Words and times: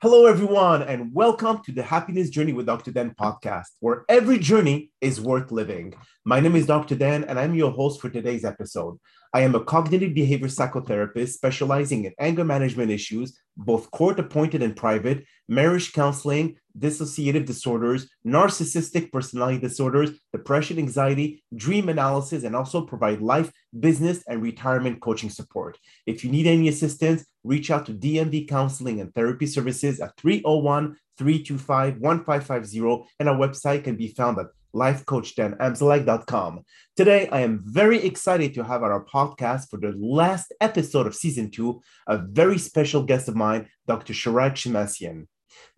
Hello, 0.00 0.26
everyone, 0.26 0.82
and 0.82 1.12
welcome 1.12 1.60
to 1.64 1.72
the 1.72 1.82
Happiness 1.82 2.30
Journey 2.30 2.52
with 2.52 2.66
Dr. 2.66 2.92
Dan 2.92 3.16
podcast, 3.20 3.66
where 3.80 4.04
every 4.08 4.38
journey 4.38 4.92
is 5.00 5.20
worth 5.20 5.50
living. 5.50 5.92
My 6.24 6.38
name 6.38 6.54
is 6.54 6.66
Dr. 6.66 6.94
Dan, 6.94 7.24
and 7.24 7.36
I'm 7.36 7.56
your 7.56 7.72
host 7.72 8.00
for 8.00 8.08
today's 8.08 8.44
episode. 8.44 9.00
I 9.34 9.40
am 9.40 9.56
a 9.56 9.64
cognitive 9.64 10.14
behavior 10.14 10.46
psychotherapist 10.46 11.30
specializing 11.30 12.04
in 12.04 12.14
anger 12.20 12.44
management 12.44 12.92
issues, 12.92 13.40
both 13.56 13.90
court 13.90 14.20
appointed 14.20 14.62
and 14.62 14.76
private, 14.76 15.24
marriage 15.48 15.92
counseling, 15.92 16.58
dissociative 16.78 17.44
disorders, 17.44 18.08
narcissistic 18.24 19.10
personality 19.10 19.58
disorders, 19.58 20.12
depression, 20.32 20.78
anxiety, 20.78 21.42
dream 21.56 21.88
analysis, 21.88 22.44
and 22.44 22.54
also 22.54 22.86
provide 22.86 23.20
life, 23.20 23.50
business, 23.80 24.22
and 24.28 24.42
retirement 24.42 25.00
coaching 25.00 25.28
support. 25.28 25.76
If 26.06 26.24
you 26.24 26.30
need 26.30 26.46
any 26.46 26.68
assistance, 26.68 27.26
reach 27.48 27.70
out 27.70 27.86
to 27.86 27.94
DMV 27.94 28.46
Counseling 28.46 29.00
and 29.00 29.12
Therapy 29.14 29.46
Services 29.46 30.00
at 30.00 30.16
301 30.18 30.96
325 31.16 31.98
1550, 31.98 33.10
and 33.18 33.28
our 33.28 33.36
website 33.36 33.84
can 33.84 33.96
be 33.96 34.08
found 34.08 34.38
at 34.38 34.46
lifecoachdanamzalek.com. 34.74 36.60
Today, 36.94 37.28
I 37.30 37.40
am 37.40 37.62
very 37.64 38.04
excited 38.04 38.52
to 38.54 38.62
have 38.62 38.82
on 38.82 38.90
our 38.90 39.04
podcast 39.04 39.70
for 39.70 39.78
the 39.78 39.94
last 39.96 40.52
episode 40.60 41.06
of 41.06 41.14
season 41.14 41.50
two 41.50 41.80
a 42.06 42.18
very 42.18 42.58
special 42.58 43.02
guest 43.02 43.28
of 43.28 43.34
mine, 43.34 43.68
Dr. 43.86 44.12
Shirag 44.12 44.52
Shemmassian. 44.52 45.26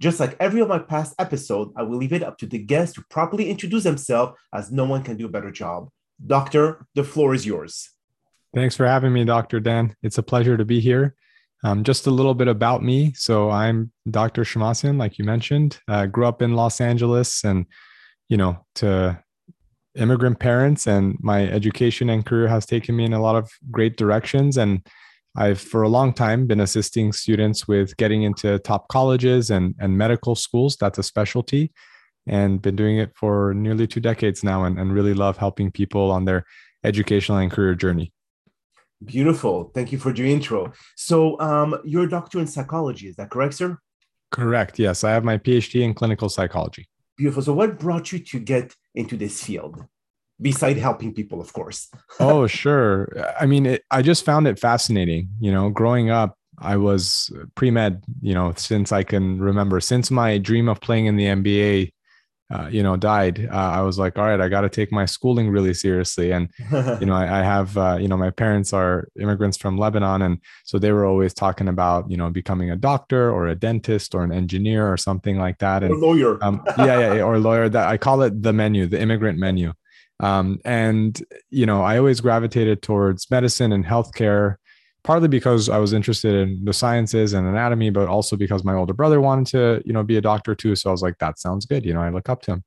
Just 0.00 0.18
like 0.18 0.36
every 0.40 0.60
of 0.60 0.68
my 0.68 0.80
past 0.80 1.14
episode, 1.20 1.70
I 1.76 1.84
will 1.84 1.98
leave 1.98 2.12
it 2.12 2.24
up 2.24 2.36
to 2.38 2.46
the 2.46 2.58
guest 2.58 2.96
to 2.96 3.04
properly 3.08 3.48
introduce 3.48 3.84
himself 3.84 4.38
as 4.52 4.72
no 4.72 4.84
one 4.84 5.04
can 5.04 5.16
do 5.16 5.26
a 5.26 5.30
better 5.30 5.52
job. 5.52 5.88
Doctor, 6.26 6.84
the 6.96 7.04
floor 7.04 7.32
is 7.32 7.46
yours. 7.46 7.90
Thanks 8.52 8.74
for 8.74 8.86
having 8.86 9.12
me, 9.12 9.24
Dr. 9.24 9.60
Dan. 9.60 9.94
It's 10.02 10.18
a 10.18 10.22
pleasure 10.24 10.56
to 10.56 10.64
be 10.64 10.80
here. 10.80 11.14
Um, 11.62 11.84
just 11.84 12.06
a 12.06 12.10
little 12.10 12.34
bit 12.34 12.48
about 12.48 12.82
me. 12.82 13.12
So 13.14 13.50
I'm 13.50 13.92
Dr. 14.10 14.44
Shemmassian, 14.44 14.98
like 14.98 15.18
you 15.18 15.24
mentioned. 15.24 15.78
Uh, 15.86 16.06
grew 16.06 16.26
up 16.26 16.40
in 16.40 16.54
Los 16.54 16.80
Angeles 16.80 17.44
and 17.44 17.66
you 18.30 18.36
know, 18.36 18.64
to 18.76 19.22
immigrant 19.96 20.38
parents 20.38 20.86
and 20.86 21.18
my 21.20 21.46
education 21.48 22.08
and 22.08 22.24
career 22.24 22.48
has 22.48 22.64
taken 22.64 22.96
me 22.96 23.04
in 23.04 23.12
a 23.12 23.20
lot 23.20 23.34
of 23.34 23.50
great 23.70 23.96
directions 23.96 24.56
and 24.56 24.86
I've 25.36 25.60
for 25.60 25.82
a 25.82 25.88
long 25.88 26.12
time 26.12 26.46
been 26.46 26.60
assisting 26.60 27.12
students 27.12 27.68
with 27.68 27.96
getting 27.96 28.22
into 28.22 28.58
top 28.60 28.88
colleges 28.88 29.50
and, 29.50 29.74
and 29.78 29.96
medical 29.98 30.34
schools. 30.34 30.76
That's 30.76 30.98
a 30.98 31.02
specialty 31.02 31.72
and 32.26 32.62
been 32.62 32.76
doing 32.76 32.98
it 32.98 33.12
for 33.16 33.52
nearly 33.54 33.86
two 33.86 34.00
decades 34.00 34.42
now 34.42 34.64
and, 34.64 34.78
and 34.78 34.92
really 34.92 35.14
love 35.14 35.36
helping 35.36 35.70
people 35.70 36.10
on 36.10 36.24
their 36.24 36.44
educational 36.84 37.38
and 37.38 37.50
career 37.50 37.74
journey. 37.74 38.12
Beautiful. 39.04 39.70
Thank 39.74 39.92
you 39.92 39.98
for 39.98 40.14
your 40.14 40.26
intro. 40.26 40.72
So 40.96 41.40
um, 41.40 41.78
you're 41.84 42.04
a 42.04 42.08
doctor 42.08 42.38
in 42.38 42.46
psychology, 42.46 43.08
is 43.08 43.16
that 43.16 43.30
correct, 43.30 43.54
sir? 43.54 43.78
Correct. 44.30 44.78
Yes. 44.78 45.04
I 45.04 45.10
have 45.10 45.24
my 45.24 45.38
PhD 45.38 45.82
in 45.82 45.94
clinical 45.94 46.28
psychology. 46.28 46.88
Beautiful. 47.16 47.42
So, 47.42 47.52
what 47.52 47.78
brought 47.78 48.12
you 48.12 48.18
to 48.18 48.38
get 48.38 48.74
into 48.94 49.16
this 49.16 49.42
field? 49.42 49.84
Beside 50.40 50.78
helping 50.78 51.12
people, 51.12 51.38
of 51.38 51.52
course. 51.52 51.90
oh, 52.20 52.46
sure. 52.46 53.12
I 53.38 53.44
mean, 53.44 53.66
it, 53.66 53.84
I 53.90 54.00
just 54.00 54.24
found 54.24 54.46
it 54.46 54.58
fascinating. 54.58 55.28
You 55.38 55.52
know, 55.52 55.68
growing 55.68 56.08
up, 56.08 56.38
I 56.58 56.78
was 56.78 57.30
pre 57.56 57.70
med, 57.70 58.02
you 58.22 58.32
know, 58.32 58.54
since 58.56 58.90
I 58.90 59.02
can 59.02 59.38
remember, 59.38 59.80
since 59.80 60.10
my 60.10 60.38
dream 60.38 60.68
of 60.68 60.80
playing 60.80 61.06
in 61.06 61.16
the 61.16 61.26
NBA 61.26 61.92
uh, 62.50 62.68
you 62.70 62.82
know, 62.82 62.96
died, 62.96 63.48
uh, 63.50 63.54
I 63.54 63.82
was 63.82 63.98
like, 63.98 64.18
all 64.18 64.24
right, 64.24 64.40
I 64.40 64.48
got 64.48 64.62
to 64.62 64.68
take 64.68 64.90
my 64.90 65.04
schooling 65.04 65.50
really 65.50 65.72
seriously. 65.72 66.32
And, 66.32 66.50
you 67.00 67.06
know, 67.06 67.14
I, 67.22 67.40
I 67.40 67.42
have, 67.42 67.76
uh, 67.78 67.98
you 68.00 68.08
know, 68.08 68.16
my 68.16 68.30
parents 68.30 68.72
are 68.72 69.08
immigrants 69.20 69.56
from 69.56 69.78
Lebanon. 69.78 70.22
And 70.22 70.38
so 70.64 70.78
they 70.78 70.90
were 70.90 71.06
always 71.06 71.32
talking 71.32 71.68
about, 71.68 72.10
you 72.10 72.16
know, 72.16 72.28
becoming 72.28 72.70
a 72.70 72.76
doctor 72.76 73.30
or 73.30 73.46
a 73.46 73.54
dentist 73.54 74.16
or 74.16 74.24
an 74.24 74.32
engineer 74.32 74.92
or 74.92 74.96
something 74.96 75.38
like 75.38 75.58
that. 75.58 75.84
And 75.84 75.92
or 75.92 75.98
lawyer. 75.98 76.42
Um, 76.42 76.62
yeah, 76.76 77.14
yeah, 77.14 77.22
or 77.22 77.38
lawyer 77.38 77.68
that 77.68 77.88
I 77.88 77.96
call 77.96 78.22
it 78.22 78.42
the 78.42 78.52
menu, 78.52 78.86
the 78.86 79.00
immigrant 79.00 79.38
menu. 79.38 79.72
Um, 80.18 80.58
and, 80.64 81.22
you 81.50 81.66
know, 81.66 81.82
I 81.82 81.98
always 81.98 82.20
gravitated 82.20 82.82
towards 82.82 83.30
medicine 83.30 83.72
and 83.72 83.84
healthcare 83.84 84.56
partly 85.02 85.28
because 85.28 85.68
I 85.68 85.78
was 85.78 85.92
interested 85.92 86.34
in 86.34 86.64
the 86.64 86.72
sciences 86.72 87.32
and 87.32 87.46
anatomy, 87.46 87.90
but 87.90 88.08
also 88.08 88.36
because 88.36 88.64
my 88.64 88.74
older 88.74 88.92
brother 88.92 89.20
wanted 89.20 89.46
to, 89.48 89.82
you 89.84 89.92
know, 89.92 90.02
be 90.02 90.16
a 90.16 90.20
doctor 90.20 90.54
too. 90.54 90.76
So 90.76 90.90
I 90.90 90.92
was 90.92 91.02
like, 91.02 91.18
that 91.18 91.38
sounds 91.38 91.66
good. 91.66 91.84
You 91.84 91.94
know, 91.94 92.02
I 92.02 92.10
look 92.10 92.28
up 92.28 92.42
to 92.42 92.52
him. 92.52 92.64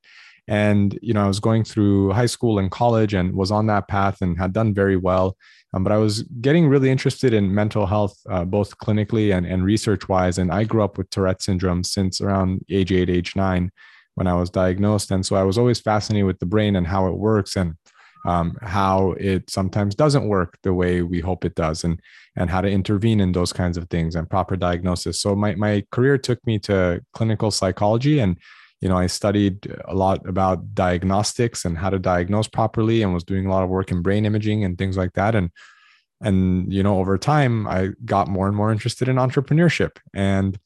And, 0.47 0.99
you 1.01 1.13
know, 1.13 1.23
I 1.23 1.27
was 1.27 1.39
going 1.39 1.63
through 1.63 2.11
high 2.11 2.25
school 2.25 2.59
and 2.59 2.69
college 2.69 3.13
and 3.13 3.33
was 3.33 3.51
on 3.51 3.67
that 3.67 3.87
path 3.87 4.21
and 4.21 4.37
had 4.37 4.51
done 4.51 4.73
very 4.73 4.97
well. 4.97 5.37
Um, 5.73 5.83
but 5.83 5.93
I 5.93 5.97
was 5.97 6.23
getting 6.41 6.67
really 6.67 6.89
interested 6.89 7.33
in 7.33 7.53
mental 7.53 7.85
health, 7.85 8.15
uh, 8.29 8.43
both 8.45 8.77
clinically 8.77 9.35
and, 9.35 9.45
and 9.45 9.63
research 9.63 10.09
wise. 10.09 10.37
And 10.37 10.51
I 10.51 10.65
grew 10.65 10.83
up 10.83 10.97
with 10.97 11.09
Tourette 11.09 11.41
syndrome 11.41 11.83
since 11.83 12.19
around 12.19 12.65
age 12.69 12.91
eight, 12.91 13.09
age 13.09 13.35
nine 13.35 13.71
when 14.15 14.27
I 14.27 14.35
was 14.35 14.49
diagnosed. 14.49 15.11
And 15.11 15.25
so 15.25 15.35
I 15.35 15.43
was 15.43 15.57
always 15.57 15.79
fascinated 15.79 16.27
with 16.27 16.39
the 16.39 16.45
brain 16.45 16.75
and 16.75 16.85
how 16.85 17.07
it 17.07 17.17
works 17.17 17.55
and 17.55 17.75
um, 18.25 18.57
how 18.61 19.11
it 19.13 19.49
sometimes 19.49 19.95
doesn't 19.95 20.27
work 20.27 20.57
the 20.63 20.73
way 20.73 21.01
we 21.01 21.19
hope 21.19 21.43
it 21.45 21.55
does 21.55 21.83
and 21.83 21.99
and 22.35 22.49
how 22.49 22.61
to 22.61 22.69
intervene 22.69 23.19
in 23.19 23.31
those 23.31 23.53
kinds 23.53 23.77
of 23.77 23.89
things 23.89 24.15
and 24.15 24.29
proper 24.29 24.55
diagnosis. 24.55 25.21
So 25.21 25.35
my, 25.35 25.53
my 25.55 25.85
career 25.91 26.17
took 26.17 26.45
me 26.47 26.57
to 26.59 27.03
clinical 27.13 27.51
psychology 27.51 28.19
and 28.19 28.37
you 28.81 28.89
know 28.89 28.97
i 28.97 29.07
studied 29.07 29.55
a 29.85 29.93
lot 29.93 30.27
about 30.27 30.73
diagnostics 30.73 31.63
and 31.63 31.77
how 31.77 31.89
to 31.89 31.99
diagnose 31.99 32.47
properly 32.47 33.01
and 33.01 33.13
was 33.13 33.23
doing 33.23 33.45
a 33.45 33.49
lot 33.49 33.63
of 33.63 33.69
work 33.69 33.91
in 33.91 34.01
brain 34.01 34.25
imaging 34.25 34.63
and 34.63 34.77
things 34.77 34.97
like 34.97 35.13
that. 35.13 35.35
And 35.35 35.51
and 36.21 36.71
you 36.71 36.83
know 36.83 36.99
over 36.99 37.17
time 37.17 37.67
i 37.67 37.89
got 38.05 38.27
more 38.29 38.47
and 38.47 38.55
more 38.55 38.71
interested 38.71 39.07
in 39.07 39.17
entrepreneurship. 39.17 39.97
And 40.13 40.57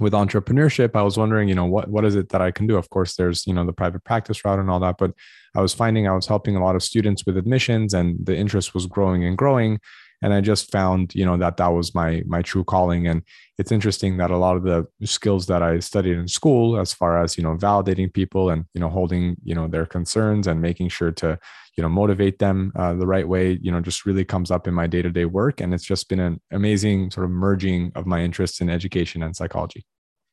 with 0.00 0.12
entrepreneurship 0.12 0.90
i 0.94 1.02
was 1.02 1.16
wondering 1.16 1.48
you 1.48 1.54
know 1.54 1.66
what 1.66 1.88
what 1.88 2.04
is 2.04 2.16
it 2.16 2.28
that 2.30 2.40
i 2.40 2.50
can 2.50 2.66
do? 2.66 2.76
Of 2.76 2.90
course 2.90 3.16
there's 3.16 3.46
you 3.46 3.54
know 3.54 3.64
the 3.64 3.72
private 3.72 4.04
practice 4.04 4.44
route 4.44 4.58
and 4.58 4.70
all 4.70 4.80
that 4.80 4.96
but 4.98 5.12
i 5.54 5.60
was 5.60 5.72
finding 5.72 6.08
i 6.08 6.14
was 6.14 6.26
helping 6.26 6.56
a 6.56 6.62
lot 6.64 6.76
of 6.76 6.82
students 6.82 7.24
with 7.26 7.36
admissions 7.36 7.94
and 7.94 8.24
the 8.24 8.36
interest 8.36 8.74
was 8.74 8.86
growing 8.86 9.24
and 9.24 9.38
growing 9.38 9.78
and 10.22 10.32
i 10.32 10.40
just 10.40 10.70
found 10.70 11.14
you 11.14 11.24
know 11.24 11.36
that 11.36 11.56
that 11.56 11.68
was 11.68 11.94
my 11.94 12.22
my 12.26 12.42
true 12.42 12.64
calling. 12.64 13.06
And 13.06 13.22
it's 13.58 13.70
interesting 13.70 14.16
that 14.16 14.30
a 14.30 14.36
lot 14.36 14.56
of 14.56 14.64
the 14.64 14.86
skills 15.06 15.46
that 15.46 15.62
i 15.62 15.78
studied 15.78 16.16
in 16.16 16.28
school 16.28 16.78
as 16.78 16.92
far 16.92 17.22
as 17.22 17.36
you 17.36 17.42
know 17.42 17.56
validating 17.56 18.12
people 18.12 18.50
and 18.50 18.64
you 18.74 18.80
know 18.80 18.88
holding 18.88 19.36
you 19.44 19.54
know 19.54 19.68
their 19.68 19.86
concerns 19.86 20.46
and 20.46 20.60
making 20.60 20.88
sure 20.88 21.12
to 21.12 21.38
you 21.76 21.82
know 21.82 21.88
motivate 21.88 22.38
them 22.38 22.72
uh, 22.76 22.94
the 22.94 23.06
right 23.06 23.28
way 23.28 23.58
you 23.60 23.70
know 23.70 23.80
just 23.80 24.06
really 24.06 24.24
comes 24.24 24.50
up 24.50 24.66
in 24.66 24.74
my 24.74 24.86
day-to-day 24.86 25.24
work. 25.24 25.60
And 25.60 25.74
it's 25.74 25.84
just 25.84 26.08
been 26.08 26.20
an 26.20 26.40
amazing 26.50 27.10
sort 27.10 27.24
of 27.24 27.30
merging 27.30 27.92
of 27.94 28.06
my 28.06 28.20
interests 28.20 28.60
in 28.60 28.70
education 28.70 29.22
and 29.22 29.34
psychology. 29.34 29.84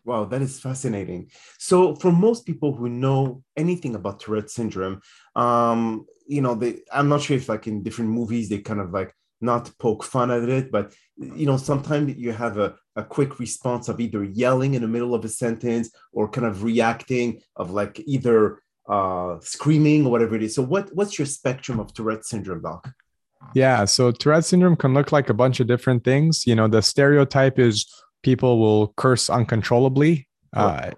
Wow, 0.04 0.26
that 0.26 0.42
is 0.42 0.60
fascinating. 0.60 1.30
So, 1.60 1.96
for 1.96 2.12
most 2.12 2.46
people 2.46 2.74
who 2.74 2.90
know 2.90 3.44
anything 3.56 3.94
about 3.94 4.20
Tourette 4.20 4.50
syndrome, 4.50 5.02
um, 5.36 6.08
you 6.28 6.42
know, 6.42 6.56
they 6.56 6.80
I'm 6.92 7.10
not 7.10 7.22
sure 7.22 7.38
if 7.38 7.50
like 7.50 7.68
in 7.68 7.84
different 7.84 8.10
movies 8.10 8.50
they 8.50 8.60
kind 8.60 8.80
of 8.80 8.92
like 8.92 9.14
not 9.42 9.72
poke 9.80 10.04
fun 10.04 10.32
at 10.32 10.48
it, 10.48 10.72
but 10.72 10.94
you 11.18 11.46
know, 11.46 11.58
sometimes 11.58 12.16
you 12.18 12.32
have 12.32 12.58
a, 12.58 12.76
a 12.96 13.04
quick 13.04 13.40
response 13.40 13.90
of 13.90 14.00
either 14.00 14.24
yelling 14.24 14.74
in 14.74 14.82
the 14.82 14.88
middle 14.88 15.14
of 15.14 15.24
a 15.26 15.30
sentence 15.30 15.92
or 16.14 16.30
kind 16.30 16.48
of 16.48 16.64
reacting 16.64 17.42
of 17.56 17.72
like 17.72 18.00
either 18.06 18.60
uh, 18.88 19.38
screaming 19.42 20.06
or 20.06 20.12
whatever 20.12 20.36
it 20.36 20.44
is. 20.44 20.56
So, 20.56 20.62
what 20.62 20.90
what's 20.94 21.18
your 21.18 21.26
spectrum 21.26 21.80
of 21.80 21.94
Tourette 21.94 22.26
syndrome, 22.26 22.62
doc? 22.62 22.92
Yeah, 23.54 23.86
so 23.86 24.12
Tourette 24.12 24.46
syndrome 24.46 24.76
can 24.76 24.94
look 24.94 25.12
like 25.12 25.30
a 25.30 25.34
bunch 25.34 25.60
of 25.60 25.68
different 25.68 26.04
things. 26.04 26.46
You 26.46 26.56
know, 26.56 26.68
the 26.68 26.82
stereotype 26.82 27.60
is 27.60 27.92
people 28.24 28.60
will 28.60 28.94
curse 28.98 29.30
uncontrollably. 29.30 30.28
Uh, 30.54 30.92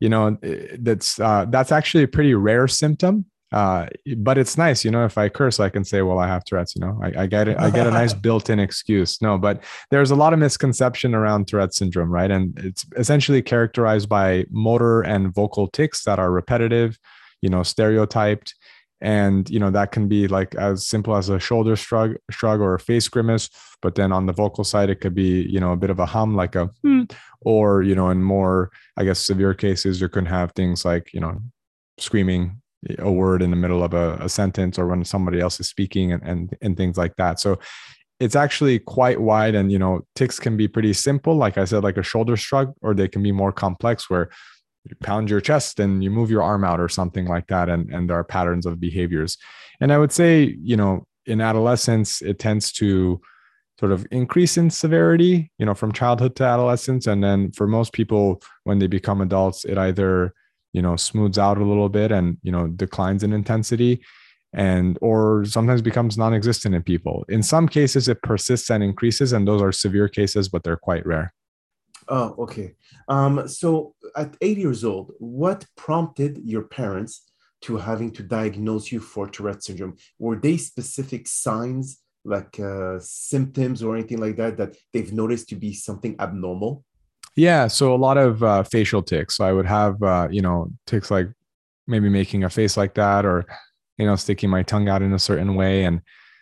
you 0.00 0.08
know, 0.08 0.38
that's 0.78 1.20
uh, 1.20 1.44
that's 1.48 1.72
actually 1.72 2.04
a 2.04 2.08
pretty 2.08 2.34
rare 2.34 2.66
symptom. 2.66 3.26
Uh, 3.52 3.86
but 4.18 4.38
it's 4.38 4.56
nice, 4.56 4.84
you 4.84 4.90
know, 4.90 5.04
if 5.04 5.18
I 5.18 5.28
curse, 5.28 5.58
I 5.58 5.68
can 5.70 5.84
say, 5.84 6.02
well, 6.02 6.20
I 6.20 6.28
have 6.28 6.44
Tourette's, 6.44 6.76
you 6.76 6.80
know, 6.80 7.00
I, 7.02 7.22
I 7.22 7.26
get 7.26 7.48
it. 7.48 7.58
I 7.58 7.70
get 7.70 7.86
a 7.86 7.90
nice 7.90 8.14
built-in 8.26 8.60
excuse. 8.60 9.20
No, 9.20 9.38
but 9.38 9.62
there's 9.90 10.12
a 10.12 10.16
lot 10.16 10.32
of 10.32 10.38
misconception 10.38 11.14
around 11.14 11.48
Tourette 11.48 11.74
syndrome, 11.74 12.10
right? 12.10 12.30
And 12.30 12.56
it's 12.60 12.84
essentially 12.96 13.42
characterized 13.42 14.08
by 14.08 14.44
motor 14.50 15.02
and 15.02 15.34
vocal 15.34 15.66
tics 15.66 16.04
that 16.04 16.20
are 16.20 16.30
repetitive, 16.30 16.96
you 17.42 17.50
know, 17.50 17.64
stereotyped. 17.64 18.54
And, 19.02 19.48
you 19.48 19.58
know, 19.58 19.70
that 19.70 19.92
can 19.92 20.08
be 20.08 20.28
like 20.28 20.54
as 20.54 20.86
simple 20.86 21.16
as 21.16 21.30
a 21.30 21.40
shoulder 21.40 21.74
shrug, 21.74 22.16
shrug 22.30 22.60
or 22.60 22.74
a 22.74 22.78
face 22.78 23.08
grimace. 23.08 23.48
But 23.82 23.94
then 23.94 24.12
on 24.12 24.26
the 24.26 24.32
vocal 24.32 24.62
side, 24.62 24.90
it 24.90 25.00
could 25.00 25.14
be, 25.14 25.42
you 25.48 25.58
know, 25.58 25.72
a 25.72 25.76
bit 25.76 25.90
of 25.90 25.98
a 25.98 26.06
hum, 26.06 26.36
like 26.36 26.54
a, 26.54 26.66
hmm, 26.82 27.04
or, 27.40 27.82
you 27.82 27.94
know, 27.94 28.10
in 28.10 28.22
more, 28.22 28.70
I 28.96 29.04
guess, 29.04 29.18
severe 29.18 29.54
cases, 29.54 30.00
you 30.02 30.08
can 30.10 30.26
have 30.26 30.52
things 30.52 30.84
like, 30.84 31.12
you 31.14 31.20
know, 31.20 31.40
screaming, 31.98 32.60
a 32.98 33.10
word 33.10 33.42
in 33.42 33.50
the 33.50 33.56
middle 33.56 33.82
of 33.82 33.94
a, 33.94 34.14
a 34.20 34.28
sentence 34.28 34.78
or 34.78 34.86
when 34.86 35.04
somebody 35.04 35.40
else 35.40 35.60
is 35.60 35.68
speaking 35.68 36.12
and, 36.12 36.22
and 36.22 36.56
and 36.62 36.76
things 36.76 36.96
like 36.96 37.14
that. 37.16 37.40
So 37.40 37.58
it's 38.18 38.36
actually 38.36 38.78
quite 38.78 39.20
wide 39.20 39.54
and 39.54 39.70
you 39.70 39.78
know 39.78 40.06
tics 40.14 40.38
can 40.38 40.56
be 40.56 40.68
pretty 40.68 40.92
simple. 40.92 41.34
Like 41.34 41.58
i 41.58 41.64
said 41.64 41.82
like 41.82 41.96
a 41.96 42.02
shoulder 42.02 42.36
shrug 42.36 42.72
or 42.80 42.94
they 42.94 43.08
can 43.08 43.22
be 43.22 43.32
more 43.32 43.52
complex 43.52 44.08
where 44.08 44.30
you 44.84 44.96
pound 45.00 45.28
your 45.28 45.40
chest 45.40 45.78
and 45.78 46.02
you 46.02 46.10
move 46.10 46.30
your 46.30 46.42
arm 46.42 46.64
out 46.64 46.80
or 46.80 46.88
something 46.88 47.26
like 47.26 47.46
that 47.48 47.68
and 47.68 47.92
and 47.92 48.08
there 48.08 48.16
are 48.16 48.24
patterns 48.24 48.66
of 48.66 48.80
behaviors. 48.80 49.36
And 49.80 49.92
i 49.92 49.98
would 49.98 50.12
say 50.12 50.56
you 50.62 50.76
know 50.76 51.06
in 51.26 51.40
adolescence 51.40 52.22
it 52.22 52.38
tends 52.38 52.72
to 52.72 53.20
sort 53.80 53.92
of 53.92 54.06
increase 54.10 54.58
in 54.58 54.68
severity, 54.68 55.50
you 55.58 55.64
know, 55.64 55.74
from 55.74 55.90
childhood 55.90 56.36
to 56.36 56.44
adolescence. 56.44 57.06
And 57.06 57.24
then 57.24 57.50
for 57.52 57.66
most 57.66 57.94
people, 57.94 58.42
when 58.64 58.78
they 58.78 58.86
become 58.86 59.22
adults, 59.22 59.64
it 59.64 59.78
either, 59.78 60.34
you 60.72 60.82
know, 60.82 60.96
smooths 60.96 61.38
out 61.38 61.58
a 61.58 61.64
little 61.64 61.88
bit 61.88 62.12
and, 62.12 62.38
you 62.42 62.52
know, 62.52 62.68
declines 62.68 63.22
in 63.22 63.32
intensity 63.32 64.02
and 64.52 64.98
or 65.00 65.44
sometimes 65.44 65.82
becomes 65.82 66.18
non-existent 66.18 66.74
in 66.74 66.82
people. 66.82 67.24
In 67.28 67.42
some 67.42 67.68
cases, 67.68 68.08
it 68.08 68.22
persists 68.22 68.70
and 68.70 68.82
increases, 68.82 69.32
and 69.32 69.46
those 69.46 69.62
are 69.62 69.72
severe 69.72 70.08
cases, 70.08 70.48
but 70.48 70.64
they're 70.64 70.76
quite 70.76 71.06
rare. 71.06 71.32
Oh, 72.08 72.34
okay. 72.38 72.74
Um, 73.08 73.46
so 73.46 73.94
at 74.16 74.36
eight 74.40 74.58
years 74.58 74.84
old, 74.84 75.12
what 75.18 75.64
prompted 75.76 76.40
your 76.44 76.62
parents 76.62 77.30
to 77.62 77.76
having 77.76 78.10
to 78.12 78.22
diagnose 78.22 78.90
you 78.90 78.98
for 78.98 79.28
Tourette 79.28 79.62
syndrome? 79.62 79.96
Were 80.18 80.36
they 80.36 80.56
specific 80.56 81.28
signs, 81.28 82.00
like 82.24 82.58
uh, 82.58 82.98
symptoms 83.00 83.82
or 83.82 83.94
anything 83.94 84.18
like 84.18 84.36
that, 84.36 84.56
that 84.56 84.76
they've 84.92 85.12
noticed 85.12 85.48
to 85.50 85.54
be 85.54 85.72
something 85.72 86.16
abnormal? 86.18 86.84
Yeah, 87.36 87.68
so 87.68 87.94
a 87.94 87.96
lot 87.96 88.18
of 88.18 88.42
uh, 88.42 88.62
facial 88.64 89.02
tics. 89.02 89.36
So 89.36 89.44
I 89.44 89.52
would 89.52 89.66
have, 89.66 90.02
uh, 90.02 90.28
you 90.30 90.42
know, 90.42 90.70
tics 90.86 91.10
like 91.10 91.28
maybe 91.86 92.08
making 92.08 92.44
a 92.44 92.50
face 92.50 92.76
like 92.76 92.94
that, 92.94 93.24
or 93.24 93.46
you 93.98 94.06
know, 94.06 94.16
sticking 94.16 94.50
my 94.50 94.62
tongue 94.62 94.88
out 94.88 95.02
in 95.02 95.12
a 95.12 95.18
certain 95.18 95.54
way, 95.54 95.84
and 95.84 96.00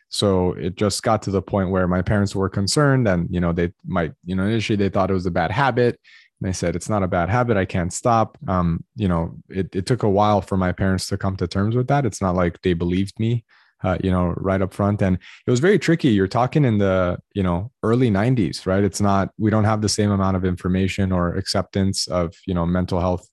so 0.09 0.53
it 0.53 0.77
just 0.77 1.03
got 1.03 1.23
to 1.23 1.31
the 1.31 1.43
point 1.43 1.71
where 1.71 1.87
my 1.89 2.03
parents 2.03 2.35
were 2.35 2.49
concerned, 2.49 3.07
and 3.09 3.29
you 3.31 3.41
know, 3.41 3.53
they 3.53 3.73
might, 3.87 4.13
you 4.25 4.35
know, 4.35 4.45
initially 4.45 4.77
they 4.77 4.89
thought 4.89 5.11
it 5.11 5.15
was 5.15 5.27
a 5.27 5.31
bad 5.31 5.51
habit, 5.51 6.01
and 6.41 6.49
they 6.49 6.53
said 6.53 6.75
it's 6.75 6.89
not 6.89 7.03
a 7.03 7.09
bad 7.09 7.29
habit. 7.29 7.57
I 7.57 7.65
can't 7.67 7.93
stop. 7.93 8.39
Um, 8.49 8.85
you 8.97 9.09
know 9.09 9.37
it, 9.49 9.75
it 9.77 9.87
took 9.87 10.03
a 10.03 10.09
while 10.09 10.41
for 10.41 10.57
my 10.57 10.73
parents 10.73 11.07
to 11.09 11.19
come 11.19 11.37
to 11.37 11.47
terms 11.47 11.77
with 11.77 11.89
that. 11.89 12.07
It's 12.07 12.23
not 12.23 12.35
like 12.35 12.61
they 12.63 12.73
believed 12.73 13.19
me 13.21 13.45
uh, 13.85 13.99
you 14.03 14.11
know 14.11 14.35
right 14.37 14.63
up 14.63 14.73
front. 14.73 15.03
And 15.03 15.19
it 15.47 15.51
was 15.51 15.61
very 15.61 15.79
tricky. 15.79 16.09
You're 16.09 16.29
talking 16.29 16.65
in 16.65 16.79
the 16.79 17.19
you 17.35 17.43
know 17.43 17.71
early 17.83 18.11
90s 18.11 18.67
right? 18.67 18.85
It's 18.85 19.01
not 19.01 19.31
we 19.39 19.51
don't 19.51 19.65
have 19.65 19.83
the 19.83 19.89
same 19.89 20.11
amount 20.11 20.37
of 20.37 20.45
information 20.45 21.13
or 21.13 21.35
acceptance 21.35 22.07
of 22.09 22.35
you 22.47 22.55
know 22.55 22.67
mental 22.67 23.01
health 23.01 23.29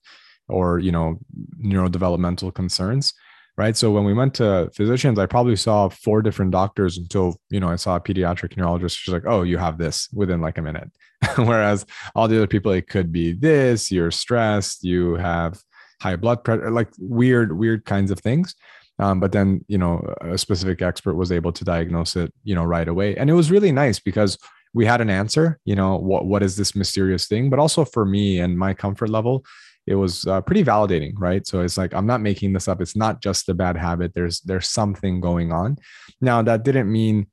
or 0.48 0.78
you 0.78 0.92
know 0.92 1.18
neurodevelopmental 1.64 2.54
concerns 2.54 3.14
right? 3.58 3.74
So 3.74 3.90
when 3.90 4.04
we 4.04 4.12
went 4.12 4.34
to 4.34 4.70
physicians 4.74 5.18
i 5.18 5.24
probably 5.24 5.56
saw 5.56 5.88
four 5.88 6.20
different 6.20 6.50
doctors 6.50 6.98
until 6.98 7.40
you 7.48 7.58
know 7.58 7.70
i 7.70 7.76
saw 7.76 7.96
a 7.96 8.00
pediatric 8.00 8.56
neurologist. 8.56 8.98
She's 8.98 9.14
like 9.14 9.26
oh 9.26 9.42
you 9.42 9.58
have 9.58 9.78
this 9.78 10.08
within 10.12 10.40
like 10.40 10.58
a 10.58 10.62
minute. 10.62 10.90
Whereas 11.36 11.86
all 12.14 12.28
the 12.28 12.36
other 12.36 12.46
people, 12.46 12.72
it 12.72 12.88
could 12.88 13.12
be 13.12 13.32
this, 13.32 13.90
you're 13.90 14.10
stressed, 14.10 14.84
you 14.84 15.14
have 15.14 15.60
high 16.00 16.16
blood 16.16 16.44
pressure, 16.44 16.70
like 16.70 16.88
weird, 16.98 17.56
weird 17.56 17.84
kinds 17.84 18.10
of 18.10 18.20
things. 18.20 18.54
Um, 18.98 19.20
but 19.20 19.32
then, 19.32 19.64
you 19.68 19.78
know, 19.78 20.14
a 20.20 20.38
specific 20.38 20.80
expert 20.80 21.14
was 21.14 21.30
able 21.30 21.52
to 21.52 21.64
diagnose 21.64 22.16
it, 22.16 22.32
you 22.44 22.54
know, 22.54 22.64
right 22.64 22.88
away. 22.88 23.16
And 23.16 23.28
it 23.28 23.34
was 23.34 23.50
really 23.50 23.72
nice 23.72 23.98
because 23.98 24.38
we 24.72 24.86
had 24.86 25.00
an 25.00 25.10
answer, 25.10 25.58
you 25.64 25.76
know, 25.76 25.96
what, 25.96 26.26
what 26.26 26.42
is 26.42 26.56
this 26.56 26.74
mysterious 26.74 27.26
thing? 27.26 27.50
But 27.50 27.58
also 27.58 27.84
for 27.84 28.04
me 28.04 28.40
and 28.40 28.58
my 28.58 28.74
comfort 28.74 29.10
level, 29.10 29.44
it 29.86 29.94
was 29.94 30.26
uh, 30.26 30.40
pretty 30.40 30.64
validating, 30.64 31.12
right? 31.16 31.46
So 31.46 31.60
it's 31.60 31.78
like, 31.78 31.94
I'm 31.94 32.06
not 32.06 32.20
making 32.20 32.52
this 32.52 32.68
up. 32.68 32.80
It's 32.80 32.96
not 32.96 33.22
just 33.22 33.48
a 33.48 33.54
bad 33.54 33.76
habit. 33.76 34.12
There's, 34.14 34.40
there's 34.40 34.68
something 34.68 35.20
going 35.20 35.52
on. 35.52 35.76
Now 36.20 36.42
that 36.42 36.64
didn't 36.64 36.90
mean 36.90 37.26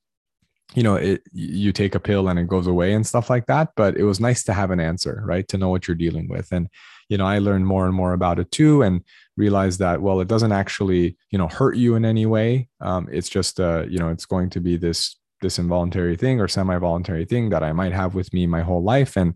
you 0.75 0.81
know 0.81 0.95
it 0.95 1.21
you 1.33 1.71
take 1.71 1.93
a 1.93 1.99
pill 1.99 2.29
and 2.29 2.39
it 2.39 2.47
goes 2.47 2.67
away 2.67 2.93
and 2.93 3.05
stuff 3.05 3.29
like 3.29 3.45
that 3.45 3.69
but 3.75 3.95
it 3.95 4.03
was 4.03 4.19
nice 4.19 4.43
to 4.43 4.53
have 4.53 4.71
an 4.71 4.79
answer 4.79 5.21
right 5.25 5.47
to 5.47 5.57
know 5.57 5.69
what 5.69 5.87
you're 5.87 5.95
dealing 5.95 6.27
with 6.27 6.51
and 6.51 6.67
you 7.09 7.17
know 7.17 7.25
i 7.25 7.39
learned 7.39 7.65
more 7.65 7.85
and 7.85 7.95
more 7.95 8.13
about 8.13 8.39
it 8.39 8.49
too 8.51 8.81
and 8.81 9.01
realized 9.37 9.79
that 9.79 10.01
well 10.01 10.19
it 10.19 10.27
doesn't 10.27 10.51
actually 10.51 11.17
you 11.31 11.37
know 11.37 11.47
hurt 11.47 11.75
you 11.75 11.95
in 11.95 12.05
any 12.05 12.25
way 12.25 12.67
um, 12.81 13.07
it's 13.11 13.29
just 13.29 13.59
uh 13.59 13.83
you 13.89 13.97
know 13.97 14.09
it's 14.09 14.25
going 14.25 14.49
to 14.49 14.59
be 14.59 14.77
this 14.77 15.17
this 15.41 15.59
involuntary 15.59 16.15
thing 16.15 16.39
or 16.39 16.47
semi-voluntary 16.47 17.25
thing 17.25 17.49
that 17.49 17.63
i 17.63 17.71
might 17.71 17.93
have 17.93 18.15
with 18.15 18.31
me 18.33 18.47
my 18.47 18.61
whole 18.61 18.83
life 18.83 19.17
and 19.17 19.33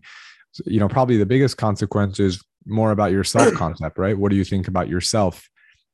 you 0.66 0.80
know 0.80 0.88
probably 0.88 1.16
the 1.16 1.26
biggest 1.26 1.56
consequence 1.56 2.18
is 2.18 2.42
more 2.66 2.90
about 2.92 3.12
your 3.12 3.24
self 3.24 3.52
concept 3.62 3.98
right 3.98 4.18
what 4.18 4.30
do 4.30 4.36
you 4.36 4.44
think 4.44 4.68
about 4.68 4.88
yourself 4.88 5.48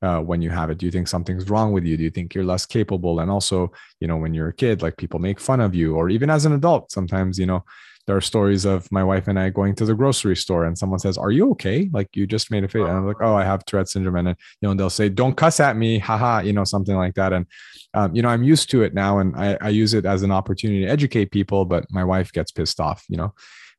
uh, 0.05 0.21
when 0.21 0.43
you 0.43 0.51
have 0.51 0.69
it? 0.69 0.77
Do 0.77 0.85
you 0.85 0.93
think 0.93 1.09
something's 1.09 1.49
wrong 1.49 1.73
with 1.73 1.85
you? 1.85 1.97
Do 1.97 2.03
you 2.03 2.11
think 2.11 2.35
you're 2.35 2.45
less 2.45 2.67
capable? 2.67 3.21
And 3.21 3.31
also, 3.31 3.73
you 4.01 4.07
know, 4.07 4.19
when 4.19 4.35
you're 4.35 4.49
a 4.49 4.53
kid, 4.53 4.83
like 4.83 4.99
people 4.99 5.19
make 5.19 5.41
fun 5.41 5.61
of 5.61 5.75
you, 5.75 5.97
or 5.97 6.11
even 6.11 6.29
as 6.29 6.45
an 6.45 6.53
adult, 6.53 6.91
sometimes, 6.91 7.39
you 7.39 7.47
know, 7.47 7.65
there 8.07 8.17
are 8.17 8.21
stories 8.21 8.65
of 8.65 8.91
my 8.93 9.03
wife 9.03 9.29
and 9.29 9.39
I 9.39 9.49
going 9.51 9.75
to 9.77 9.85
the 9.85 9.95
grocery 9.95 10.37
store 10.37 10.65
and 10.65 10.77
someone 10.77 10.99
says, 10.99 11.17
Are 11.17 11.31
you 11.31 11.51
okay? 11.53 11.89
Like 11.93 12.09
you 12.15 12.27
just 12.27 12.51
made 12.51 12.65
a 12.65 12.69
face. 12.69 12.83
And 12.83 12.93
I'm 12.93 13.07
like, 13.07 13.21
Oh, 13.21 13.35
I 13.35 13.45
have 13.45 13.65
Tourette 13.65 13.89
syndrome. 13.89 14.17
And, 14.17 14.29
you 14.29 14.69
know, 14.69 14.75
they'll 14.75 14.91
say, 14.91 15.09
Don't 15.09 15.37
cuss 15.37 15.61
at 15.61 15.77
me. 15.77 15.99
Haha, 15.99 16.41
you 16.41 16.53
know, 16.53 16.65
something 16.65 16.97
like 16.97 17.15
that. 17.15 17.33
And, 17.33 17.47
um, 17.95 18.15
you 18.15 18.23
know, 18.23 18.29
I'm 18.29 18.43
used 18.43 18.71
to 18.71 18.83
it 18.83 18.93
now 18.93 19.19
and 19.19 19.35
I, 19.37 19.57
I 19.61 19.69
use 19.71 19.95
it 19.95 20.05
as 20.05 20.23
an 20.23 20.31
opportunity 20.31 20.85
to 20.85 20.91
educate 20.91 21.31
people, 21.31 21.65
but 21.65 21.87
my 21.91 22.05
wife 22.05 22.33
gets 22.33 22.51
pissed 22.51 22.81
off, 22.81 23.05
you 23.09 23.17
know 23.17 23.33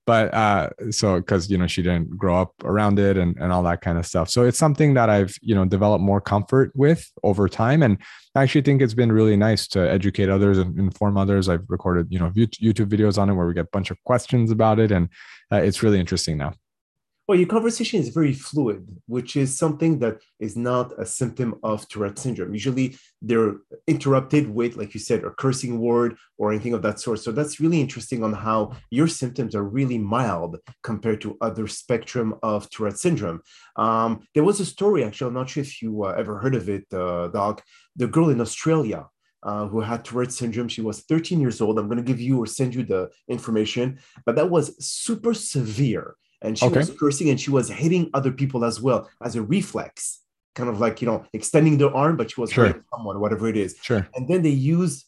but 0.05 0.33
uh 0.33 0.69
so 0.91 1.19
because 1.19 1.49
you 1.49 1.57
know 1.57 1.67
she 1.67 1.81
didn't 1.81 2.17
grow 2.17 2.41
up 2.41 2.53
around 2.63 2.99
it 2.99 3.17
and, 3.17 3.35
and 3.37 3.51
all 3.51 3.63
that 3.63 3.81
kind 3.81 3.97
of 3.97 4.05
stuff. 4.05 4.29
So 4.29 4.43
it's 4.43 4.57
something 4.57 4.93
that 4.95 5.09
i've 5.09 5.35
you 5.41 5.55
know 5.55 5.65
developed 5.65 6.03
more 6.03 6.21
comfort 6.21 6.71
with 6.75 7.11
over 7.23 7.47
time 7.49 7.83
and 7.83 7.97
i 8.35 8.43
actually 8.43 8.61
think 8.61 8.81
it's 8.81 8.93
been 8.93 9.11
really 9.11 9.35
nice 9.35 9.67
to 9.69 9.79
educate 9.79 10.29
others 10.29 10.57
and 10.57 10.77
inform 10.79 11.17
others. 11.17 11.49
I've 11.49 11.65
recorded 11.67 12.07
you 12.09 12.19
know 12.19 12.29
youtube 12.31 12.89
videos 12.89 13.17
on 13.17 13.29
it 13.29 13.33
where 13.33 13.47
we 13.47 13.53
get 13.53 13.65
a 13.65 13.69
bunch 13.71 13.91
of 13.91 14.03
questions 14.03 14.51
about 14.51 14.79
it 14.79 14.91
and 14.91 15.09
uh, 15.51 15.57
it's 15.57 15.83
really 15.83 15.99
interesting 15.99 16.37
now 16.37 16.53
well, 17.27 17.37
your 17.37 17.47
conversation 17.47 17.99
is 17.99 18.09
very 18.09 18.33
fluid, 18.33 18.87
which 19.07 19.35
is 19.35 19.57
something 19.57 19.97
that 19.99 20.21
is 20.39 20.55
not 20.55 20.93
a 20.99 21.05
symptom 21.05 21.55
of 21.63 21.87
Tourette 21.89 22.19
syndrome. 22.19 22.53
Usually 22.53 22.97
they're 23.19 23.55
interrupted 23.87 24.47
with, 24.47 24.75
like 24.75 24.93
you 24.93 24.99
said, 24.99 25.23
a 25.23 25.31
cursing 25.31 25.79
word 25.79 26.17
or 26.37 26.51
anything 26.51 26.73
of 26.73 26.83
that 26.83 26.99
sort. 26.99 27.19
So 27.19 27.31
that's 27.31 27.59
really 27.59 27.81
interesting 27.81 28.23
on 28.23 28.33
how 28.33 28.73
your 28.91 29.07
symptoms 29.07 29.55
are 29.55 29.63
really 29.63 29.97
mild 29.97 30.57
compared 30.83 31.21
to 31.21 31.37
other 31.41 31.67
spectrum 31.67 32.35
of 32.43 32.69
Tourette 32.69 32.99
syndrome. 32.99 33.41
Um, 33.75 34.27
there 34.35 34.43
was 34.43 34.59
a 34.59 34.65
story, 34.65 35.03
actually, 35.03 35.29
I'm 35.29 35.33
not 35.33 35.49
sure 35.49 35.61
if 35.61 35.81
you 35.81 36.03
uh, 36.03 36.13
ever 36.17 36.37
heard 36.37 36.53
of 36.53 36.69
it, 36.69 36.85
uh, 36.93 37.29
Doc. 37.29 37.63
The 37.95 38.07
girl 38.07 38.29
in 38.29 38.41
Australia 38.41 39.07
uh, 39.41 39.67
who 39.67 39.79
had 39.79 40.03
Tourette 40.03 40.31
syndrome. 40.31 40.67
She 40.67 40.81
was 40.81 41.01
13 41.01 41.39
years 41.39 41.61
old. 41.61 41.77
I'm 41.77 41.87
going 41.87 41.97
to 41.97 42.03
give 42.03 42.19
you 42.19 42.41
or 42.41 42.47
send 42.47 42.73
you 42.73 42.83
the 42.83 43.11
information, 43.27 43.99
but 44.25 44.35
that 44.35 44.49
was 44.49 44.75
super 44.83 45.35
severe 45.35 46.15
and 46.45 46.57
she 46.57 46.65
okay. 46.65 46.79
was 46.79 46.91
cursing 46.99 47.29
and 47.29 47.39
she 47.39 47.51
was 47.51 47.69
hitting 47.69 48.09
other 48.13 48.31
people 48.31 48.63
as 48.63 48.79
well 48.81 49.09
as 49.23 49.35
a 49.35 49.41
reflex 49.41 50.21
kind 50.55 50.69
of 50.69 50.79
like 50.79 51.01
you 51.01 51.07
know 51.07 51.25
extending 51.33 51.77
their 51.77 51.93
arm 51.93 52.15
but 52.15 52.31
she 52.31 52.39
was 52.39 52.51
sure. 52.51 52.67
hitting 52.67 52.83
someone 52.93 53.19
whatever 53.19 53.47
it 53.47 53.57
is 53.57 53.75
sure 53.81 54.07
and 54.15 54.27
then 54.29 54.41
they 54.41 54.49
use 54.49 55.05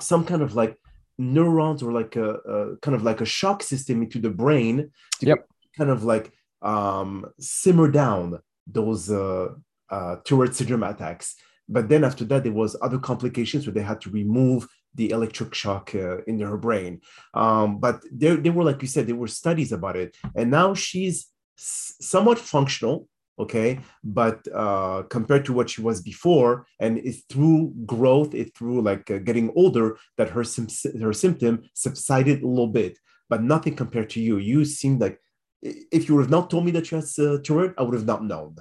some 0.00 0.24
kind 0.24 0.42
of 0.42 0.54
like 0.54 0.76
neurons 1.20 1.82
or 1.82 1.92
like 1.92 2.16
a, 2.16 2.30
a 2.34 2.76
kind 2.78 2.94
of 2.94 3.02
like 3.02 3.20
a 3.20 3.24
shock 3.24 3.62
system 3.62 4.02
into 4.02 4.18
the 4.18 4.30
brain 4.30 4.90
to 5.20 5.26
yep. 5.26 5.46
kind 5.76 5.90
of 5.90 6.02
like 6.04 6.32
um, 6.62 7.26
simmer 7.38 7.90
down 7.90 8.40
those 8.66 9.10
uh, 9.10 9.48
uh, 9.90 10.16
Tourette 10.24 10.54
syndrome 10.54 10.82
attacks. 10.82 11.36
But 11.68 11.88
then 11.88 12.04
after 12.04 12.24
that, 12.24 12.42
there 12.42 12.52
was 12.52 12.76
other 12.82 12.98
complications 12.98 13.66
where 13.66 13.74
they 13.74 13.82
had 13.82 14.00
to 14.02 14.10
remove 14.10 14.66
the 14.94 15.10
electric 15.10 15.54
shock 15.54 15.94
uh, 15.94 16.18
in 16.26 16.40
her 16.40 16.56
brain. 16.56 17.00
Um, 17.34 17.78
but 17.78 18.02
there, 18.10 18.36
there 18.36 18.52
were, 18.52 18.64
like 18.64 18.82
you 18.82 18.88
said, 18.88 19.06
there 19.06 19.14
were 19.14 19.28
studies 19.28 19.72
about 19.72 19.96
it. 19.96 20.16
And 20.34 20.50
now 20.50 20.74
she's 20.74 21.28
somewhat 21.56 22.38
functional, 22.38 23.06
okay? 23.38 23.80
But 24.02 24.46
uh, 24.52 25.02
compared 25.08 25.44
to 25.46 25.52
what 25.52 25.70
she 25.70 25.80
was 25.80 26.02
before, 26.02 26.66
and 26.78 26.98
it's 26.98 27.22
through 27.28 27.72
growth, 27.86 28.34
it 28.34 28.56
through 28.56 28.82
like 28.82 29.10
uh, 29.10 29.18
getting 29.18 29.52
older 29.54 29.96
that 30.16 30.30
her, 30.30 30.44
her 31.00 31.12
symptom 31.12 31.62
subsided 31.74 32.42
a 32.42 32.46
little 32.46 32.68
bit, 32.68 32.98
but 33.28 33.42
nothing 33.42 33.76
compared 33.76 34.10
to 34.10 34.20
you. 34.20 34.38
You 34.38 34.64
seem 34.64 34.98
like, 34.98 35.20
if 35.62 36.08
you 36.08 36.14
would 36.14 36.22
have 36.22 36.30
not 36.30 36.48
told 36.48 36.64
me 36.64 36.70
that 36.72 36.90
you 36.90 36.96
had 36.96 37.04
uh, 37.18 37.38
Tourette, 37.42 37.74
I 37.76 37.82
would 37.82 37.94
have 37.94 38.06
not 38.06 38.24
known. 38.24 38.56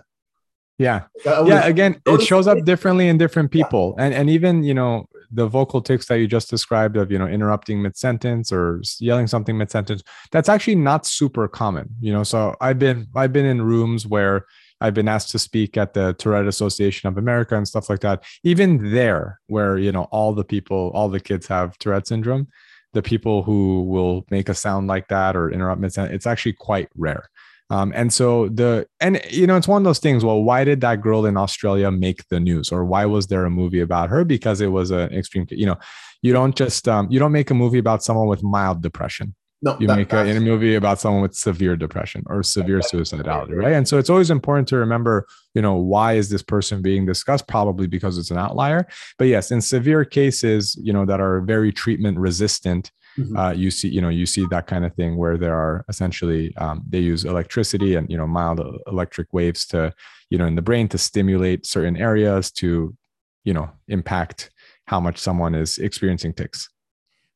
Yeah. 0.78 1.04
Yeah. 1.26 1.66
Again, 1.66 2.02
it 2.06 2.22
shows 2.22 2.48
up 2.48 2.64
differently 2.66 3.08
in 3.08 3.18
different 3.18 3.52
people. 3.52 3.96
Yeah. 3.98 4.06
And 4.06 4.14
and 4.14 4.30
even, 4.30 4.64
you 4.64 4.74
know, 4.74 5.08
the 5.32 5.48
vocal 5.48 5.82
tics 5.82 6.08
that 6.08 6.20
you 6.20 6.28
just 6.28 6.50
described 6.50 6.98
of, 6.98 7.12
you 7.12 7.20
know, 7.20 7.28
interrupting 7.28 7.82
mid 7.82 7.96
sentence 7.98 8.52
or 8.52 8.82
yelling 9.00 9.28
something 9.28 9.58
mid 9.58 9.72
sentence, 9.72 10.04
that's 10.32 10.50
actually 10.50 10.76
not 10.76 11.06
super 11.06 11.48
common. 11.48 11.90
You 12.00 12.14
know, 12.14 12.24
so 12.24 12.56
I've 12.62 12.80
been 12.80 13.08
I've 13.16 13.34
been 13.34 13.46
in 13.46 13.62
rooms 13.62 14.08
where 14.08 14.46
I've 14.82 14.94
been 14.94 15.08
asked 15.08 15.32
to 15.32 15.40
speak 15.40 15.78
at 15.78 15.94
the 15.94 16.14
Tourette 16.14 16.48
Association 16.48 17.10
of 17.10 17.18
America 17.18 17.56
and 17.56 17.68
stuff 17.68 17.90
like 17.90 18.00
that. 18.00 18.24
Even 18.44 18.92
there, 18.92 19.40
where 19.48 19.78
you 19.78 19.92
know 19.92 20.04
all 20.12 20.34
the 20.34 20.46
people, 20.46 20.92
all 20.94 21.10
the 21.10 21.20
kids 21.20 21.48
have 21.48 21.78
Tourette 21.80 22.08
syndrome, 22.08 22.48
the 22.94 23.02
people 23.02 23.44
who 23.44 23.84
will 23.84 24.26
make 24.32 24.50
a 24.50 24.54
sound 24.54 24.88
like 24.88 25.08
that 25.10 25.36
or 25.36 25.52
interrupt 25.52 25.82
mid 25.82 25.94
sentence, 25.94 26.16
it's 26.16 26.28
actually 26.28 26.54
quite 26.54 26.90
rare. 26.96 27.30
Um, 27.72 27.92
and 27.96 28.12
so 28.12 28.50
the 28.50 28.88
and 29.00 29.22
you 29.30 29.46
know 29.46 29.56
it's 29.56 29.68
one 29.68 29.82
of 29.82 29.86
those 29.86 30.00
things. 30.00 30.26
Well, 30.26 30.42
why 30.42 30.64
did 30.64 30.82
that 30.82 31.02
girl 31.02 31.26
in 31.26 31.38
Australia 31.38 31.92
make 31.92 32.28
the 32.30 32.40
news, 32.40 32.72
or 32.72 32.84
why 32.84 33.06
was 33.06 33.28
there 33.28 33.46
a 33.46 33.50
movie 33.50 33.80
about 33.80 34.10
her? 34.10 34.26
Because 34.26 34.60
it 34.60 34.68
was 34.68 34.90
an 34.90 35.14
extreme. 35.14 35.46
You 35.52 35.68
know, 35.68 35.78
you 36.22 36.34
don't 36.34 36.56
just 36.56 36.88
um, 36.88 37.08
you 37.12 37.20
don't 37.20 37.32
make 37.32 37.52
a 37.52 37.54
movie 37.54 37.78
about 37.78 38.04
someone 38.04 38.28
with 38.28 38.42
mild 38.44 38.82
depression, 38.82 39.36
No, 39.62 39.78
you 39.80 39.88
that, 39.88 39.98
make 39.98 40.14
a, 40.14 40.38
a 40.38 40.40
movie 40.40 40.76
about 40.76 41.00
someone 41.00 41.22
with 41.22 41.36
severe 41.36 41.76
depression 41.76 42.24
or 42.28 42.44
severe 42.44 42.80
suicidality, 42.80 43.56
right? 43.56 43.74
And 43.74 43.88
so 43.88 43.98
it's 43.98 44.10
always 44.10 44.32
important 44.32 44.68
to 44.70 44.78
remember, 44.78 45.28
you 45.54 45.62
know, 45.62 45.76
why 45.76 46.14
is 46.14 46.30
this 46.30 46.42
person 46.42 46.82
being 46.82 47.06
discussed? 47.06 47.48
Probably 47.48 47.86
because 47.86 48.18
it's 48.18 48.32
an 48.32 48.38
outlier. 48.38 48.88
But 49.18 49.26
yes, 49.26 49.52
in 49.52 49.62
severe 49.62 50.06
cases, 50.06 50.78
you 50.82 50.94
know, 50.94 51.06
that 51.06 51.20
are 51.20 51.42
very 51.42 51.72
treatment 51.72 52.18
resistant, 52.18 52.92
mm-hmm. 53.20 53.38
uh, 53.38 53.52
you 53.52 53.72
see, 53.72 53.90
you 53.90 54.02
know, 54.02 54.10
you 54.10 54.26
see 54.26 54.46
that 54.50 54.68
kind 54.68 54.86
of 54.86 54.94
thing 54.96 55.18
where 55.18 55.38
there 55.38 55.56
are 55.56 55.86
essentially 55.90 56.56
um, 56.58 56.84
they 56.88 57.00
use 57.00 57.26
electricity 57.26 57.96
and 57.96 58.10
you 58.10 58.18
know 58.18 58.28
mild 58.28 58.60
electric 58.88 59.32
waves 59.34 59.66
to, 59.68 59.94
you 60.30 60.38
know, 60.38 60.46
in 60.46 60.56
the 60.56 60.62
brain 60.62 60.88
to 60.90 60.98
stimulate 60.98 61.66
certain 61.66 61.98
areas 61.98 62.52
to, 62.52 62.96
you 63.44 63.54
know, 63.54 63.70
impact 63.88 64.52
how 64.86 65.00
much 65.00 65.18
someone 65.18 65.56
is 65.56 65.78
experiencing 65.78 66.34
tics. 66.34 66.70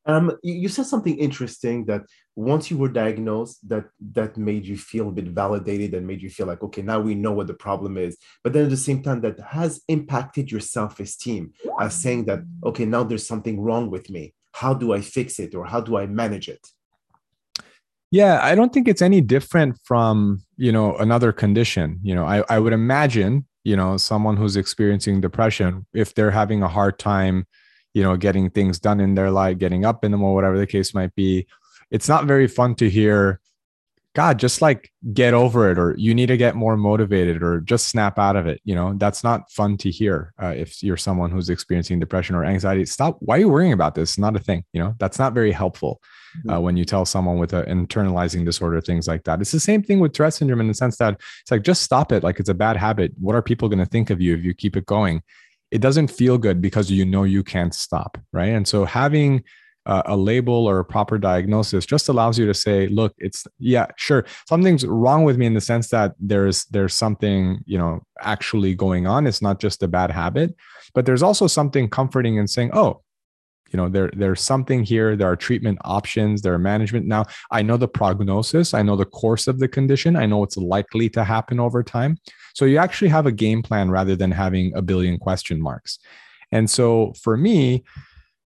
Um, 0.06 0.36
you, 0.42 0.68
said 0.68 0.86
something 0.86 1.16
interesting 1.16 1.86
that 1.86 2.02
once 2.36 2.70
you 2.70 2.76
were 2.76 2.90
diagnosed, 2.90 3.66
that 3.68 3.86
that 4.12 4.36
made 4.36 4.66
you 4.66 4.76
feel 4.76 5.08
a 5.08 5.12
bit 5.12 5.28
validated 5.28 5.94
and 5.94 6.06
made 6.06 6.20
you 6.20 6.28
feel 6.28 6.46
like, 6.46 6.62
okay, 6.62 6.82
now 6.82 7.00
we 7.00 7.14
know 7.14 7.32
what 7.32 7.46
the 7.46 7.54
problem 7.54 7.96
is. 7.96 8.18
But 8.42 8.52
then 8.52 8.64
at 8.64 8.70
the 8.70 8.76
same 8.76 9.02
time, 9.02 9.22
that 9.22 9.40
has 9.40 9.80
impacted 9.88 10.50
your 10.50 10.60
self-esteem 10.60 11.52
as 11.80 11.94
saying 11.94 12.26
that, 12.26 12.40
okay, 12.64 12.84
now 12.84 13.02
there's 13.02 13.26
something 13.26 13.58
wrong 13.60 13.90
with 13.90 14.10
me. 14.10 14.34
How 14.60 14.72
do 14.74 14.92
I 14.92 15.00
fix 15.00 15.38
it 15.38 15.54
or 15.54 15.64
how 15.66 15.80
do 15.80 15.96
I 15.96 16.06
manage 16.06 16.48
it? 16.48 16.64
Yeah, 18.10 18.38
I 18.42 18.54
don't 18.54 18.72
think 18.72 18.86
it's 18.86 19.02
any 19.02 19.20
different 19.20 19.78
from, 19.84 20.42
you 20.56 20.70
know, 20.70 20.96
another 20.98 21.32
condition. 21.32 21.98
You 22.02 22.14
know, 22.14 22.24
I, 22.24 22.44
I 22.48 22.58
would 22.58 22.72
imagine, 22.72 23.46
you 23.64 23.76
know, 23.76 23.96
someone 23.96 24.36
who's 24.36 24.56
experiencing 24.56 25.20
depression, 25.20 25.86
if 25.92 26.14
they're 26.14 26.30
having 26.30 26.62
a 26.62 26.68
hard 26.68 26.98
time 26.98 27.46
you 27.94 28.02
know, 28.02 28.16
getting 28.16 28.50
things 28.50 28.78
done 28.78 29.00
in 29.00 29.14
their 29.14 29.30
life, 29.30 29.56
getting 29.58 29.84
up 29.84 30.04
in 30.04 30.10
them, 30.10 30.22
or 30.22 30.34
whatever 30.34 30.58
the 30.58 30.66
case 30.66 30.92
might 30.92 31.14
be. 31.14 31.46
It's 31.90 32.08
not 32.08 32.26
very 32.26 32.48
fun 32.48 32.74
to 32.76 32.90
hear, 32.90 33.40
God, 34.14 34.38
just 34.38 34.62
like 34.62 34.90
get 35.12 35.34
over 35.34 35.70
it, 35.70 35.78
or 35.78 35.94
you 35.98 36.14
need 36.14 36.26
to 36.26 36.36
get 36.36 36.54
more 36.54 36.76
motivated, 36.76 37.42
or 37.42 37.60
just 37.60 37.88
snap 37.88 38.18
out 38.18 38.36
of 38.36 38.46
it. 38.46 38.60
You 38.64 38.74
know, 38.74 38.94
that's 38.96 39.24
not 39.24 39.50
fun 39.50 39.76
to 39.78 39.90
hear 39.90 40.32
uh, 40.40 40.54
if 40.56 40.82
you're 40.82 40.96
someone 40.96 41.30
who's 41.30 41.50
experiencing 41.50 41.98
depression 41.98 42.36
or 42.36 42.44
anxiety. 42.44 42.86
Stop. 42.86 43.16
Why 43.20 43.36
are 43.36 43.40
you 43.40 43.48
worrying 43.48 43.72
about 43.72 43.94
this? 43.94 44.10
It's 44.10 44.18
not 44.18 44.36
a 44.36 44.38
thing. 44.38 44.64
You 44.72 44.82
know, 44.82 44.94
that's 44.98 45.18
not 45.18 45.32
very 45.32 45.52
helpful. 45.52 46.00
Uh, 46.48 46.54
mm-hmm. 46.54 46.64
when 46.64 46.76
you 46.76 46.84
tell 46.84 47.04
someone 47.04 47.38
with 47.38 47.52
an 47.52 47.64
internalizing 47.66 48.44
disorder, 48.44 48.80
things 48.80 49.06
like 49.06 49.22
that. 49.22 49.40
It's 49.40 49.52
the 49.52 49.60
same 49.60 49.84
thing 49.84 50.00
with 50.00 50.14
Tourette 50.14 50.34
syndrome 50.34 50.60
in 50.60 50.66
the 50.66 50.74
sense 50.74 50.96
that 50.96 51.14
it's 51.14 51.50
like, 51.52 51.62
just 51.62 51.82
stop 51.82 52.10
it. 52.10 52.24
Like 52.24 52.40
it's 52.40 52.48
a 52.48 52.54
bad 52.54 52.76
habit. 52.76 53.12
What 53.20 53.36
are 53.36 53.42
people 53.42 53.68
going 53.68 53.78
to 53.78 53.86
think 53.86 54.10
of 54.10 54.20
you 54.20 54.34
if 54.34 54.44
you 54.44 54.52
keep 54.52 54.76
it 54.76 54.84
going? 54.84 55.22
it 55.74 55.80
doesn't 55.80 56.06
feel 56.06 56.38
good 56.38 56.60
because 56.60 56.88
you 56.88 57.04
know 57.04 57.24
you 57.24 57.42
can't 57.42 57.74
stop, 57.74 58.16
right? 58.32 58.50
And 58.50 58.66
so 58.66 58.84
having 58.84 59.42
Uh, 59.86 60.02
a 60.06 60.16
label 60.16 60.66
or 60.66 60.78
a 60.78 60.84
proper 60.84 61.18
diagnosis 61.18 61.84
just 61.84 62.08
allows 62.08 62.38
you 62.38 62.46
to 62.46 62.54
say 62.54 62.86
look 62.88 63.12
it's 63.18 63.46
yeah 63.58 63.86
sure 63.96 64.24
something's 64.48 64.86
wrong 64.86 65.24
with 65.24 65.36
me 65.36 65.44
in 65.44 65.52
the 65.52 65.60
sense 65.60 65.88
that 65.88 66.14
there's 66.18 66.64
there's 66.66 66.94
something 66.94 67.62
you 67.66 67.76
know 67.76 68.00
actually 68.20 68.74
going 68.74 69.06
on. 69.06 69.26
It's 69.26 69.42
not 69.42 69.60
just 69.60 69.82
a 69.82 69.88
bad 69.88 70.10
habit. 70.10 70.54
But 70.94 71.06
there's 71.06 71.22
also 71.22 71.46
something 71.46 71.88
comforting 71.88 72.36
in 72.36 72.48
saying 72.48 72.70
oh 72.72 73.02
you 73.70 73.76
know 73.76 73.88
there 73.88 74.10
there's 74.14 74.40
something 74.40 74.84
here. 74.84 75.16
There 75.16 75.30
are 75.30 75.36
treatment 75.36 75.78
options. 75.84 76.42
There 76.42 76.54
are 76.54 76.58
management. 76.58 77.06
Now 77.06 77.24
i 77.50 77.60
know 77.60 77.76
the 77.76 77.88
prognosis. 77.88 78.72
I 78.72 78.82
know 78.82 78.94
the 78.94 79.04
course 79.04 79.48
of 79.48 79.58
the 79.58 79.68
condition. 79.68 80.14
I 80.14 80.26
know 80.26 80.38
what's 80.38 80.56
likely 80.56 81.08
to 81.10 81.24
happen 81.24 81.58
over 81.58 81.82
time. 81.82 82.18
So 82.54 82.66
you 82.66 82.78
actually 82.78 83.08
have 83.08 83.26
a 83.26 83.32
game 83.32 83.62
plan 83.62 83.90
rather 83.90 84.14
than 84.14 84.30
having 84.30 84.72
a 84.76 84.82
billion 84.82 85.18
question 85.18 85.60
marks. 85.60 85.98
And 86.52 86.70
so 86.70 87.14
for 87.20 87.36
me 87.36 87.82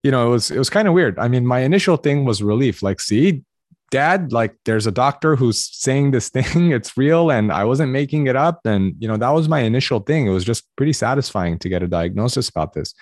you 0.05 0.11
know 0.11 0.27
it 0.27 0.29
was 0.29 0.51
it 0.51 0.59
was 0.59 0.69
kind 0.69 0.87
of 0.87 0.93
weird. 0.93 1.17
I 1.17 1.27
mean 1.27 1.47
my 1.47 1.61
initial 1.61 1.97
thing 1.97 2.25
was 2.25 2.43
relief 2.43 2.83
like 2.83 2.99
see 3.01 3.41
dad 3.89 4.31
like 4.31 4.53
there's 4.65 4.85
a 4.85 4.91
doctor 4.91 5.35
who's 5.35 5.59
saying 5.63 6.11
this 6.11 6.29
thing 6.35 6.71
it's 6.71 6.97
real 6.97 7.29
and 7.29 7.51
i 7.51 7.63
wasn't 7.63 7.91
making 7.91 8.25
it 8.25 8.35
up 8.35 8.59
and 8.65 8.95
you 8.99 9.07
know 9.07 9.15
that 9.17 9.29
was 9.29 9.49
my 9.49 9.61
initial 9.61 9.99
thing. 9.99 10.27
It 10.27 10.29
was 10.29 10.45
just 10.45 10.63
pretty 10.75 10.93
satisfying 10.93 11.57
to 11.59 11.69
get 11.69 11.81
a 11.81 11.87
diagnosis 11.87 12.49
about 12.49 12.73
this 12.73 12.93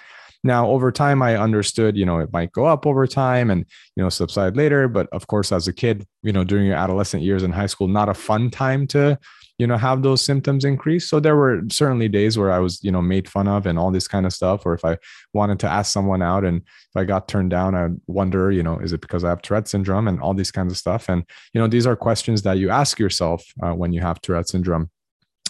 now, 0.44 0.68
over 0.68 0.92
time, 0.92 1.22
I 1.22 1.38
understood, 1.38 1.96
you 1.96 2.06
know, 2.06 2.20
it 2.20 2.34
might 2.34 2.52
go 2.52 2.66
up 2.66 2.86
over 2.86 3.08
time 3.08 3.50
and, 3.50 3.66
you 3.96 4.04
know, 4.04 4.10
subside 4.10 4.58
later. 4.58 4.90
But 4.90 5.08
of 5.14 5.28
course, 5.28 5.54
as 5.54 5.68
a 5.68 5.74
kid, 5.74 6.06
you 6.22 6.34
know, 6.34 6.44
during 6.44 6.66
your 6.66 6.76
adolescent 6.76 7.24
years 7.24 7.44
in 7.44 7.52
high 7.52 7.68
school, 7.68 7.88
not 7.88 8.10
a 8.10 8.14
fun 8.14 8.50
time 8.50 8.86
to, 8.88 9.18
you 9.58 9.68
know, 9.68 9.78
have 9.78 10.04
those 10.04 10.22
symptoms 10.24 10.66
increase. 10.66 11.08
So 11.08 11.22
there 11.22 11.38
were 11.38 11.62
certainly 11.70 12.10
days 12.10 12.38
where 12.38 12.52
I 12.52 12.60
was, 12.60 12.84
you 12.84 12.92
know, 12.92 13.02
made 13.02 13.30
fun 13.30 13.48
of 13.48 13.66
and 13.66 13.80
all 13.80 13.90
this 13.90 14.08
kind 14.08 14.26
of 14.26 14.34
stuff. 14.34 14.66
Or 14.66 14.74
if 14.74 14.84
I 14.84 14.98
wanted 15.34 15.60
to 15.62 15.68
ask 15.70 15.94
someone 15.94 16.22
out 16.22 16.44
and 16.44 16.58
if 16.58 16.98
I 16.98 17.06
got 17.06 17.30
turned 17.30 17.52
down, 17.52 17.74
I'd 17.74 17.96
wonder, 18.08 18.52
you 18.52 18.64
know, 18.64 18.80
is 18.80 18.92
it 18.92 19.00
because 19.00 19.24
I 19.24 19.30
have 19.30 19.42
Tourette 19.42 19.70
syndrome 19.70 20.10
and 20.10 20.20
all 20.20 20.34
these 20.34 20.52
kinds 20.52 20.74
of 20.74 20.78
stuff? 20.78 21.08
And, 21.08 21.24
you 21.54 21.62
know, 21.62 21.68
these 21.68 21.88
are 21.88 21.96
questions 21.96 22.42
that 22.42 22.58
you 22.58 22.70
ask 22.70 23.00
yourself 23.00 23.46
uh, 23.62 23.74
when 23.74 23.94
you 23.94 24.02
have 24.02 24.20
Tourette 24.20 24.50
syndrome. 24.50 24.90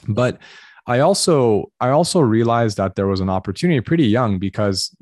But 0.08 0.40
I 0.86 1.00
also 1.00 1.72
I 1.80 1.90
also 1.90 2.20
realized 2.20 2.78
that 2.78 2.96
there 2.96 3.08
was 3.08 3.20
an 3.20 3.30
opportunity 3.30 3.80
pretty 3.82 4.06
young 4.06 4.40
because 4.40 4.96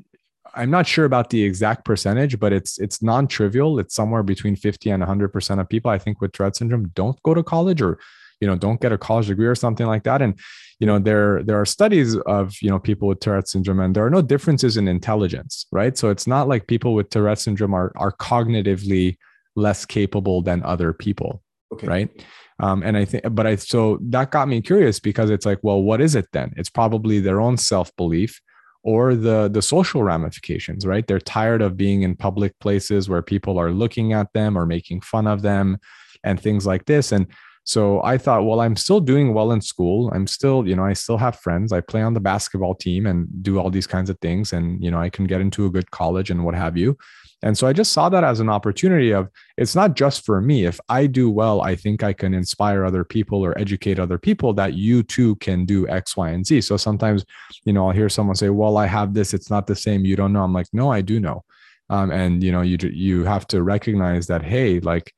I'm 0.54 0.70
not 0.70 0.86
sure 0.86 1.04
about 1.04 1.30
the 1.30 1.42
exact 1.42 1.84
percentage, 1.84 2.38
but 2.38 2.52
it's 2.52 2.78
it's 2.78 3.02
non-trivial. 3.02 3.78
It's 3.78 3.94
somewhere 3.94 4.22
between 4.22 4.54
50 4.54 4.90
and 4.90 5.02
100% 5.02 5.60
of 5.60 5.68
people 5.68 5.90
I 5.90 5.98
think 5.98 6.20
with 6.20 6.32
Tourette 6.32 6.56
syndrome 6.56 6.88
don't 6.94 7.20
go 7.22 7.34
to 7.34 7.42
college 7.42 7.82
or 7.82 7.98
you 8.40 8.46
know 8.46 8.56
don't 8.56 8.80
get 8.80 8.92
a 8.92 8.98
college 8.98 9.28
degree 9.28 9.46
or 9.46 9.54
something 9.54 9.86
like 9.86 10.02
that 10.02 10.20
and 10.20 10.36
you 10.80 10.86
know 10.86 10.98
there 10.98 11.44
there 11.44 11.60
are 11.60 11.64
studies 11.64 12.16
of 12.26 12.54
you 12.60 12.68
know 12.68 12.78
people 12.78 13.08
with 13.08 13.20
Tourette 13.20 13.48
syndrome 13.48 13.80
and 13.80 13.94
there 13.94 14.04
are 14.04 14.10
no 14.10 14.22
differences 14.22 14.76
in 14.76 14.88
intelligence, 14.88 15.66
right? 15.72 15.96
So 15.96 16.10
it's 16.10 16.26
not 16.26 16.48
like 16.48 16.66
people 16.66 16.94
with 16.94 17.10
Tourette 17.10 17.38
syndrome 17.38 17.74
are 17.74 17.92
are 17.96 18.12
cognitively 18.12 19.16
less 19.56 19.84
capable 19.84 20.42
than 20.42 20.62
other 20.62 20.92
people, 20.92 21.42
okay. 21.72 21.86
right? 21.86 22.24
Um, 22.62 22.82
and 22.84 22.96
I 22.96 23.04
think, 23.04 23.24
but 23.32 23.46
I, 23.46 23.56
so 23.56 23.98
that 24.02 24.30
got 24.30 24.48
me 24.48 24.62
curious 24.62 25.00
because 25.00 25.30
it's 25.30 25.44
like, 25.44 25.58
well, 25.62 25.82
what 25.82 26.00
is 26.00 26.14
it 26.14 26.28
then? 26.32 26.52
It's 26.56 26.70
probably 26.70 27.18
their 27.20 27.40
own 27.40 27.56
self 27.56 27.94
belief 27.96 28.40
or 28.84 29.14
the 29.14 29.48
the 29.48 29.62
social 29.62 30.02
ramifications 30.02 30.86
right? 30.86 31.06
They're 31.06 31.18
tired 31.18 31.62
of 31.62 31.76
being 31.76 32.02
in 32.02 32.16
public 32.16 32.58
places 32.60 33.08
where 33.08 33.22
people 33.22 33.58
are 33.58 33.70
looking 33.70 34.12
at 34.12 34.32
them 34.32 34.56
or 34.56 34.66
making 34.66 35.02
fun 35.02 35.26
of 35.26 35.42
them 35.42 35.78
and 36.24 36.40
things 36.40 36.66
like 36.66 36.86
this. 36.86 37.12
And 37.12 37.26
so 37.64 38.02
i 38.02 38.18
thought 38.18 38.44
well 38.44 38.60
i'm 38.60 38.74
still 38.74 38.98
doing 38.98 39.34
well 39.34 39.52
in 39.52 39.60
school. 39.60 40.10
I'm 40.12 40.26
still 40.26 40.66
you 40.66 40.74
know 40.74 40.84
i 40.84 40.94
still 40.94 41.18
have 41.18 41.38
friends. 41.38 41.72
I 41.72 41.80
play 41.80 42.02
on 42.02 42.14
the 42.14 42.20
basketball 42.20 42.74
team 42.74 43.06
and 43.06 43.28
do 43.40 43.60
all 43.60 43.70
these 43.70 43.86
kinds 43.86 44.10
of 44.10 44.18
things 44.18 44.52
and 44.52 44.82
you 44.82 44.90
know 44.90 45.00
i 45.00 45.08
can 45.08 45.26
get 45.26 45.40
into 45.40 45.66
a 45.66 45.70
good 45.70 45.90
college 45.92 46.28
and 46.30 46.44
what 46.44 46.56
have 46.56 46.76
you 46.76 46.98
and 47.42 47.58
so 47.58 47.66
I 47.66 47.72
just 47.72 47.92
saw 47.92 48.08
that 48.08 48.22
as 48.22 48.38
an 48.38 48.48
opportunity 48.48 49.10
of 49.10 49.28
it's 49.56 49.74
not 49.74 49.94
just 49.94 50.24
for 50.24 50.40
me. 50.40 50.64
If 50.64 50.78
I 50.88 51.06
do 51.06 51.28
well, 51.28 51.60
I 51.60 51.74
think 51.74 52.02
I 52.02 52.12
can 52.12 52.34
inspire 52.34 52.84
other 52.84 53.04
people 53.04 53.44
or 53.44 53.58
educate 53.58 53.98
other 53.98 54.18
people 54.18 54.52
that 54.54 54.74
you 54.74 55.02
too 55.02 55.34
can 55.36 55.64
do 55.64 55.88
X, 55.88 56.16
Y, 56.16 56.30
and 56.30 56.46
Z. 56.46 56.60
So 56.60 56.76
sometimes, 56.76 57.24
you 57.64 57.72
know, 57.72 57.86
I'll 57.86 57.94
hear 57.94 58.08
someone 58.08 58.36
say, 58.36 58.48
"Well, 58.50 58.76
I 58.76 58.86
have 58.86 59.12
this. 59.12 59.34
It's 59.34 59.50
not 59.50 59.66
the 59.66 59.74
same. 59.74 60.04
You 60.04 60.16
don't 60.16 60.32
know." 60.32 60.44
I'm 60.44 60.52
like, 60.52 60.68
"No, 60.72 60.92
I 60.92 61.00
do 61.00 61.18
know." 61.18 61.44
Um, 61.90 62.10
and 62.12 62.42
you 62.42 62.52
know, 62.52 62.62
you 62.62 62.78
you 62.92 63.24
have 63.24 63.46
to 63.48 63.62
recognize 63.62 64.28
that. 64.28 64.42
Hey, 64.44 64.80
like, 64.80 65.12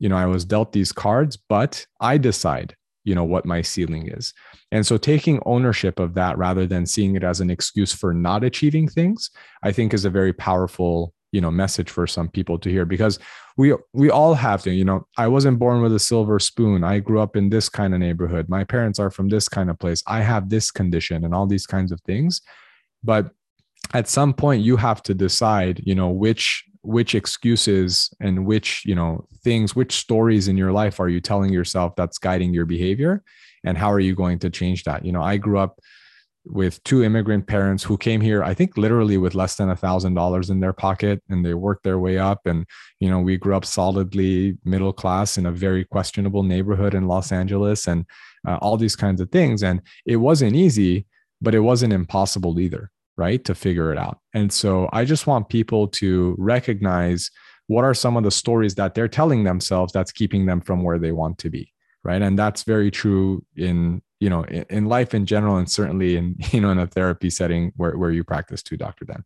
you 0.00 0.08
know, 0.08 0.16
I 0.16 0.26
was 0.26 0.44
dealt 0.44 0.72
these 0.72 0.92
cards, 0.92 1.36
but 1.36 1.86
I 2.00 2.18
decide 2.18 2.74
you 3.04 3.14
know 3.14 3.24
what 3.24 3.46
my 3.46 3.62
ceiling 3.62 4.08
is 4.08 4.34
and 4.72 4.86
so 4.86 4.98
taking 4.98 5.40
ownership 5.46 5.98
of 5.98 6.12
that 6.12 6.36
rather 6.36 6.66
than 6.66 6.84
seeing 6.84 7.16
it 7.16 7.24
as 7.24 7.40
an 7.40 7.48
excuse 7.48 7.94
for 7.94 8.12
not 8.12 8.44
achieving 8.44 8.86
things 8.86 9.30
i 9.62 9.72
think 9.72 9.94
is 9.94 10.04
a 10.04 10.10
very 10.10 10.34
powerful 10.34 11.14
you 11.32 11.40
know 11.40 11.50
message 11.50 11.90
for 11.90 12.06
some 12.06 12.28
people 12.28 12.58
to 12.58 12.70
hear 12.70 12.84
because 12.84 13.18
we 13.56 13.74
we 13.92 14.10
all 14.10 14.34
have 14.34 14.62
to 14.62 14.70
you 14.72 14.84
know 14.84 15.06
i 15.16 15.28
wasn't 15.28 15.58
born 15.58 15.82
with 15.82 15.94
a 15.94 15.98
silver 15.98 16.38
spoon. 16.38 16.82
I 16.84 16.98
grew 16.98 17.20
up 17.20 17.36
in 17.36 17.50
this 17.50 17.68
kind 17.68 17.94
of 17.94 18.00
neighborhood. 18.00 18.48
My 18.48 18.64
parents 18.64 18.98
are 18.98 19.10
from 19.10 19.28
this 19.28 19.48
kind 19.48 19.70
of 19.70 19.78
place. 19.78 20.02
I 20.06 20.20
have 20.20 20.48
this 20.48 20.70
condition 20.70 21.24
and 21.24 21.34
all 21.34 21.46
these 21.46 21.66
kinds 21.66 21.92
of 21.92 22.00
things. 22.02 22.40
But 23.02 23.30
at 23.94 24.08
some 24.08 24.32
point 24.34 24.62
you 24.62 24.76
have 24.76 25.02
to 25.04 25.14
decide 25.14 25.82
you 25.84 25.94
know 25.94 26.10
which 26.10 26.64
which 26.82 27.14
excuses 27.14 28.10
and 28.20 28.46
which 28.46 28.82
you 28.86 28.94
know 28.94 29.26
things 29.44 29.76
which 29.76 29.92
stories 29.92 30.48
in 30.48 30.56
your 30.56 30.72
life 30.72 30.98
are 31.00 31.08
you 31.08 31.20
telling 31.20 31.52
yourself 31.52 31.94
that's 31.96 32.18
guiding 32.18 32.54
your 32.54 32.66
behavior? 32.66 33.22
And 33.64 33.76
how 33.76 33.92
are 33.92 34.00
you 34.00 34.14
going 34.14 34.38
to 34.40 34.50
change 34.50 34.84
that? 34.84 35.04
You 35.04 35.12
know 35.12 35.22
i 35.22 35.36
grew 35.36 35.58
up 35.58 35.80
with 36.52 36.82
two 36.84 37.02
immigrant 37.02 37.46
parents 37.46 37.82
who 37.82 37.96
came 37.96 38.20
here 38.20 38.42
i 38.42 38.52
think 38.54 38.76
literally 38.76 39.16
with 39.16 39.34
less 39.34 39.56
than 39.56 39.70
a 39.70 39.76
thousand 39.76 40.14
dollars 40.14 40.50
in 40.50 40.60
their 40.60 40.72
pocket 40.72 41.22
and 41.28 41.44
they 41.44 41.54
worked 41.54 41.84
their 41.84 41.98
way 41.98 42.18
up. 42.18 42.40
And 42.46 42.66
you 42.98 43.08
know 43.08 43.20
we 43.20 43.36
grew 43.36 43.56
up 43.56 43.64
solidly 43.64 44.58
middle 44.64 44.92
class 44.92 45.38
in 45.38 45.46
a 45.46 45.52
very 45.52 45.84
questionable 45.84 46.42
neighborhood 46.42 46.94
in 46.94 47.06
los 47.06 47.32
angeles 47.32 47.86
and 47.86 48.04
uh, 48.46 48.56
all 48.62 48.76
these 48.76 48.96
kinds 48.96 49.20
of 49.20 49.30
things. 49.30 49.62
And 49.62 49.82
it 50.06 50.16
wasn't 50.16 50.56
easy 50.56 51.06
but 51.42 51.54
it 51.54 51.60
wasn't 51.60 51.92
impossible 51.92 52.60
either 52.60 52.90
right 53.16 53.44
to 53.44 53.54
figure 53.54 53.92
it 53.92 53.98
out. 53.98 54.18
And 54.34 54.52
so 54.52 54.88
i 54.92 55.04
just 55.04 55.26
want 55.26 55.48
people 55.48 55.88
to 55.88 56.34
recognize 56.38 57.30
what 57.66 57.84
are 57.84 57.94
some 57.94 58.16
of 58.16 58.24
the 58.24 58.30
stories 58.30 58.74
that 58.74 58.94
they're 58.94 59.08
telling 59.08 59.44
themselves 59.44 59.92
that's 59.92 60.10
keeping 60.10 60.44
them 60.46 60.60
from 60.60 60.82
where 60.82 60.98
they 60.98 61.12
want 61.12 61.38
to 61.38 61.50
be 61.50 61.72
right? 62.02 62.22
And 62.22 62.38
that's 62.38 62.62
very 62.62 62.90
true 62.90 63.44
in 63.56 64.02
you 64.20 64.30
know 64.30 64.44
in, 64.44 64.64
in, 64.70 64.84
life 64.86 65.14
in 65.14 65.26
general 65.26 65.56
and 65.56 65.70
certainly 65.70 66.16
in 66.16 66.36
you 66.52 66.60
know 66.60 66.70
in 66.70 66.78
a 66.78 66.86
therapy 66.86 67.30
setting 67.30 67.72
where, 67.76 67.96
where 67.96 68.10
you 68.10 68.22
practice 68.22 68.62
too 68.62 68.76
dr 68.76 69.04
dan 69.04 69.24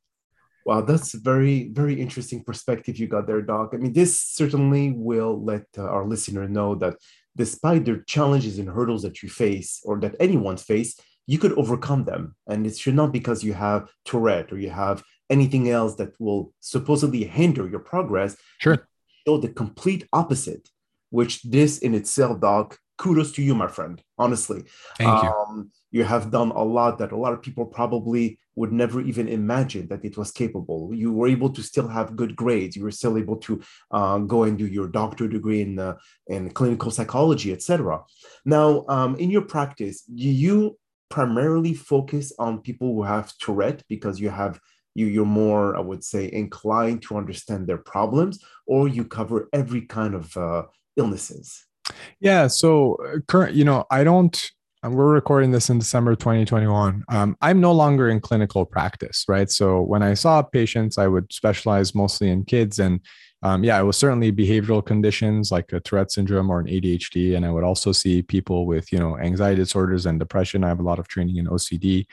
Wow, 0.66 0.80
that's 0.80 1.12
very, 1.12 1.68
very 1.68 2.00
interesting 2.00 2.42
perspective 2.42 2.98
you 2.98 3.06
got 3.06 3.26
there, 3.26 3.42
Doc. 3.42 3.72
I 3.74 3.76
mean, 3.76 3.92
this 3.92 4.18
certainly 4.18 4.92
will 4.92 5.44
let 5.44 5.66
uh, 5.76 5.82
our 5.82 6.06
listener 6.06 6.48
know 6.48 6.74
that 6.76 6.96
despite 7.36 7.84
the 7.84 8.02
challenges 8.06 8.58
and 8.58 8.70
hurdles 8.70 9.02
that 9.02 9.22
you 9.22 9.28
face 9.28 9.82
or 9.84 10.00
that 10.00 10.16
anyone 10.18 10.56
face, 10.56 10.98
you 11.26 11.38
could 11.38 11.52
overcome 11.52 12.04
them. 12.04 12.34
And 12.46 12.66
it 12.66 12.78
should 12.78 12.94
not 12.94 13.12
because 13.12 13.44
you 13.44 13.52
have 13.52 13.90
Tourette 14.06 14.52
or 14.52 14.58
you 14.58 14.70
have 14.70 15.02
anything 15.28 15.68
else 15.68 15.96
that 15.96 16.18
will 16.18 16.54
supposedly 16.60 17.24
hinder 17.24 17.68
your 17.68 17.80
progress. 17.80 18.36
Sure. 18.58 18.88
Show 19.26 19.38
the 19.38 19.48
complete 19.48 20.08
opposite, 20.12 20.70
which 21.10 21.42
this 21.42 21.78
in 21.78 21.94
itself, 21.94 22.40
Doc, 22.40 22.78
kudos 22.96 23.32
to 23.32 23.42
you, 23.42 23.54
my 23.54 23.66
friend. 23.66 24.02
Honestly, 24.18 24.64
thank 24.98 25.22
you. 25.22 25.28
Um, 25.28 25.70
you 25.90 26.04
have 26.04 26.30
done 26.30 26.50
a 26.50 26.62
lot 26.62 26.98
that 26.98 27.12
a 27.12 27.16
lot 27.16 27.32
of 27.32 27.42
people 27.42 27.64
probably 27.66 28.38
would 28.56 28.72
never 28.72 29.00
even 29.00 29.28
imagine 29.28 29.88
that 29.88 30.04
it 30.04 30.16
was 30.16 30.30
capable. 30.30 30.94
You 30.94 31.12
were 31.12 31.28
able 31.28 31.50
to 31.50 31.62
still 31.62 31.88
have 31.88 32.16
good 32.16 32.36
grades. 32.36 32.76
You 32.76 32.84
were 32.84 32.90
still 32.90 33.18
able 33.18 33.36
to 33.38 33.62
uh, 33.90 34.18
go 34.18 34.44
and 34.44 34.56
do 34.56 34.66
your 34.66 34.88
doctorate 34.88 35.32
degree 35.32 35.62
in 35.62 35.78
uh, 35.78 35.94
in 36.28 36.50
clinical 36.50 36.90
psychology, 36.90 37.52
etc. 37.52 38.00
Now, 38.44 38.84
um, 38.88 39.16
in 39.16 39.30
your 39.30 39.42
practice, 39.42 40.02
do 40.02 40.28
you 40.28 40.78
primarily 41.10 41.74
focus 41.74 42.32
on 42.38 42.60
people 42.60 42.94
who 42.94 43.02
have 43.02 43.36
Tourette 43.38 43.82
because 43.88 44.20
you 44.20 44.30
have 44.30 44.60
you 44.94 45.06
you're 45.06 45.26
more, 45.26 45.76
I 45.76 45.80
would 45.80 46.04
say, 46.04 46.30
inclined 46.32 47.02
to 47.02 47.16
understand 47.16 47.66
their 47.66 47.78
problems, 47.78 48.42
or 48.66 48.88
you 48.88 49.04
cover 49.04 49.48
every 49.52 49.82
kind 49.82 50.14
of 50.14 50.36
uh, 50.36 50.64
illnesses? 50.96 51.66
Yeah. 52.20 52.46
So 52.46 52.96
uh, 52.96 53.20
current, 53.28 53.54
you 53.54 53.64
know, 53.64 53.84
I 53.90 54.04
don't. 54.04 54.50
We're 54.86 55.14
recording 55.14 55.50
this 55.50 55.70
in 55.70 55.78
December 55.78 56.14
2021. 56.14 57.04
Um, 57.08 57.36
I'm 57.40 57.58
no 57.58 57.72
longer 57.72 58.10
in 58.10 58.20
clinical 58.20 58.66
practice, 58.66 59.24
right? 59.26 59.50
So 59.50 59.80
when 59.80 60.02
I 60.02 60.12
saw 60.12 60.42
patients, 60.42 60.98
I 60.98 61.06
would 61.06 61.32
specialize 61.32 61.94
mostly 61.94 62.28
in 62.28 62.44
kids, 62.44 62.78
and 62.78 63.00
um, 63.42 63.64
yeah, 63.64 63.80
it 63.80 63.84
was 63.84 63.96
certainly 63.96 64.30
behavioral 64.30 64.84
conditions 64.84 65.50
like 65.50 65.72
a 65.72 65.80
Tourette 65.80 66.10
syndrome 66.10 66.50
or 66.50 66.60
an 66.60 66.66
ADHD, 66.66 67.34
and 67.34 67.46
I 67.46 67.50
would 67.50 67.64
also 67.64 67.92
see 67.92 68.20
people 68.20 68.66
with 68.66 68.92
you 68.92 68.98
know 68.98 69.18
anxiety 69.18 69.56
disorders 69.56 70.04
and 70.04 70.18
depression. 70.18 70.64
I 70.64 70.68
have 70.68 70.80
a 70.80 70.84
lot 70.84 70.98
of 70.98 71.08
training 71.08 71.36
in 71.36 71.46
OCD. 71.46 72.04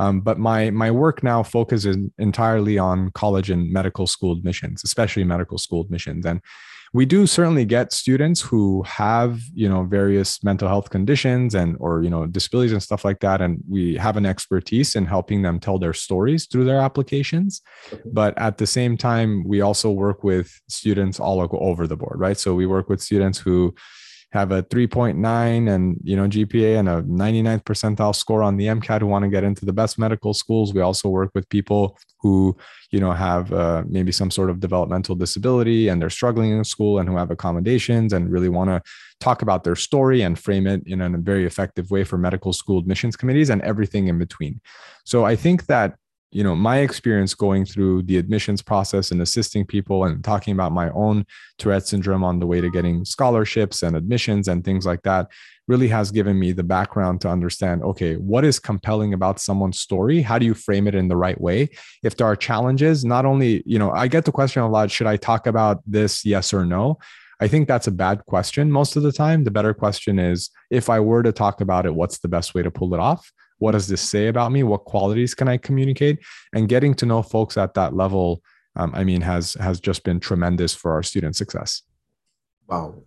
Um, 0.00 0.22
but 0.22 0.38
my 0.38 0.70
my 0.70 0.90
work 0.90 1.22
now 1.22 1.42
focuses 1.42 1.96
entirely 2.18 2.78
on 2.78 3.10
college 3.10 3.50
and 3.50 3.70
medical 3.70 4.06
school 4.06 4.32
admissions, 4.32 4.80
especially 4.82 5.24
medical 5.24 5.58
school 5.58 5.82
admissions. 5.82 6.24
And 6.24 6.40
we 6.94 7.04
do 7.04 7.26
certainly 7.26 7.66
get 7.66 7.92
students 7.92 8.40
who 8.40 8.82
have 8.84 9.40
you 9.52 9.68
know 9.68 9.84
various 9.84 10.42
mental 10.42 10.68
health 10.68 10.88
conditions 10.88 11.54
and 11.54 11.76
or 11.80 12.02
you 12.02 12.08
know 12.08 12.24
disabilities 12.26 12.72
and 12.72 12.82
stuff 12.82 13.04
like 13.04 13.20
that. 13.20 13.42
And 13.42 13.58
we 13.68 13.96
have 13.96 14.16
an 14.16 14.24
expertise 14.24 14.96
in 14.96 15.04
helping 15.04 15.42
them 15.42 15.60
tell 15.60 15.78
their 15.78 15.92
stories 15.92 16.46
through 16.46 16.64
their 16.64 16.80
applications. 16.80 17.60
But 18.06 18.32
at 18.38 18.56
the 18.56 18.66
same 18.66 18.96
time 18.96 19.44
we 19.46 19.60
also 19.60 19.90
work 19.90 20.24
with 20.24 20.48
students 20.68 21.20
all 21.20 21.46
over 21.52 21.86
the 21.86 21.96
board 21.96 22.18
right? 22.18 22.38
So 22.38 22.54
we 22.54 22.66
work 22.66 22.88
with 22.88 23.02
students 23.02 23.38
who 23.38 23.74
have 24.32 24.52
a 24.52 24.62
3.9 24.62 25.68
and 25.68 25.98
you 26.04 26.16
know 26.16 26.28
GPA 26.28 26.78
and 26.78 26.88
a 26.88 27.02
99th 27.02 27.64
percentile 27.64 28.14
score 28.14 28.42
on 28.42 28.56
the 28.56 28.66
MCAT 28.66 29.00
who 29.00 29.06
want 29.06 29.24
to 29.24 29.28
get 29.28 29.44
into 29.44 29.64
the 29.64 29.72
best 29.72 29.98
medical 29.98 30.34
schools. 30.34 30.72
We 30.72 30.80
also 30.80 31.08
work 31.08 31.30
with 31.34 31.48
people 31.48 31.98
who 32.20 32.56
you 32.90 33.00
know 33.00 33.12
have 33.12 33.52
uh, 33.52 33.82
maybe 33.88 34.12
some 34.12 34.30
sort 34.30 34.50
of 34.50 34.60
developmental 34.60 35.14
disability 35.14 35.88
and 35.88 36.00
they're 36.00 36.10
struggling 36.10 36.50
in 36.50 36.64
school 36.64 36.98
and 36.98 37.08
who 37.08 37.16
have 37.16 37.30
accommodations 37.30 38.12
and 38.12 38.30
really 38.30 38.48
want 38.48 38.70
to 38.70 38.82
talk 39.20 39.42
about 39.42 39.64
their 39.64 39.76
story 39.76 40.22
and 40.22 40.38
frame 40.38 40.66
it 40.66 40.82
in 40.86 41.00
a 41.00 41.18
very 41.18 41.44
effective 41.44 41.90
way 41.90 42.04
for 42.04 42.16
medical 42.16 42.52
school 42.52 42.78
admissions 42.78 43.16
committees 43.16 43.50
and 43.50 43.60
everything 43.62 44.08
in 44.08 44.18
between. 44.18 44.60
So 45.04 45.24
I 45.24 45.36
think 45.36 45.66
that 45.66 45.96
you 46.30 46.44
know 46.44 46.54
my 46.54 46.78
experience 46.78 47.34
going 47.34 47.64
through 47.64 48.02
the 48.02 48.16
admissions 48.16 48.62
process 48.62 49.10
and 49.10 49.20
assisting 49.20 49.64
people 49.64 50.04
and 50.04 50.22
talking 50.22 50.52
about 50.52 50.72
my 50.72 50.90
own 50.90 51.26
tourette 51.58 51.86
syndrome 51.86 52.22
on 52.22 52.38
the 52.38 52.46
way 52.46 52.60
to 52.60 52.70
getting 52.70 53.04
scholarships 53.04 53.82
and 53.82 53.96
admissions 53.96 54.48
and 54.48 54.64
things 54.64 54.86
like 54.86 55.02
that 55.02 55.28
really 55.66 55.88
has 55.88 56.10
given 56.10 56.38
me 56.38 56.52
the 56.52 56.62
background 56.62 57.20
to 57.20 57.28
understand 57.28 57.82
okay 57.82 58.16
what 58.16 58.44
is 58.44 58.58
compelling 58.58 59.14
about 59.14 59.40
someone's 59.40 59.78
story? 59.78 60.20
How 60.22 60.38
do 60.38 60.46
you 60.46 60.54
frame 60.54 60.86
it 60.86 60.94
in 60.94 61.08
the 61.08 61.16
right 61.16 61.40
way? 61.40 61.68
If 62.02 62.16
there 62.16 62.26
are 62.26 62.36
challenges 62.36 63.04
not 63.04 63.24
only 63.24 63.62
you 63.66 63.78
know 63.78 63.90
i 63.90 64.06
get 64.08 64.24
the 64.24 64.32
question 64.32 64.62
a 64.62 64.68
lot 64.68 64.90
should 64.90 65.06
i 65.06 65.16
talk 65.16 65.46
about 65.46 65.82
this 65.86 66.24
yes 66.24 66.52
or 66.52 66.64
no 66.64 66.98
I 67.40 67.48
think 67.48 67.68
that's 67.68 67.86
a 67.86 67.92
bad 67.92 68.24
question 68.26 68.70
most 68.70 68.96
of 68.96 69.02
the 69.02 69.12
time. 69.12 69.44
The 69.44 69.50
better 69.50 69.72
question 69.72 70.18
is 70.18 70.50
if 70.70 70.90
I 70.90 71.00
were 71.00 71.22
to 71.22 71.32
talk 71.32 71.60
about 71.60 71.86
it, 71.86 71.94
what's 71.94 72.18
the 72.18 72.28
best 72.28 72.54
way 72.54 72.62
to 72.62 72.70
pull 72.70 72.94
it 72.94 73.00
off? 73.00 73.32
what 73.60 73.72
does 73.72 73.86
this 73.86 74.00
say 74.00 74.26
about 74.26 74.50
me? 74.50 74.62
What 74.64 74.84
qualities 74.84 75.34
can 75.34 75.46
i 75.46 75.56
communicate? 75.56 76.18
And 76.52 76.68
getting 76.68 76.94
to 76.94 77.06
know 77.06 77.22
folks 77.22 77.56
at 77.56 77.74
that 77.74 77.94
level 77.94 78.42
um, 78.76 78.92
i 78.94 79.02
mean 79.04 79.20
has 79.20 79.54
has 79.54 79.80
just 79.80 80.04
been 80.04 80.20
tremendous 80.20 80.74
for 80.74 80.92
our 80.92 81.02
student 81.02 81.36
success. 81.36 81.82
Wow. 82.66 83.02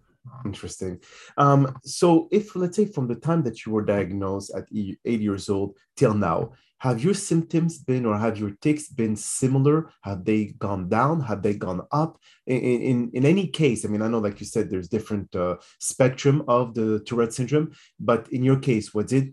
Interesting. 0.46 1.00
Um, 1.38 1.78
so 1.84 2.30
if 2.32 2.56
let's 2.56 2.78
say 2.78 2.86
from 2.86 3.08
the 3.08 3.16
time 3.16 3.44
that 3.44 3.66
you 3.66 3.74
were 3.74 3.84
diagnosed 3.84 4.54
at 4.56 4.66
eight 4.74 5.22
years 5.22 5.50
old 5.50 5.76
till 5.98 6.14
now 6.14 6.54
have 6.86 7.04
your 7.04 7.14
symptoms 7.30 7.78
been 7.90 8.06
or 8.06 8.18
have 8.18 8.38
your 8.38 8.52
tics 8.62 8.88
been 9.02 9.16
similar 9.16 9.78
have 10.02 10.24
they 10.26 10.42
gone 10.68 10.90
down 10.90 11.16
have 11.22 11.42
they 11.42 11.56
gone 11.68 11.82
up 11.92 12.12
in 12.46 12.60
in, 12.92 12.98
in 13.14 13.26
any 13.34 13.48
case 13.48 13.86
i 13.86 13.88
mean 13.88 14.02
i 14.02 14.08
know 14.08 14.20
like 14.20 14.40
you 14.42 14.46
said 14.46 14.70
there's 14.70 14.90
different 14.96 15.30
uh, 15.36 15.56
spectrum 15.80 16.44
of 16.48 16.74
the 16.74 17.00
tourette 17.08 17.34
syndrome 17.34 17.72
but 18.00 18.22
in 18.36 18.44
your 18.44 18.60
case 18.70 18.94
was 18.94 19.14
it 19.14 19.28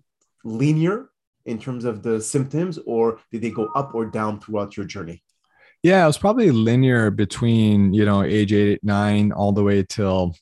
linear 0.45 1.11
in 1.47 1.59
terms 1.59 1.85
of 1.85 2.03
the 2.03 2.21
symptoms, 2.21 2.79
or 2.87 3.19
did 3.31 3.43
they 3.43 3.51
go 3.51 3.67
up 3.75 3.95
or 3.95 4.07
down 4.07 4.41
throughout 4.41 4.77
your 4.77 4.87
journey? 4.87 5.23
Yeah, 5.83 6.05
it 6.05 6.07
was 6.07 6.19
probably 6.19 6.51
linear 6.51 7.11
between 7.11 7.95
you 7.95 8.05
know 8.05 8.23
age 8.23 8.53
eight, 8.53 8.83
nine, 8.83 9.33
all 9.33 9.53
the 9.53 9.63
way 9.63 9.83
till 9.83 10.35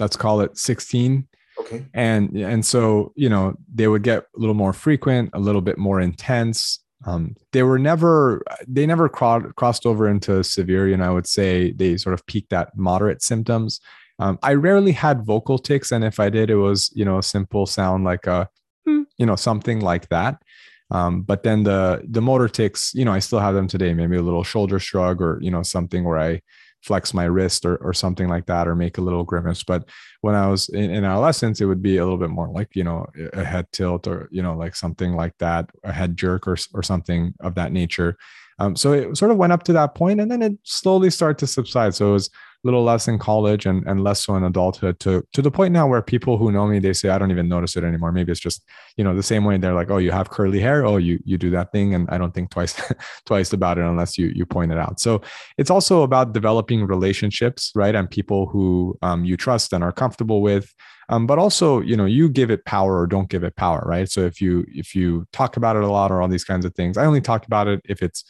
let's 0.00 0.16
call 0.16 0.40
it 0.40 0.56
sixteen. 0.58 1.28
Okay. 1.62 1.84
And 1.94 2.36
and 2.36 2.64
so 2.64 3.12
you 3.16 3.28
know 3.28 3.54
they 3.72 3.88
would 3.88 4.02
get 4.02 4.20
a 4.22 4.38
little 4.38 4.54
more 4.54 4.72
frequent, 4.72 5.30
a 5.32 5.40
little 5.40 5.60
bit 5.60 5.78
more 5.78 6.00
intense. 6.00 6.78
Um, 7.04 7.34
they 7.52 7.62
were 7.64 7.78
never 7.78 8.42
they 8.68 8.86
never 8.86 9.08
cro- 9.08 9.52
crossed 9.56 9.86
over 9.86 10.08
into 10.08 10.42
severe. 10.44 10.88
You 10.88 10.96
know, 10.96 11.06
I 11.06 11.10
would 11.10 11.26
say 11.26 11.72
they 11.72 11.96
sort 11.96 12.14
of 12.14 12.24
peaked 12.26 12.52
at 12.52 12.76
moderate 12.76 13.22
symptoms. 13.22 13.80
Um, 14.18 14.38
I 14.42 14.54
rarely 14.54 14.92
had 14.92 15.24
vocal 15.24 15.58
tics, 15.58 15.90
and 15.90 16.04
if 16.04 16.20
I 16.20 16.28
did, 16.30 16.50
it 16.50 16.56
was 16.56 16.90
you 16.94 17.04
know 17.04 17.18
a 17.18 17.22
simple 17.22 17.66
sound 17.66 18.04
like 18.04 18.26
a 18.26 18.48
Hmm. 18.86 19.02
you 19.16 19.26
know, 19.26 19.36
something 19.36 19.78
like 19.80 20.08
that. 20.08 20.42
Um, 20.90 21.22
but 21.22 21.44
then 21.44 21.62
the 21.62 22.02
the 22.08 22.20
motor 22.20 22.48
tics, 22.48 22.92
you 22.94 23.04
know, 23.04 23.12
I 23.12 23.20
still 23.20 23.38
have 23.38 23.54
them 23.54 23.68
today. 23.68 23.94
Maybe 23.94 24.16
a 24.16 24.22
little 24.22 24.42
shoulder 24.44 24.78
shrug 24.80 25.22
or 25.22 25.38
you 25.40 25.50
know 25.50 25.62
something 25.62 26.04
where 26.04 26.18
I 26.18 26.40
flex 26.82 27.14
my 27.14 27.24
wrist 27.24 27.64
or 27.64 27.76
or 27.76 27.92
something 27.92 28.28
like 28.28 28.46
that, 28.46 28.68
or 28.68 28.74
make 28.74 28.98
a 28.98 29.02
little 29.02 29.24
grimace. 29.24 29.62
But 29.62 29.88
when 30.20 30.34
I 30.34 30.48
was 30.48 30.68
in, 30.68 30.90
in 30.90 31.04
adolescence, 31.04 31.60
it 31.60 31.66
would 31.66 31.82
be 31.82 31.96
a 31.96 32.04
little 32.04 32.18
bit 32.18 32.30
more 32.30 32.48
like 32.48 32.74
you 32.74 32.84
know 32.84 33.06
a 33.32 33.44
head 33.44 33.66
tilt 33.72 34.06
or 34.06 34.28
you 34.30 34.42
know 34.42 34.56
like 34.56 34.74
something 34.74 35.14
like 35.14 35.36
that, 35.38 35.70
a 35.84 35.92
head 35.92 36.16
jerk 36.16 36.46
or 36.46 36.56
or 36.74 36.82
something 36.82 37.34
of 37.40 37.54
that 37.54 37.72
nature. 37.72 38.18
Um, 38.58 38.76
so 38.76 38.92
it 38.92 39.16
sort 39.16 39.30
of 39.30 39.38
went 39.38 39.52
up 39.52 39.62
to 39.64 39.72
that 39.72 39.94
point, 39.94 40.20
and 40.20 40.30
then 40.30 40.42
it 40.42 40.58
slowly 40.62 41.10
started 41.10 41.38
to 41.38 41.46
subside. 41.46 41.94
So 41.94 42.10
it 42.10 42.12
was 42.12 42.30
little 42.64 42.84
less 42.84 43.08
in 43.08 43.18
college 43.18 43.66
and, 43.66 43.86
and 43.86 44.04
less 44.04 44.24
so 44.24 44.36
in 44.36 44.44
adulthood 44.44 44.98
to 45.00 45.26
to 45.32 45.42
the 45.42 45.50
point 45.50 45.72
now 45.72 45.86
where 45.86 46.00
people 46.00 46.36
who 46.36 46.52
know 46.52 46.66
me 46.66 46.78
they 46.78 46.92
say 46.92 47.08
I 47.08 47.18
don't 47.18 47.30
even 47.30 47.48
notice 47.48 47.76
it 47.76 47.84
anymore. 47.84 48.12
Maybe 48.12 48.30
it's 48.30 48.40
just 48.40 48.64
you 48.96 49.04
know 49.04 49.14
the 49.14 49.22
same 49.22 49.44
way 49.44 49.56
they're 49.58 49.74
like 49.74 49.90
oh 49.90 49.98
you 49.98 50.12
have 50.12 50.30
curly 50.30 50.60
hair 50.60 50.84
oh 50.84 50.96
you 50.96 51.18
you 51.24 51.38
do 51.38 51.50
that 51.50 51.72
thing 51.72 51.94
and 51.94 52.08
I 52.10 52.18
don't 52.18 52.32
think 52.32 52.50
twice 52.50 52.80
twice 53.26 53.52
about 53.52 53.78
it 53.78 53.84
unless 53.84 54.16
you 54.16 54.26
you 54.34 54.46
point 54.46 54.72
it 54.72 54.78
out. 54.78 55.00
So 55.00 55.22
it's 55.58 55.70
also 55.70 56.02
about 56.02 56.32
developing 56.32 56.86
relationships 56.86 57.72
right 57.74 57.94
and 57.94 58.10
people 58.10 58.46
who 58.46 58.96
um, 59.02 59.24
you 59.24 59.36
trust 59.36 59.72
and 59.72 59.82
are 59.82 59.92
comfortable 59.92 60.42
with. 60.42 60.72
Um, 61.08 61.26
but 61.26 61.38
also 61.38 61.80
you 61.80 61.96
know 61.96 62.06
you 62.06 62.28
give 62.28 62.50
it 62.50 62.64
power 62.64 63.00
or 63.00 63.06
don't 63.06 63.28
give 63.28 63.42
it 63.42 63.56
power 63.56 63.82
right 63.84 64.08
so 64.08 64.20
if 64.20 64.40
you 64.40 64.64
if 64.68 64.94
you 64.94 65.26
talk 65.32 65.56
about 65.56 65.74
it 65.74 65.82
a 65.82 65.88
lot 65.88 66.12
or 66.12 66.22
all 66.22 66.28
these 66.28 66.44
kinds 66.44 66.64
of 66.64 66.74
things 66.74 66.96
i 66.96 67.04
only 67.04 67.20
talk 67.20 67.44
about 67.44 67.66
it 67.66 67.82
if 67.84 68.02
it's 68.02 68.24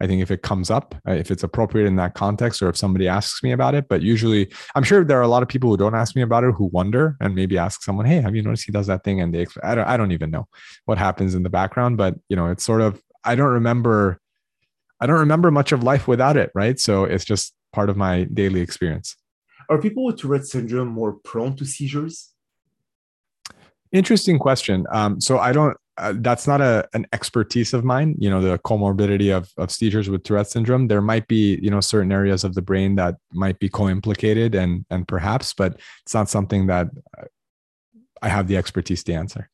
I 0.00 0.06
think 0.06 0.22
if 0.22 0.30
it 0.30 0.42
comes 0.42 0.70
up, 0.70 0.94
uh, 1.08 1.12
if 1.12 1.30
it's 1.30 1.42
appropriate 1.42 1.86
in 1.86 1.96
that 1.96 2.14
context, 2.14 2.62
or 2.62 2.68
if 2.68 2.76
somebody 2.76 3.08
asks 3.08 3.42
me 3.42 3.52
about 3.52 3.74
it. 3.74 3.86
But 3.88 4.02
usually, 4.02 4.48
I'm 4.74 4.84
sure 4.84 5.04
there 5.04 5.18
are 5.18 5.22
a 5.22 5.28
lot 5.28 5.42
of 5.42 5.48
people 5.48 5.70
who 5.70 5.76
don't 5.76 5.94
ask 5.94 6.14
me 6.14 6.22
about 6.22 6.44
it 6.44 6.54
who 6.54 6.66
wonder 6.66 7.16
and 7.20 7.34
maybe 7.34 7.58
ask 7.58 7.82
someone, 7.82 8.06
"Hey, 8.06 8.20
have 8.20 8.36
you 8.36 8.42
noticed 8.42 8.64
he 8.64 8.72
does 8.72 8.86
that 8.86 9.02
thing?" 9.02 9.20
And 9.20 9.34
they, 9.34 9.46
I 9.62 9.74
don't, 9.74 9.88
I 9.88 9.96
don't 9.96 10.12
even 10.12 10.30
know 10.30 10.46
what 10.84 10.98
happens 10.98 11.34
in 11.34 11.42
the 11.42 11.50
background. 11.50 11.96
But 11.96 12.14
you 12.28 12.36
know, 12.36 12.46
it's 12.46 12.64
sort 12.64 12.80
of, 12.80 13.02
I 13.24 13.34
don't 13.34 13.52
remember, 13.52 14.20
I 15.00 15.06
don't 15.06 15.18
remember 15.18 15.50
much 15.50 15.72
of 15.72 15.82
life 15.82 16.06
without 16.06 16.36
it, 16.36 16.50
right? 16.54 16.78
So 16.78 17.04
it's 17.04 17.24
just 17.24 17.54
part 17.72 17.90
of 17.90 17.96
my 17.96 18.24
daily 18.24 18.60
experience. 18.60 19.16
Are 19.68 19.80
people 19.80 20.04
with 20.04 20.18
Tourette 20.18 20.46
syndrome 20.46 20.88
more 20.88 21.12
prone 21.12 21.56
to 21.56 21.64
seizures? 21.64 22.32
Interesting 23.92 24.38
question. 24.38 24.86
Um, 24.92 25.20
so 25.20 25.38
I 25.38 25.52
don't 25.52 25.76
uh, 25.98 26.14
that's 26.16 26.46
not 26.46 26.60
a 26.60 26.88
an 26.94 27.06
expertise 27.12 27.74
of 27.74 27.84
mine. 27.84 28.14
You 28.18 28.30
know, 28.30 28.40
the 28.40 28.58
comorbidity 28.58 29.36
of 29.36 29.52
of 29.56 29.70
seizures 29.70 30.08
with 30.08 30.22
Tourette 30.22 30.48
syndrome. 30.48 30.88
There 30.88 31.02
might 31.02 31.28
be 31.28 31.58
you 31.62 31.70
know 31.70 31.80
certain 31.80 32.12
areas 32.12 32.44
of 32.44 32.54
the 32.54 32.62
brain 32.62 32.96
that 32.96 33.16
might 33.32 33.58
be 33.58 33.68
co-implicated, 33.68 34.54
and 34.54 34.84
and 34.90 35.06
perhaps, 35.06 35.52
but 35.52 35.78
it's 36.02 36.14
not 36.14 36.28
something 36.28 36.66
that 36.68 36.88
uh, 37.18 37.24
I 38.22 38.28
have 38.28 38.48
the 38.48 38.56
expertise 38.56 39.02
to 39.04 39.12
answer. 39.12 39.50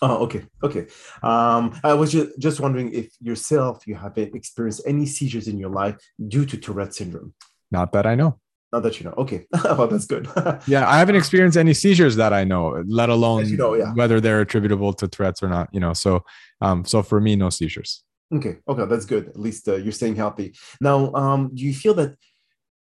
Oh, 0.00 0.24
okay, 0.24 0.46
okay. 0.62 0.86
Um, 1.22 1.78
I 1.82 1.94
was 1.94 2.12
just, 2.12 2.38
just 2.38 2.60
wondering 2.60 2.94
if 2.94 3.10
yourself 3.20 3.84
you 3.84 3.96
have 3.96 4.16
experienced 4.16 4.82
any 4.86 5.06
seizures 5.06 5.48
in 5.48 5.58
your 5.58 5.70
life 5.70 5.96
due 6.28 6.46
to 6.46 6.56
Tourette 6.56 6.94
syndrome. 6.94 7.34
Not 7.72 7.90
that 7.92 8.06
I 8.06 8.14
know. 8.14 8.38
Not 8.72 8.82
that 8.82 9.00
you 9.00 9.06
know. 9.06 9.14
Okay, 9.16 9.46
well 9.64 9.88
that's 9.88 10.06
good. 10.06 10.28
yeah, 10.66 10.88
I 10.88 10.98
haven't 10.98 11.16
experienced 11.16 11.56
any 11.56 11.72
seizures 11.72 12.16
that 12.16 12.32
I 12.32 12.44
know, 12.44 12.82
let 12.86 13.08
alone 13.08 13.48
you 13.48 13.56
know, 13.56 13.74
yeah. 13.74 13.92
whether 13.94 14.20
they're 14.20 14.40
attributable 14.40 14.92
to 14.94 15.08
Tourette's 15.08 15.42
or 15.42 15.48
not. 15.48 15.68
You 15.72 15.80
know, 15.80 15.94
so 15.94 16.24
um, 16.60 16.84
so 16.84 17.02
for 17.02 17.20
me, 17.20 17.34
no 17.36 17.50
seizures. 17.50 18.04
Okay, 18.34 18.56
okay, 18.68 18.84
that's 18.84 19.06
good. 19.06 19.28
At 19.28 19.40
least 19.40 19.68
uh, 19.68 19.76
you're 19.76 19.92
staying 19.92 20.16
healthy. 20.16 20.54
Now, 20.82 21.12
um, 21.14 21.50
do 21.54 21.64
you 21.64 21.72
feel 21.72 21.94
that 21.94 22.14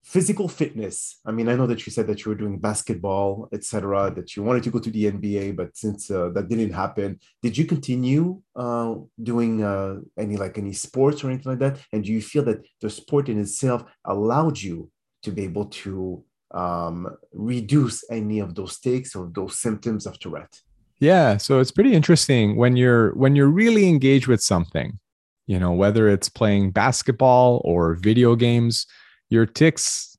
physical 0.04 0.50
fitness 0.50 1.22
i 1.26 1.32
mean 1.32 1.48
i 1.48 1.56
know 1.56 1.66
that 1.66 1.86
you 1.86 1.92
said 1.92 2.06
that 2.08 2.24
you 2.24 2.30
were 2.30 2.36
doing 2.36 2.60
basketball 2.60 3.48
etc 3.54 4.12
that 4.14 4.36
you 4.36 4.44
wanted 4.44 4.62
to 4.62 4.70
go 4.70 4.78
to 4.78 4.92
the 4.92 5.06
nba 5.06 5.56
but 5.56 5.76
since 5.78 6.12
uh, 6.12 6.30
that 6.34 6.50
didn't 6.50 6.74
happen 6.74 7.18
did 7.42 7.58
you 7.58 7.64
continue 7.66 8.42
uh, 8.58 8.96
doing 9.22 9.64
uh, 9.64 9.96
any 10.18 10.36
like 10.36 10.58
any 10.58 10.74
sports 10.74 11.24
or 11.24 11.30
anything 11.30 11.54
like 11.54 11.60
that 11.60 11.80
and 11.94 12.04
do 12.04 12.12
you 12.12 12.22
feel 12.22 12.44
that 12.44 12.62
the 12.82 12.90
sport 12.90 13.30
in 13.30 13.40
itself 13.40 13.86
allowed 14.04 14.60
you 14.60 14.92
to 15.24 15.32
be 15.32 15.44
able 15.44 15.66
to 15.66 16.24
um, 16.52 17.18
reduce 17.32 18.04
any 18.12 18.40
of 18.40 18.54
those 18.54 18.80
takes 18.80 19.16
or 19.16 19.32
those 19.34 19.58
symptoms 19.58 20.06
of 20.06 20.20
tourette 20.20 20.62
yeah 21.00 21.38
so 21.38 21.60
it's 21.60 21.72
pretty 21.72 21.94
interesting 21.94 22.56
when 22.56 22.76
you're 22.76 23.12
when 23.16 23.36
you're 23.36 23.48
really 23.48 23.90
engaged 23.90 24.28
with 24.28 24.42
something 24.42 25.00
you 25.48 25.60
know 25.60 25.72
whether 25.72 26.08
it's 26.08 26.30
playing 26.30 26.72
basketball 26.72 27.62
or 27.66 27.96
video 27.96 28.36
games 28.36 28.86
your 29.30 29.46
tics 29.46 30.14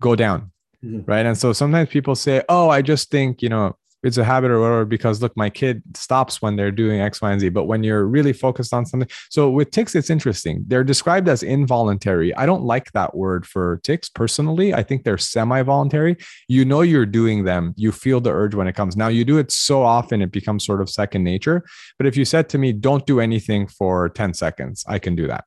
go 0.00 0.16
down. 0.16 0.52
Mm-hmm. 0.84 1.10
Right. 1.10 1.26
And 1.26 1.36
so 1.36 1.52
sometimes 1.52 1.90
people 1.90 2.14
say, 2.14 2.42
Oh, 2.48 2.68
I 2.70 2.82
just 2.82 3.10
think, 3.10 3.42
you 3.42 3.48
know, 3.48 3.76
it's 4.02 4.16
a 4.16 4.24
habit 4.24 4.50
or 4.50 4.60
whatever 4.60 4.84
because 4.84 5.20
look 5.20 5.36
my 5.36 5.50
kid 5.50 5.82
stops 5.94 6.40
when 6.40 6.56
they're 6.56 6.70
doing 6.70 7.00
x 7.00 7.20
y 7.20 7.32
and 7.32 7.40
z. 7.40 7.48
But 7.48 7.64
when 7.64 7.82
you're 7.82 8.06
really 8.06 8.32
focused 8.32 8.72
on 8.72 8.86
something 8.86 9.08
so 9.28 9.50
with 9.50 9.70
tics 9.70 9.94
it's 9.94 10.10
interesting. 10.10 10.64
They're 10.66 10.84
described 10.84 11.28
as 11.28 11.42
involuntary. 11.42 12.34
I 12.34 12.46
don't 12.46 12.62
like 12.62 12.92
that 12.92 13.14
word 13.14 13.46
for 13.46 13.80
tics 13.82 14.08
personally. 14.08 14.72
I 14.74 14.82
think 14.82 15.04
they're 15.04 15.18
semi-voluntary. 15.18 16.16
You 16.48 16.64
know 16.64 16.80
you're 16.80 17.06
doing 17.06 17.44
them. 17.44 17.74
You 17.76 17.92
feel 17.92 18.20
the 18.20 18.30
urge 18.30 18.54
when 18.54 18.68
it 18.68 18.74
comes. 18.74 18.96
Now 18.96 19.08
you 19.08 19.24
do 19.24 19.38
it 19.38 19.50
so 19.50 19.82
often 19.82 20.22
it 20.22 20.32
becomes 20.32 20.64
sort 20.64 20.80
of 20.80 20.88
second 20.88 21.24
nature. 21.24 21.64
But 21.98 22.06
if 22.06 22.16
you 22.16 22.24
said 22.24 22.48
to 22.50 22.58
me 22.58 22.72
don't 22.72 23.06
do 23.06 23.20
anything 23.20 23.66
for 23.66 24.08
10 24.08 24.34
seconds 24.34 24.84
i 24.88 24.98
can 24.98 25.14
do 25.14 25.26
that. 25.26 25.44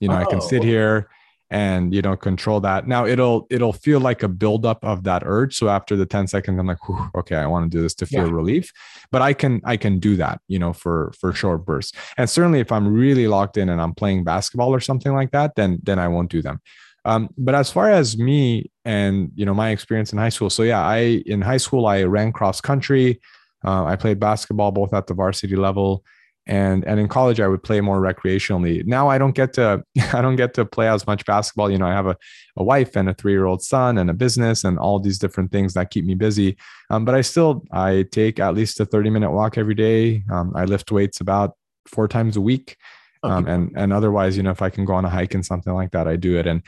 You 0.00 0.08
know 0.08 0.16
oh. 0.16 0.18
i 0.18 0.24
can 0.24 0.38
oh, 0.38 0.46
sit 0.46 0.62
oh. 0.62 0.64
here 0.64 1.08
and 1.50 1.94
you 1.94 2.02
know 2.02 2.16
control 2.16 2.60
that. 2.60 2.86
Now 2.86 3.06
it'll 3.06 3.46
it'll 3.50 3.72
feel 3.72 4.00
like 4.00 4.22
a 4.22 4.28
buildup 4.28 4.84
of 4.84 5.04
that 5.04 5.22
urge. 5.24 5.56
So 5.56 5.68
after 5.68 5.96
the 5.96 6.06
10 6.06 6.26
seconds 6.26 6.58
i'm 6.58 6.66
like 6.66 6.78
okay 7.14 7.36
i 7.36 7.46
want 7.46 7.70
to 7.70 7.76
do 7.76 7.82
this 7.82 7.94
to 7.96 8.06
feel 8.06 8.26
yeah. 8.26 8.32
relief. 8.32 8.72
But 9.10 9.22
i 9.22 9.32
can 9.32 9.60
i 9.64 9.76
can 9.76 9.98
do 9.98 10.16
that 10.16 10.40
you 10.48 10.58
know 10.58 10.72
for 10.72 11.12
for 11.18 11.32
short 11.32 11.64
bursts. 11.64 11.96
And 12.16 12.28
certainly 12.28 12.60
if 12.60 12.72
i'm 12.72 12.88
really 12.92 13.28
locked 13.28 13.56
in 13.56 13.68
and 13.68 13.80
i'm 13.80 13.94
playing 13.94 14.24
basketball 14.24 14.74
or 14.74 14.80
something 14.80 15.12
like 15.12 15.30
that 15.32 15.54
then 15.56 15.78
then 15.82 15.98
i 15.98 16.08
won't 16.08 16.30
do 16.30 16.42
them. 16.42 16.60
Um, 17.06 17.28
but 17.36 17.54
as 17.54 17.70
far 17.70 17.90
as 17.90 18.16
me 18.16 18.70
and 18.86 19.30
you 19.34 19.44
know 19.44 19.54
my 19.54 19.70
experience 19.70 20.12
in 20.12 20.18
high 20.18 20.30
school 20.30 20.50
so 20.50 20.62
yeah 20.62 20.82
i 20.82 21.22
in 21.26 21.42
high 21.42 21.58
school 21.58 21.86
i 21.86 22.02
ran 22.02 22.32
cross 22.32 22.60
country. 22.60 23.20
Uh, 23.66 23.84
i 23.84 23.96
played 23.96 24.20
basketball 24.20 24.72
both 24.72 24.92
at 24.92 25.06
the 25.06 25.14
varsity 25.14 25.56
level 25.56 26.04
and 26.46 26.84
and 26.84 27.00
in 27.00 27.08
college 27.08 27.40
i 27.40 27.48
would 27.48 27.62
play 27.62 27.80
more 27.80 28.00
recreationally. 28.00 28.84
Now 28.86 29.08
i 29.08 29.18
don't 29.18 29.34
get 29.34 29.52
to 29.54 29.82
i 30.12 30.20
don't 30.20 30.36
get 30.36 30.54
to 30.54 30.64
play 30.64 30.88
as 30.88 31.06
much 31.06 31.24
basketball. 31.24 31.70
You 31.70 31.78
know 31.78 31.86
i 31.86 31.92
have 31.92 32.06
a, 32.06 32.16
a 32.56 32.64
wife 32.64 32.96
and 32.96 33.08
a 33.08 33.14
three-year-old 33.14 33.62
son 33.62 33.98
and 33.98 34.10
a 34.10 34.14
business 34.14 34.64
and 34.64 34.78
all 34.78 34.98
these 34.98 35.18
different 35.18 35.52
things 35.52 35.74
that 35.74 35.90
keep 35.90 36.04
me 36.04 36.14
busy. 36.14 36.56
Um, 36.90 37.04
but 37.04 37.14
i 37.14 37.20
still 37.20 37.64
i 37.72 38.04
take 38.10 38.38
at 38.38 38.54
least 38.54 38.80
a 38.80 38.86
30 38.86 39.10
minute 39.10 39.30
walk 39.30 39.58
every 39.58 39.74
day. 39.74 40.22
Um, 40.30 40.52
i 40.54 40.64
lift 40.64 40.90
weights 40.92 41.20
about 41.20 41.56
four 41.86 42.08
times 42.08 42.36
a 42.36 42.40
week. 42.40 42.76
Um, 43.22 43.46
and 43.46 43.72
and 43.74 43.90
otherwise 43.90 44.36
you 44.36 44.42
know 44.42 44.50
if 44.50 44.60
i 44.60 44.68
can 44.68 44.84
go 44.84 44.92
on 44.92 45.06
a 45.06 45.08
hike 45.08 45.34
and 45.34 45.46
something 45.46 45.72
like 45.72 45.92
that 45.92 46.06
i 46.06 46.16
do 46.16 46.38
it. 46.38 46.46
And 46.46 46.62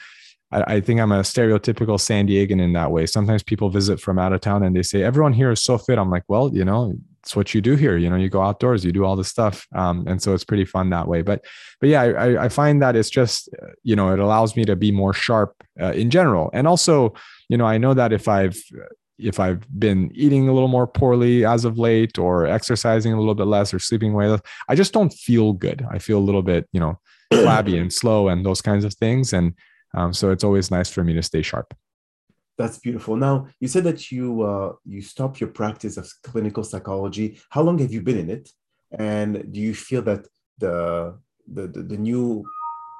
I, 0.52 0.76
I 0.76 0.80
think 0.80 1.00
I'm 1.00 1.12
a 1.12 1.20
stereotypical 1.20 2.00
San 2.00 2.28
Diegan 2.28 2.60
in 2.60 2.72
that 2.74 2.90
way. 2.90 3.06
Sometimes 3.06 3.42
people 3.42 3.70
visit 3.70 4.00
from 4.00 4.18
out 4.18 4.32
of 4.32 4.40
town 4.40 4.62
and 4.62 4.74
they 4.76 4.82
say, 4.82 5.02
everyone 5.02 5.32
here 5.32 5.50
is 5.50 5.62
so 5.62 5.78
fit. 5.78 5.98
I'm 5.98 6.10
like, 6.10 6.24
well, 6.28 6.50
you 6.54 6.64
know, 6.64 6.94
it's 7.26 7.34
what 7.34 7.52
you 7.52 7.60
do 7.60 7.74
here. 7.74 7.96
You 7.96 8.08
know, 8.08 8.14
you 8.14 8.28
go 8.28 8.40
outdoors, 8.40 8.84
you 8.84 8.92
do 8.92 9.04
all 9.04 9.16
this 9.16 9.26
stuff, 9.26 9.66
um, 9.74 10.06
and 10.06 10.22
so 10.22 10.32
it's 10.32 10.44
pretty 10.44 10.64
fun 10.64 10.90
that 10.90 11.08
way. 11.08 11.22
But, 11.22 11.44
but 11.80 11.88
yeah, 11.88 12.02
I, 12.02 12.44
I 12.44 12.48
find 12.48 12.80
that 12.82 12.94
it's 12.94 13.10
just, 13.10 13.48
you 13.82 13.96
know, 13.96 14.12
it 14.12 14.20
allows 14.20 14.54
me 14.54 14.64
to 14.64 14.76
be 14.76 14.92
more 14.92 15.12
sharp 15.12 15.52
uh, 15.80 15.90
in 15.90 16.08
general, 16.08 16.50
and 16.52 16.68
also, 16.68 17.14
you 17.48 17.56
know, 17.56 17.66
I 17.66 17.78
know 17.78 17.94
that 17.94 18.12
if 18.12 18.28
I've 18.28 18.56
if 19.18 19.40
I've 19.40 19.66
been 19.76 20.12
eating 20.14 20.48
a 20.48 20.52
little 20.52 20.68
more 20.68 20.86
poorly 20.86 21.44
as 21.44 21.64
of 21.64 21.78
late, 21.78 22.16
or 22.16 22.46
exercising 22.46 23.12
a 23.12 23.18
little 23.18 23.34
bit 23.34 23.48
less, 23.48 23.74
or 23.74 23.80
sleeping 23.80 24.12
way 24.12 24.28
less, 24.28 24.42
I 24.68 24.76
just 24.76 24.92
don't 24.92 25.12
feel 25.12 25.52
good. 25.52 25.84
I 25.90 25.98
feel 25.98 26.18
a 26.18 26.28
little 26.28 26.42
bit, 26.42 26.68
you 26.72 26.78
know, 26.78 27.00
flabby 27.32 27.76
and 27.76 27.92
slow, 27.92 28.28
and 28.28 28.46
those 28.46 28.62
kinds 28.62 28.84
of 28.84 28.94
things, 28.94 29.32
and 29.32 29.52
um, 29.94 30.12
so 30.12 30.30
it's 30.30 30.44
always 30.44 30.70
nice 30.70 30.90
for 30.90 31.02
me 31.02 31.12
to 31.14 31.24
stay 31.24 31.42
sharp. 31.42 31.74
That's 32.58 32.78
beautiful. 32.78 33.16
Now 33.16 33.48
you 33.60 33.68
said 33.68 33.84
that 33.84 34.10
you 34.10 34.42
uh, 34.42 34.72
you 34.84 35.02
stopped 35.02 35.40
your 35.40 35.50
practice 35.50 35.96
of 35.96 36.10
clinical 36.22 36.64
psychology. 36.64 37.38
How 37.50 37.62
long 37.62 37.78
have 37.78 37.92
you 37.92 38.02
been 38.02 38.18
in 38.18 38.30
it? 38.30 38.50
And 38.98 39.52
do 39.52 39.60
you 39.60 39.74
feel 39.74 40.02
that 40.02 40.26
the 40.58 41.18
the 41.46 41.68
the, 41.68 41.82
the 41.82 41.96
new 41.96 42.44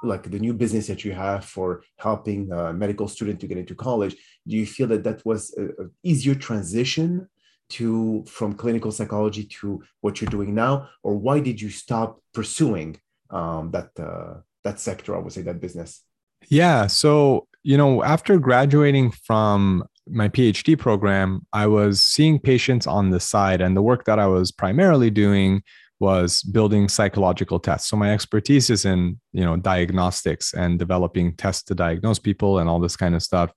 like 0.03 0.29
the 0.29 0.39
new 0.39 0.53
business 0.53 0.87
that 0.87 1.03
you 1.03 1.11
have 1.11 1.43
for 1.43 1.83
helping 1.97 2.51
a 2.51 2.71
medical 2.71 3.07
student 3.07 3.39
to 3.39 3.47
get 3.47 3.57
into 3.57 3.73
college 3.73 4.15
do 4.47 4.55
you 4.55 4.65
feel 4.65 4.87
that 4.87 5.03
that 5.03 5.25
was 5.25 5.53
an 5.57 5.91
easier 6.03 6.35
transition 6.35 7.27
to 7.69 8.23
from 8.27 8.53
clinical 8.53 8.91
psychology 8.91 9.43
to 9.43 9.81
what 10.01 10.21
you're 10.21 10.29
doing 10.29 10.53
now 10.53 10.87
or 11.03 11.15
why 11.15 11.39
did 11.39 11.59
you 11.59 11.69
stop 11.69 12.21
pursuing 12.33 12.95
um, 13.31 13.71
that 13.71 13.89
uh, 13.99 14.35
that 14.63 14.79
sector 14.79 15.15
i 15.15 15.19
would 15.19 15.33
say 15.33 15.41
that 15.41 15.59
business 15.59 16.03
yeah 16.47 16.85
so 16.85 17.47
you 17.67 17.75
know, 17.75 18.01
after 18.01 18.39
graduating 18.39 19.11
from 19.11 19.83
my 20.09 20.29
PhD 20.29 20.79
program, 20.79 21.45
I 21.51 21.67
was 21.67 21.99
seeing 21.99 22.39
patients 22.39 22.87
on 22.87 23.09
the 23.09 23.19
side, 23.19 23.59
and 23.59 23.75
the 23.75 23.81
work 23.81 24.05
that 24.05 24.19
I 24.19 24.25
was 24.25 24.53
primarily 24.53 25.09
doing 25.09 25.63
was 25.99 26.43
building 26.43 26.87
psychological 26.87 27.59
tests. 27.59 27.89
So 27.89 27.97
my 27.97 28.13
expertise 28.13 28.69
is 28.69 28.85
in, 28.85 29.19
you 29.33 29.43
know, 29.43 29.57
diagnostics 29.57 30.53
and 30.53 30.79
developing 30.79 31.35
tests 31.35 31.63
to 31.63 31.75
diagnose 31.75 32.19
people 32.19 32.57
and 32.57 32.69
all 32.69 32.79
this 32.79 32.95
kind 32.95 33.15
of 33.15 33.21
stuff. 33.21 33.51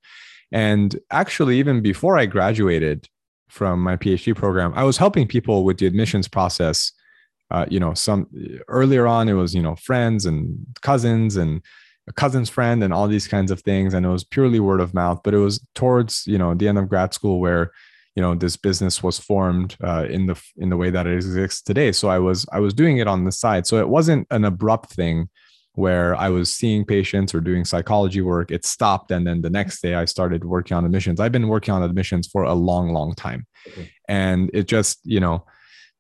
And 0.51 0.99
actually, 1.13 1.61
even 1.61 1.81
before 1.81 2.19
I 2.19 2.27
graduated 2.27 3.07
from 3.49 3.81
my 3.81 3.97
PhD 3.97 4.35
program, 4.35 4.73
I 4.75 4.83
was 4.83 4.97
helping 4.97 5.29
people 5.29 5.63
with 5.63 5.79
the 5.79 5.87
admissions 5.87 6.27
process. 6.27 6.91
Uh, 7.53 7.67
you 7.71 7.79
know, 7.79 7.95
some 7.95 8.27
earlier 8.67 9.07
on, 9.07 9.29
it 9.29 9.35
was 9.35 9.55
you 9.55 9.63
know 9.63 9.77
friends 9.77 10.27
and 10.27 10.59
cousins 10.83 11.37
and 11.37 11.63
a 12.11 12.13
cousin's 12.13 12.51
friend 12.51 12.83
and 12.85 12.93
all 12.93 13.09
these 13.09 13.29
kinds 13.29 13.51
of 13.51 13.61
things 13.63 13.95
and 13.95 14.05
it 14.05 14.09
was 14.11 14.25
purely 14.25 14.61
word 14.61 14.81
of 14.81 14.93
mouth 14.93 15.21
but 15.25 15.33
it 15.33 15.39
was 15.39 15.65
towards 15.75 16.27
you 16.27 16.37
know 16.37 16.55
the 16.55 16.69
end 16.69 16.79
of 16.79 16.89
grad 16.89 17.15
school 17.15 17.41
where 17.41 17.73
you 18.17 18.23
know 18.23 18.35
this 18.35 18.57
business 18.57 19.03
was 19.03 19.19
formed 19.19 19.77
uh, 19.83 20.07
in 20.09 20.27
the 20.27 20.41
in 20.57 20.69
the 20.71 20.77
way 20.77 20.91
that 20.91 21.07
it 21.07 21.15
exists 21.15 21.63
today. 21.63 21.93
So 21.93 22.09
i 22.09 22.19
was 22.19 22.47
i 22.53 22.61
was 22.61 22.75
doing 22.75 22.99
it 22.99 23.07
on 23.07 23.25
the 23.25 23.33
side. 23.33 23.67
So 23.67 23.79
it 23.79 23.89
wasn't 23.89 24.27
an 24.31 24.45
abrupt 24.45 24.91
thing 24.93 25.29
where 25.75 26.17
i 26.17 26.29
was 26.29 26.53
seeing 26.53 26.85
patients 26.85 27.35
or 27.35 27.41
doing 27.41 27.65
psychology 27.65 28.21
work. 28.21 28.51
It 28.51 28.65
stopped 28.65 29.11
and 29.11 29.27
then 29.27 29.43
the 29.43 29.51
next 29.51 29.81
day 29.81 29.95
i 29.95 30.05
started 30.05 30.45
working 30.45 30.77
on 30.77 30.85
admissions. 30.85 31.21
I've 31.21 31.33
been 31.33 31.49
working 31.49 31.73
on 31.73 31.83
admissions 31.83 32.27
for 32.27 32.43
a 32.45 32.55
long 32.55 32.93
long 32.93 33.15
time. 33.15 33.47
Okay. 33.69 33.91
and 34.09 34.51
it 34.53 34.67
just 34.67 35.01
you 35.05 35.21
know 35.21 35.45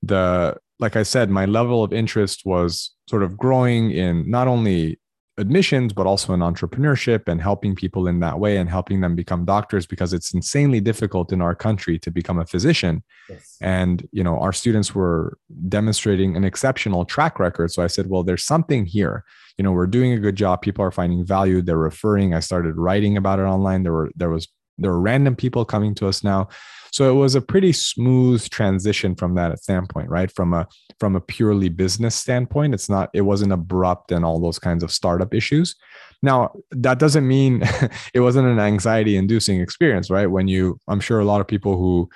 the 0.03 0.57
like 0.79 0.97
i 0.97 1.03
said 1.03 1.31
my 1.31 1.45
level 1.45 1.85
of 1.85 1.93
interest 1.93 2.43
was 2.45 2.93
sort 3.09 3.23
of 3.23 3.37
growing 3.37 3.91
in 3.91 4.29
not 4.31 4.49
only 4.49 4.99
admissions, 5.39 5.93
but 5.93 6.07
also 6.07 6.35
in 6.35 6.41
entrepreneurship 6.41 7.29
and 7.29 7.41
helping 7.41 7.75
people 7.75 8.07
in 8.07 8.21
that 8.21 8.39
way 8.39 8.57
and 8.59 8.69
helping 8.69 9.01
them 9.01 9.15
become 9.15 9.45
doctors 9.45 9.87
because 9.87 10.13
it's 10.13 10.35
insanely 10.35 10.81
difficult 10.81 11.33
in 11.33 11.41
our 11.41 11.55
country 11.55 11.99
to 11.99 12.11
become 12.11 12.39
a 12.39 12.47
physician. 12.47 13.03
Yes. 13.29 13.57
And, 13.61 14.07
you 14.13 14.23
know, 14.23 14.39
our 14.39 14.53
students 14.53 14.95
were 14.95 15.39
demonstrating 15.69 16.37
an 16.37 16.45
exceptional 16.45 17.05
track 17.05 17.39
record. 17.39 17.71
So 17.71 17.83
I 17.83 17.87
said, 17.87 18.09
well, 18.09 18.23
there's 18.23 18.45
something 18.45 18.87
here. 18.87 19.25
You 19.57 19.65
know, 19.65 19.73
we're 19.73 19.87
doing 19.87 20.13
a 20.13 20.19
good 20.19 20.37
job. 20.37 20.63
People 20.63 20.85
are 20.85 20.91
finding 20.91 21.25
value. 21.25 21.63
They're 21.63 21.79
referring. 21.79 22.35
I 22.35 22.41
started 22.41 22.77
writing 22.77 23.17
about 23.17 23.39
it 23.39 23.43
online. 23.45 23.83
There 23.83 23.93
were, 23.93 24.11
there 24.17 24.31
was, 24.31 24.49
there 24.79 24.91
were 24.91 25.01
random 25.01 25.37
people 25.37 25.65
coming 25.65 25.95
to 25.97 26.07
us 26.07 26.25
now. 26.25 26.49
So 26.93 27.11
it 27.11 27.15
was 27.15 27.35
a 27.35 27.41
pretty 27.41 27.73
smooth 27.73 28.49
transition 28.51 29.15
from 29.15 29.35
that 29.35 29.59
standpoint, 29.61 30.09
right? 30.09 30.31
From 30.31 30.53
a 30.55 30.67
from 30.99 31.17
a 31.17 31.21
purely 31.21 31.69
business 31.69 32.15
standpoint, 32.15 32.75
it's 32.75 32.89
not 32.89 33.11
it 33.15 33.23
wasn't 33.23 33.53
abrupt 33.53 34.13
and 34.13 34.25
all 34.25 34.41
those 34.41 34.59
kinds 34.59 34.83
of 34.83 34.93
startup 34.93 35.35
issues. 35.35 35.77
Now, 36.23 36.53
that 36.73 36.99
doesn't 36.99 37.27
mean 37.27 37.63
it 38.15 38.21
wasn't 38.21 38.49
an 38.49 38.59
anxiety 38.59 39.17
inducing 39.17 39.61
experience, 39.61 40.11
right? 40.11 40.27
When 40.27 40.49
you 40.49 40.79
I'm 40.89 41.01
sure 41.01 41.21
a 41.21 41.25
lot 41.25 41.41
of 41.41 41.47
people 41.47 41.77
who 41.77 42.09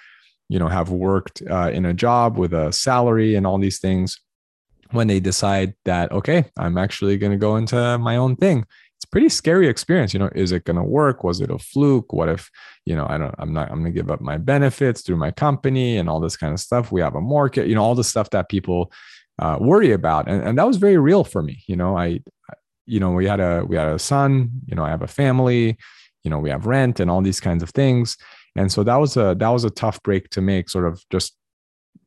you 0.48 0.58
know 0.58 0.68
have 0.68 0.90
worked 0.90 1.42
uh, 1.50 1.70
in 1.72 1.86
a 1.86 1.94
job 1.94 2.38
with 2.38 2.52
a 2.52 2.72
salary 2.72 3.34
and 3.34 3.46
all 3.46 3.58
these 3.58 3.78
things 3.78 4.20
when 4.90 5.06
they 5.06 5.18
decide 5.18 5.74
that 5.84 6.12
okay 6.12 6.44
i'm 6.58 6.76
actually 6.76 7.16
going 7.16 7.32
to 7.32 7.38
go 7.38 7.56
into 7.56 7.98
my 7.98 8.16
own 8.16 8.36
thing 8.36 8.64
pretty 9.14 9.28
scary 9.28 9.68
experience. 9.68 10.12
You 10.12 10.18
know, 10.18 10.28
is 10.34 10.50
it 10.50 10.64
going 10.64 10.76
to 10.76 10.82
work? 10.82 11.22
Was 11.22 11.40
it 11.40 11.48
a 11.48 11.56
fluke? 11.56 12.12
What 12.12 12.28
if, 12.28 12.50
you 12.84 12.96
know, 12.96 13.06
I 13.08 13.16
don't, 13.16 13.32
I'm 13.38 13.52
not, 13.52 13.70
I'm 13.70 13.80
going 13.80 13.92
to 13.92 13.96
give 13.96 14.10
up 14.10 14.20
my 14.20 14.38
benefits 14.38 15.02
through 15.02 15.18
my 15.18 15.30
company 15.30 15.98
and 15.98 16.08
all 16.10 16.18
this 16.18 16.36
kind 16.36 16.52
of 16.52 16.58
stuff. 16.58 16.90
We 16.90 17.00
have 17.00 17.14
a 17.14 17.20
market, 17.20 17.68
you 17.68 17.76
know, 17.76 17.84
all 17.84 17.94
the 17.94 18.02
stuff 18.02 18.30
that 18.30 18.48
people 18.48 18.90
uh, 19.38 19.58
worry 19.60 19.92
about. 19.92 20.26
And, 20.26 20.42
and 20.42 20.58
that 20.58 20.66
was 20.66 20.78
very 20.78 20.98
real 20.98 21.22
for 21.22 21.42
me. 21.42 21.62
You 21.68 21.76
know, 21.76 21.96
I, 21.96 22.22
you 22.86 22.98
know, 22.98 23.12
we 23.12 23.26
had 23.26 23.38
a, 23.38 23.64
we 23.64 23.76
had 23.76 23.86
a 23.86 24.00
son, 24.00 24.50
you 24.66 24.74
know, 24.74 24.82
I 24.82 24.90
have 24.90 25.02
a 25.02 25.06
family, 25.06 25.78
you 26.24 26.30
know, 26.32 26.40
we 26.40 26.50
have 26.50 26.66
rent 26.66 26.98
and 26.98 27.08
all 27.08 27.22
these 27.22 27.38
kinds 27.38 27.62
of 27.62 27.70
things. 27.70 28.16
And 28.56 28.72
so 28.72 28.82
that 28.82 28.96
was 28.96 29.16
a, 29.16 29.36
that 29.38 29.48
was 29.48 29.62
a 29.62 29.70
tough 29.70 30.02
break 30.02 30.28
to 30.30 30.40
make 30.40 30.68
sort 30.68 30.86
of 30.86 31.04
just, 31.10 31.36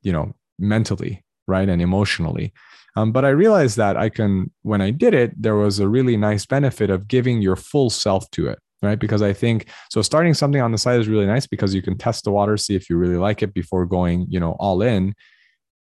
you 0.01 0.11
know, 0.11 0.33
mentally, 0.59 1.23
right. 1.47 1.69
And 1.69 1.81
emotionally. 1.81 2.51
Um, 2.97 3.11
but 3.11 3.23
I 3.25 3.29
realized 3.29 3.77
that 3.77 3.95
I 3.95 4.09
can, 4.09 4.49
when 4.63 4.81
I 4.81 4.89
did 4.89 5.13
it, 5.13 5.39
there 5.39 5.55
was 5.55 5.77
a 5.77 5.87
really 5.87 6.17
nice 6.17 6.47
benefit 6.47 6.89
of 6.89 7.07
giving 7.07 7.43
your 7.43 7.55
full 7.55 7.91
self 7.91 8.27
to 8.31 8.47
it, 8.47 8.57
right? 8.81 8.97
Because 8.97 9.21
I 9.21 9.33
think 9.33 9.69
so 9.91 10.01
starting 10.01 10.33
something 10.33 10.59
on 10.59 10.71
the 10.71 10.79
side 10.79 10.99
is 10.99 11.07
really 11.07 11.27
nice 11.27 11.45
because 11.45 11.75
you 11.75 11.83
can 11.83 11.95
test 11.95 12.23
the 12.23 12.31
water, 12.31 12.57
see 12.57 12.75
if 12.75 12.89
you 12.89 12.97
really 12.97 13.17
like 13.17 13.43
it 13.43 13.53
before 13.53 13.85
going, 13.85 14.25
you 14.29 14.39
know, 14.39 14.55
all 14.59 14.81
in. 14.81 15.13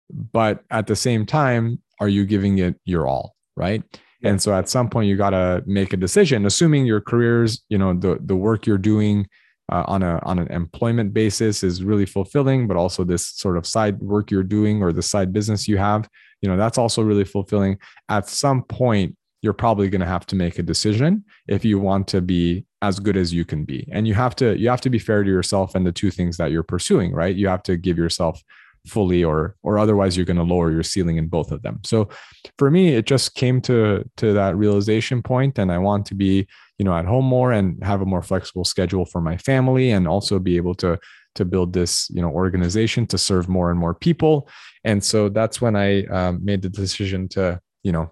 But 0.09 0.63
at 0.71 0.87
the 0.87 0.95
same 0.95 1.27
time, 1.27 1.79
are 1.99 2.09
you 2.09 2.25
giving 2.25 2.57
it 2.57 2.77
your 2.83 3.07
all, 3.07 3.35
right? 3.55 3.83
And 4.23 4.41
so 4.41 4.51
at 4.55 4.67
some 4.67 4.89
point 4.89 5.07
you 5.07 5.15
got 5.15 5.31
to 5.31 5.61
make 5.67 5.93
a 5.93 5.97
decision, 5.97 6.47
assuming 6.47 6.87
your 6.87 7.01
careers, 7.01 7.61
you 7.69 7.77
know, 7.77 7.93
the 7.93 8.17
the 8.23 8.35
work 8.35 8.65
you're 8.65 8.79
doing 8.79 9.27
uh, 9.71 9.83
on 9.85 10.01
a 10.01 10.19
on 10.23 10.39
an 10.39 10.47
employment 10.47 11.13
basis 11.13 11.61
is 11.61 11.83
really 11.83 12.07
fulfilling, 12.07 12.65
but 12.67 12.77
also 12.77 13.03
this 13.03 13.27
sort 13.27 13.57
of 13.57 13.67
side 13.67 13.99
work 13.99 14.31
you're 14.31 14.41
doing 14.41 14.81
or 14.81 14.93
the 14.93 15.03
side 15.03 15.31
business 15.31 15.67
you 15.67 15.77
have 15.77 16.09
you 16.43 16.49
know 16.49 16.57
that's 16.57 16.77
also 16.77 17.01
really 17.01 17.23
fulfilling. 17.23 17.79
At 18.09 18.29
some 18.29 18.63
point 18.63 19.15
you're 19.41 19.53
probably 19.53 19.89
going 19.89 20.01
to 20.01 20.07
have 20.07 20.25
to 20.25 20.35
make 20.35 20.57
a 20.59 20.63
decision 20.63 21.23
if 21.47 21.65
you 21.65 21.77
want 21.77 22.07
to 22.07 22.21
be 22.21 22.65
as 22.81 22.99
good 22.99 23.17
as 23.17 23.33
you 23.33 23.43
can 23.43 23.65
be. 23.65 23.87
And 23.91 24.07
you 24.07 24.13
have 24.13 24.35
to 24.35 24.57
you 24.59 24.69
have 24.69 24.81
to 24.81 24.89
be 24.89 24.99
fair 24.99 25.23
to 25.23 25.29
yourself 25.29 25.73
and 25.73 25.87
the 25.87 25.91
two 25.91 26.11
things 26.11 26.37
that 26.37 26.51
you're 26.51 26.63
pursuing 26.63 27.13
right? 27.13 27.35
You 27.35 27.47
have 27.47 27.63
to 27.63 27.77
give 27.77 27.97
yourself 27.97 28.41
fully 28.85 29.23
or 29.23 29.55
or 29.63 29.77
otherwise 29.77 30.17
you're 30.17 30.25
going 30.25 30.37
to 30.37 30.43
lower 30.43 30.69
your 30.69 30.83
ceiling 30.83 31.15
in 31.15 31.27
both 31.27 31.51
of 31.53 31.61
them. 31.61 31.79
So 31.85 32.09
for 32.57 32.69
me 32.69 32.95
it 32.95 33.05
just 33.05 33.35
came 33.35 33.61
to 33.61 34.03
to 34.17 34.33
that 34.33 34.57
realization 34.57 35.21
point 35.23 35.57
and 35.57 35.71
i 35.71 35.77
want 35.77 36.05
to 36.07 36.15
be 36.15 36.45
you 36.77 36.83
know 36.83 36.93
at 36.93 37.05
home 37.05 37.25
more 37.25 37.53
and 37.53 37.81
have 37.83 38.01
a 38.01 38.05
more 38.05 38.21
flexible 38.21 38.65
schedule 38.65 39.05
for 39.05 39.21
my 39.21 39.37
family 39.37 39.91
and 39.91 40.05
also 40.05 40.39
be 40.39 40.57
able 40.57 40.75
to 40.75 40.99
to 41.35 41.45
build 41.45 41.73
this 41.73 42.09
you 42.09 42.21
know 42.21 42.29
organization 42.29 43.05
to 43.07 43.17
serve 43.17 43.47
more 43.47 43.71
and 43.71 43.79
more 43.79 43.93
people. 43.93 44.47
And 44.83 45.03
so 45.03 45.29
that's 45.29 45.61
when 45.61 45.75
i 45.75 46.03
um, 46.05 46.43
made 46.43 46.61
the 46.61 46.69
decision 46.69 47.27
to 47.29 47.59
you 47.83 47.91
know 47.91 48.11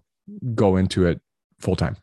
go 0.56 0.78
into 0.78 1.06
it 1.06 1.20
full 1.60 1.76
time 1.76 1.98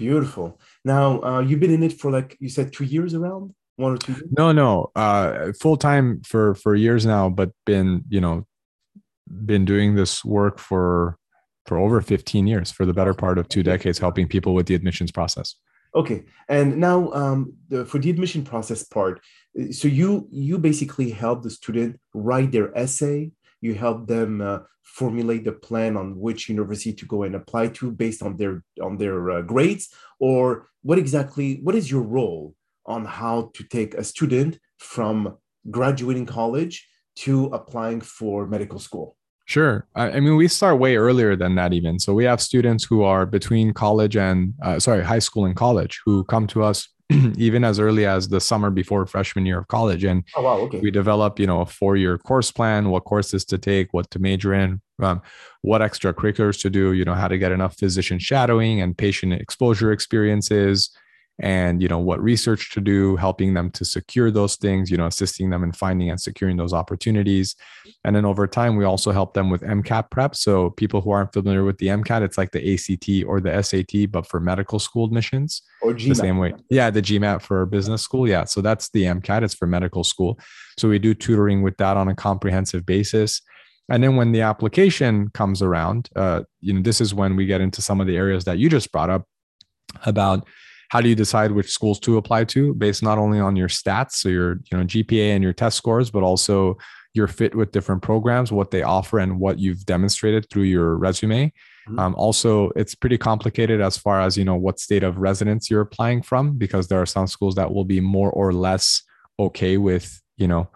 beautiful. 0.00 0.58
Now 0.82 1.20
uh, 1.20 1.40
you've 1.40 1.60
been 1.60 1.74
in 1.74 1.82
it 1.82 2.00
for 2.00 2.10
like 2.10 2.36
you 2.40 2.48
said 2.48 2.72
two 2.72 2.84
years 2.84 3.14
around? 3.14 3.54
One 3.76 3.92
or 3.92 3.98
two 3.98 4.12
years? 4.12 4.28
no 4.36 4.50
no. 4.50 4.90
Uh, 4.96 5.52
full 5.60 5.76
time 5.76 6.22
for 6.22 6.54
for 6.54 6.74
years 6.74 7.04
now 7.04 7.28
but 7.28 7.50
been 7.66 8.04
you 8.08 8.20
know 8.20 8.46
been 9.46 9.64
doing 9.64 9.94
this 9.94 10.24
work 10.24 10.58
for 10.58 11.16
for 11.66 11.76
over 11.78 12.00
15 12.00 12.46
years 12.46 12.70
for 12.70 12.84
the 12.86 12.94
better 12.94 13.14
part 13.14 13.38
of 13.38 13.48
two 13.48 13.62
decades 13.62 13.98
helping 13.98 14.26
people 14.26 14.54
with 14.54 14.66
the 14.66 14.74
admissions 14.74 15.12
process 15.12 15.54
okay 15.94 16.24
and 16.48 16.76
now 16.76 17.10
um, 17.12 17.52
the, 17.68 17.84
for 17.84 17.98
the 17.98 18.10
admission 18.10 18.44
process 18.44 18.82
part 18.82 19.20
so 19.72 19.88
you 19.88 20.28
you 20.30 20.58
basically 20.58 21.10
help 21.10 21.42
the 21.42 21.50
student 21.50 21.98
write 22.14 22.52
their 22.52 22.76
essay. 22.76 23.32
You 23.60 23.74
help 23.74 24.06
them 24.06 24.40
uh, 24.40 24.60
formulate 24.82 25.44
the 25.44 25.52
plan 25.52 25.96
on 25.96 26.18
which 26.18 26.48
university 26.48 26.92
to 26.94 27.06
go 27.06 27.24
and 27.24 27.34
apply 27.34 27.68
to 27.68 27.90
based 27.90 28.22
on 28.22 28.36
their 28.36 28.62
on 28.80 28.96
their 28.96 29.30
uh, 29.30 29.42
grades? 29.42 29.88
Or 30.20 30.68
what 30.82 30.98
exactly 30.98 31.60
what 31.62 31.74
is 31.74 31.90
your 31.90 32.02
role 32.02 32.54
on 32.86 33.04
how 33.04 33.50
to 33.54 33.64
take 33.64 33.94
a 33.94 34.04
student 34.04 34.58
from 34.78 35.36
graduating 35.70 36.26
college 36.26 36.86
to 37.16 37.46
applying 37.46 38.00
for 38.00 38.46
medical 38.46 38.78
school 38.78 39.16
Sure. 39.50 39.84
I, 39.96 40.20
mean, 40.20 40.36
we 40.36 40.46
start 40.46 40.78
way 40.78 40.96
earlier 40.96 41.34
than 41.34 41.56
that, 41.56 41.72
even. 41.72 41.98
So 41.98 42.14
we 42.14 42.22
have 42.22 42.40
students 42.40 42.84
who 42.84 43.02
are 43.02 43.26
between 43.26 43.72
college 43.72 44.16
and, 44.16 44.54
uh, 44.62 44.78
sorry, 44.78 45.02
high 45.02 45.18
school 45.18 45.44
and 45.44 45.56
college 45.56 46.00
who 46.04 46.22
come 46.22 46.46
to 46.48 46.62
us 46.62 46.88
even 47.36 47.64
as 47.64 47.80
early 47.80 48.06
as 48.06 48.28
the 48.28 48.40
summer 48.40 48.70
before 48.70 49.04
freshman 49.06 49.44
year 49.44 49.58
of 49.58 49.66
college. 49.66 50.04
And 50.04 50.22
oh, 50.36 50.42
wow, 50.42 50.58
okay. 50.58 50.78
we 50.78 50.92
develop, 50.92 51.40
you 51.40 51.48
know, 51.48 51.62
a 51.62 51.66
four-year 51.66 52.16
course 52.18 52.52
plan, 52.52 52.90
what 52.90 53.02
courses 53.02 53.44
to 53.46 53.58
take, 53.58 53.92
what 53.92 54.08
to 54.12 54.20
major 54.20 54.54
in, 54.54 54.80
um, 55.02 55.20
what 55.62 55.80
extracurriculars 55.80 56.60
to 56.62 56.70
do, 56.70 56.92
you 56.92 57.04
know, 57.04 57.14
how 57.14 57.26
to 57.26 57.36
get 57.36 57.50
enough 57.50 57.76
physician 57.76 58.20
shadowing 58.20 58.80
and 58.80 58.96
patient 58.96 59.32
exposure 59.32 59.90
experiences, 59.90 60.90
and 61.40 61.80
you 61.80 61.88
know 61.88 61.98
what 61.98 62.22
research 62.22 62.70
to 62.70 62.80
do 62.80 63.16
helping 63.16 63.54
them 63.54 63.70
to 63.70 63.84
secure 63.84 64.30
those 64.30 64.56
things 64.56 64.90
you 64.90 64.96
know 64.96 65.06
assisting 65.06 65.48
them 65.48 65.64
in 65.64 65.72
finding 65.72 66.10
and 66.10 66.20
securing 66.20 66.56
those 66.56 66.72
opportunities. 66.72 67.56
And 68.04 68.14
then 68.14 68.24
over 68.24 68.46
time 68.46 68.76
we 68.76 68.84
also 68.84 69.10
help 69.10 69.34
them 69.34 69.50
with 69.50 69.62
mcat 69.62 70.10
prep. 70.10 70.36
So 70.36 70.70
people 70.70 71.00
who 71.00 71.10
aren't 71.10 71.32
familiar 71.32 71.64
with 71.64 71.78
the 71.78 71.88
mcat 71.88 72.22
it's 72.22 72.38
like 72.38 72.52
the 72.52 72.74
act 72.74 73.26
or 73.26 73.40
the 73.40 73.62
sat 73.62 74.12
but 74.12 74.26
for 74.26 74.38
medical 74.38 74.78
school 74.78 75.06
admissions. 75.06 75.62
Or 75.82 75.94
GMAT. 75.94 76.08
the 76.08 76.14
same 76.14 76.38
way. 76.38 76.54
Yeah 76.68 76.90
the 76.90 77.02
gmat 77.02 77.40
for 77.40 77.64
business 77.66 78.02
school. 78.02 78.28
Yeah 78.28 78.44
so 78.44 78.60
that's 78.60 78.90
the 78.90 79.04
mcat 79.04 79.42
it's 79.42 79.54
for 79.54 79.66
medical 79.66 80.04
school. 80.04 80.38
So 80.78 80.88
we 80.88 80.98
do 80.98 81.14
tutoring 81.14 81.62
with 81.62 81.76
that 81.78 81.96
on 81.96 82.08
a 82.08 82.14
comprehensive 82.14 82.84
basis. 82.84 83.40
And 83.88 84.04
then 84.04 84.14
when 84.14 84.32
the 84.32 84.42
application 84.42 85.30
comes 85.30 85.62
around 85.62 86.10
uh, 86.16 86.42
you 86.60 86.74
know 86.74 86.82
this 86.82 87.00
is 87.00 87.14
when 87.14 87.34
we 87.34 87.46
get 87.46 87.62
into 87.62 87.80
some 87.80 88.00
of 88.00 88.06
the 88.06 88.16
areas 88.16 88.44
that 88.44 88.58
you 88.58 88.68
just 88.68 88.92
brought 88.92 89.08
up 89.08 89.26
about 90.04 90.46
how 90.90 91.00
do 91.00 91.08
you 91.08 91.14
decide 91.14 91.52
which 91.52 91.70
schools 91.70 91.98
to 92.00 92.16
apply 92.16 92.44
to 92.44 92.74
based 92.74 93.02
not 93.02 93.16
only 93.18 93.40
on 93.40 93.56
your 93.56 93.68
stats 93.68 94.12
so 94.12 94.28
your 94.28 94.60
you 94.70 94.76
know 94.76 94.84
gpa 94.84 95.34
and 95.34 95.42
your 95.42 95.52
test 95.52 95.76
scores 95.76 96.10
but 96.10 96.22
also 96.22 96.76
your 97.14 97.26
fit 97.26 97.54
with 97.54 97.72
different 97.72 98.02
programs 98.02 98.52
what 98.52 98.70
they 98.70 98.82
offer 98.82 99.18
and 99.18 99.40
what 99.40 99.58
you've 99.58 99.84
demonstrated 99.86 100.48
through 100.50 100.64
your 100.64 100.96
resume 100.96 101.46
mm-hmm. 101.46 101.98
um, 101.98 102.14
also 102.16 102.70
it's 102.76 102.94
pretty 102.94 103.18
complicated 103.18 103.80
as 103.80 103.96
far 103.96 104.20
as 104.20 104.36
you 104.36 104.44
know 104.44 104.56
what 104.56 104.78
state 104.78 105.02
of 105.02 105.18
residence 105.18 105.70
you're 105.70 105.80
applying 105.80 106.22
from 106.22 106.52
because 106.58 106.88
there 106.88 107.00
are 107.00 107.06
some 107.06 107.26
schools 107.26 107.54
that 107.54 107.72
will 107.72 107.84
be 107.84 108.00
more 108.00 108.30
or 108.32 108.52
less 108.52 109.02
okay 109.38 109.76
with 109.76 110.20
you 110.36 110.48
know 110.48 110.68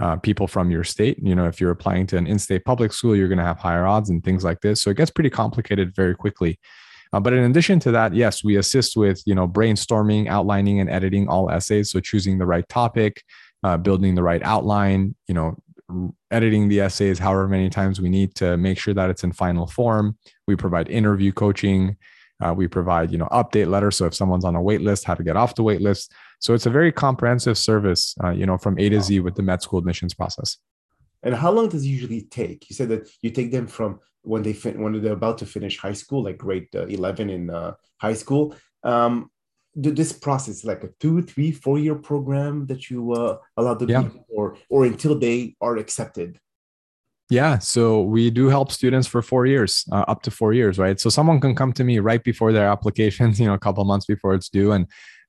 uh, 0.00 0.16
people 0.16 0.48
from 0.48 0.72
your 0.72 0.82
state. 0.82 1.18
You 1.22 1.36
know, 1.36 1.46
if 1.46 1.60
you're 1.60 1.70
applying 1.70 2.06
to 2.08 2.16
an 2.16 2.26
in-state 2.26 2.64
public 2.64 2.92
school, 2.92 3.14
you're 3.14 3.28
going 3.28 3.38
to 3.38 3.44
have 3.44 3.58
higher 3.58 3.86
odds 3.86 4.10
and 4.10 4.24
things 4.24 4.42
like 4.42 4.60
this. 4.60 4.82
So 4.82 4.90
it 4.90 4.96
gets 4.96 5.10
pretty 5.10 5.30
complicated 5.30 5.94
very 5.94 6.14
quickly. 6.16 6.58
Uh, 7.14 7.20
but 7.20 7.32
in 7.32 7.44
addition 7.44 7.78
to 7.78 7.92
that, 7.92 8.12
yes, 8.12 8.42
we 8.42 8.56
assist 8.56 8.96
with 8.96 9.22
you 9.24 9.36
know 9.36 9.46
brainstorming, 9.46 10.26
outlining, 10.26 10.80
and 10.80 10.90
editing 10.90 11.28
all 11.28 11.48
essays. 11.48 11.92
So 11.92 12.00
choosing 12.00 12.38
the 12.38 12.46
right 12.46 12.68
topic, 12.68 13.22
uh, 13.62 13.76
building 13.76 14.16
the 14.16 14.22
right 14.24 14.42
outline, 14.42 15.14
you 15.28 15.34
know, 15.34 15.56
editing 16.32 16.68
the 16.68 16.80
essays 16.80 17.20
however 17.20 17.46
many 17.46 17.70
times 17.70 18.00
we 18.00 18.08
need 18.08 18.34
to 18.36 18.56
make 18.56 18.78
sure 18.78 18.94
that 18.94 19.10
it's 19.10 19.22
in 19.22 19.30
final 19.30 19.68
form. 19.68 20.18
We 20.48 20.56
provide 20.56 20.88
interview 20.88 21.30
coaching. 21.30 21.96
Uh, 22.44 22.52
we 22.52 22.66
provide 22.66 23.12
you 23.12 23.18
know 23.18 23.28
update 23.30 23.68
letters. 23.68 23.96
So 23.96 24.06
if 24.06 24.14
someone's 24.14 24.44
on 24.44 24.56
a 24.56 24.60
wait 24.60 24.80
list, 24.80 25.04
how 25.04 25.14
to 25.14 25.22
get 25.22 25.36
off 25.36 25.54
the 25.54 25.62
wait 25.62 25.80
list. 25.80 26.12
So 26.40 26.52
it's 26.52 26.66
a 26.66 26.70
very 26.70 26.90
comprehensive 26.90 27.56
service, 27.56 28.16
uh, 28.24 28.30
you 28.30 28.44
know, 28.44 28.58
from 28.58 28.76
A 28.76 28.88
to 28.88 29.00
Z 29.00 29.20
with 29.20 29.36
the 29.36 29.42
med 29.42 29.62
school 29.62 29.78
admissions 29.78 30.14
process. 30.14 30.58
And 31.22 31.36
how 31.36 31.52
long 31.52 31.68
does 31.68 31.84
it 31.84 31.88
usually 31.88 32.22
take? 32.22 32.68
You 32.68 32.74
said 32.74 32.88
that 32.88 33.08
you 33.22 33.30
take 33.30 33.52
them 33.52 33.68
from 33.68 34.00
when 34.24 34.42
they 34.42 34.52
fin- 34.52 34.82
when 34.82 35.00
they're 35.00 35.12
about 35.12 35.38
to 35.38 35.46
finish 35.46 35.78
high 35.78 35.92
school, 35.92 36.24
like 36.24 36.38
grade 36.38 36.68
uh, 36.74 36.86
eleven 36.86 37.30
in 37.30 37.50
uh, 37.50 37.74
high 37.98 38.14
school. 38.14 38.54
Um, 38.82 39.30
this 39.76 40.12
process 40.12 40.64
like 40.64 40.84
a 40.84 40.88
two, 41.00 41.22
three, 41.22 41.50
four 41.50 41.78
year 41.78 41.96
program 41.96 42.66
that 42.66 42.90
you 42.90 43.12
uh, 43.12 43.38
allow 43.56 43.74
them 43.74 43.88
yeah. 43.88 44.08
or 44.28 44.56
or 44.68 44.84
until 44.84 45.18
they 45.18 45.56
are 45.60 45.76
accepted. 45.76 46.38
Yeah, 47.30 47.58
so 47.58 48.02
we 48.02 48.30
do 48.30 48.48
help 48.48 48.70
students 48.70 49.08
for 49.08 49.22
four 49.22 49.46
years, 49.46 49.84
uh, 49.90 50.04
up 50.06 50.22
to 50.22 50.30
four 50.30 50.52
years, 50.52 50.78
right? 50.78 51.00
So 51.00 51.08
someone 51.08 51.40
can 51.40 51.54
come 51.54 51.72
to 51.72 51.82
me 51.82 51.98
right 51.98 52.22
before 52.22 52.52
their 52.52 52.68
applications, 52.68 53.40
you 53.40 53.46
know, 53.46 53.54
a 53.54 53.58
couple 53.58 53.84
months 53.84 54.06
before 54.06 54.34
it's 54.34 54.48
due, 54.48 54.72
and 54.72 54.86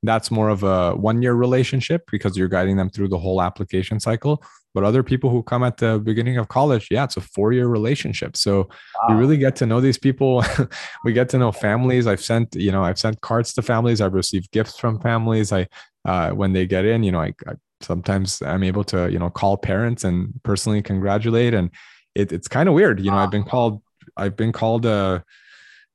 that's 0.08 0.32
more 0.32 0.50
of 0.50 0.64
a 0.64 0.96
one 0.96 1.22
year 1.22 1.34
relationship 1.34 2.04
because 2.12 2.38
you're 2.38 2.48
guiding 2.48 2.78
them 2.78 2.90
through 2.90 3.10
the 3.10 3.18
whole 3.18 3.42
application 3.42 4.00
cycle. 4.00 4.44
But 4.74 4.84
other 4.84 5.04
people 5.04 5.30
who 5.30 5.42
come 5.42 5.64
at 5.64 5.78
the 5.78 6.00
beginning 6.00 6.38
of 6.38 6.50
college, 6.50 6.90
yeah, 6.92 7.06
it's 7.06 7.16
a 7.16 7.22
four 7.22 7.54
year 7.54 7.68
relationship. 7.68 8.36
So 8.36 8.58
wow. 8.58 9.08
we 9.10 9.16
really 9.16 9.38
get 9.38 9.56
to 9.58 9.66
know 9.66 9.80
these 9.80 9.98
people. 9.98 10.44
we 11.06 11.14
get 11.14 11.30
to 11.30 11.38
know 11.38 11.54
families. 11.54 12.08
I've 12.08 12.22
sent, 12.22 12.56
you 12.56 12.74
know, 12.74 12.84
I've 12.84 13.00
sent 13.00 13.22
cards 13.22 13.54
to 13.54 13.62
families. 13.62 14.02
I've 14.02 14.14
received 14.14 14.52
gifts 14.52 14.78
from 14.78 15.00
families. 15.00 15.54
I, 15.54 15.68
uh, 16.04 16.32
when 16.32 16.52
they 16.52 16.68
get 16.68 16.84
in, 16.84 17.04
you 17.04 17.12
know, 17.14 17.22
I, 17.22 17.34
I 17.48 17.54
sometimes 17.80 18.42
I'm 18.42 18.64
able 18.64 18.84
to, 18.86 19.10
you 19.10 19.18
know, 19.18 19.30
call 19.30 19.56
parents 19.56 20.04
and 20.04 20.34
personally 20.44 20.82
congratulate. 20.82 21.54
And 21.54 21.72
it, 22.14 22.34
it's 22.34 22.50
kind 22.50 22.68
of 22.68 22.76
weird. 22.76 23.00
You 23.00 23.12
know, 23.12 23.18
wow. 23.18 23.24
I've 23.24 23.32
been 23.32 23.46
called, 23.46 23.82
I've 24.18 24.36
been 24.36 24.52
called, 24.52 24.86
uh, 24.86 25.22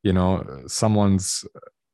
you 0.03 0.15
know, 0.15 0.63
someone's 0.67 1.45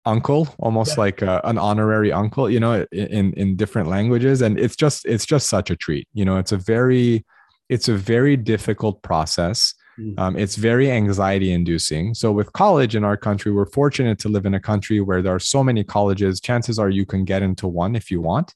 uncle 0.06 0.48
almost 0.58 0.92
yeah. 0.92 1.00
like 1.00 1.22
a, 1.22 1.40
an 1.44 1.58
honorary 1.58 2.12
uncle 2.12 2.48
you 2.48 2.60
know 2.60 2.86
in 2.92 3.32
in 3.34 3.56
different 3.56 3.88
languages 3.88 4.40
and 4.40 4.58
it's 4.58 4.76
just 4.76 5.04
it's 5.06 5.26
just 5.26 5.48
such 5.48 5.70
a 5.70 5.76
treat 5.76 6.08
you 6.14 6.24
know 6.24 6.38
it's 6.38 6.52
a 6.52 6.56
very 6.56 7.24
it's 7.68 7.88
a 7.88 7.94
very 7.94 8.36
difficult 8.36 9.02
process 9.02 9.74
Mm. 9.98 10.18
Um, 10.18 10.36
it's 10.36 10.56
very 10.56 10.90
anxiety 10.90 11.52
inducing. 11.52 12.14
So, 12.14 12.30
with 12.30 12.52
college 12.52 12.94
in 12.94 13.04
our 13.04 13.16
country, 13.16 13.50
we're 13.50 13.66
fortunate 13.66 14.18
to 14.20 14.28
live 14.28 14.44
in 14.44 14.54
a 14.54 14.60
country 14.60 15.00
where 15.00 15.22
there 15.22 15.34
are 15.34 15.40
so 15.40 15.64
many 15.64 15.84
colleges. 15.84 16.40
Chances 16.40 16.78
are 16.78 16.90
you 16.90 17.06
can 17.06 17.24
get 17.24 17.42
into 17.42 17.66
one 17.66 17.96
if 17.96 18.10
you 18.10 18.20
want. 18.20 18.54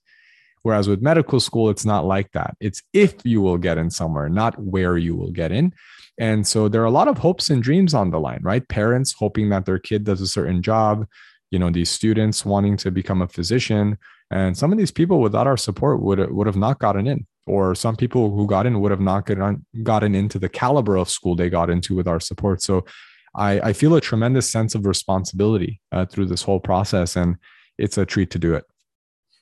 Whereas 0.62 0.88
with 0.88 1.00
medical 1.00 1.40
school, 1.40 1.70
it's 1.70 1.86
not 1.86 2.04
like 2.04 2.32
that. 2.32 2.54
It's 2.60 2.82
if 2.92 3.14
you 3.24 3.40
will 3.40 3.56
get 3.56 3.78
in 3.78 3.90
somewhere, 3.90 4.28
not 4.28 4.58
where 4.58 4.98
you 4.98 5.16
will 5.16 5.30
get 5.30 5.52
in. 5.52 5.72
And 6.18 6.46
so 6.46 6.68
there 6.68 6.82
are 6.82 6.86
a 6.86 6.90
lot 6.90 7.08
of 7.08 7.16
hopes 7.16 7.48
and 7.48 7.62
dreams 7.62 7.94
on 7.94 8.10
the 8.10 8.20
line, 8.20 8.40
right? 8.42 8.68
Parents 8.68 9.14
hoping 9.18 9.48
that 9.50 9.64
their 9.64 9.78
kid 9.78 10.04
does 10.04 10.20
a 10.20 10.26
certain 10.26 10.60
job, 10.60 11.06
you 11.50 11.58
know, 11.58 11.70
these 11.70 11.90
students 11.90 12.44
wanting 12.44 12.76
to 12.78 12.90
become 12.90 13.22
a 13.22 13.28
physician. 13.28 13.98
And 14.30 14.56
some 14.56 14.72
of 14.72 14.78
these 14.78 14.92
people 14.92 15.20
without 15.20 15.46
our 15.46 15.56
support 15.56 16.00
would, 16.00 16.30
would 16.30 16.46
have 16.46 16.56
not 16.56 16.78
gotten 16.78 17.06
in 17.06 17.26
or 17.46 17.74
some 17.74 17.96
people 17.96 18.30
who 18.30 18.46
got 18.46 18.66
in 18.66 18.80
would 18.80 18.92
have 18.92 19.00
not 19.00 19.26
gotten, 19.26 19.64
gotten 19.82 20.14
into 20.14 20.38
the 20.38 20.48
caliber 20.48 20.96
of 20.96 21.10
school 21.10 21.34
they 21.34 21.50
got 21.50 21.68
into 21.68 21.96
with 21.96 22.06
our 22.06 22.20
support. 22.20 22.62
So 22.62 22.84
I, 23.34 23.60
I 23.60 23.72
feel 23.72 23.94
a 23.94 24.00
tremendous 24.00 24.50
sense 24.50 24.74
of 24.74 24.86
responsibility 24.86 25.80
uh, 25.92 26.06
through 26.06 26.26
this 26.26 26.42
whole 26.42 26.60
process, 26.60 27.16
and 27.16 27.36
it's 27.78 27.98
a 27.98 28.06
treat 28.06 28.30
to 28.30 28.38
do 28.38 28.54
it. 28.54 28.64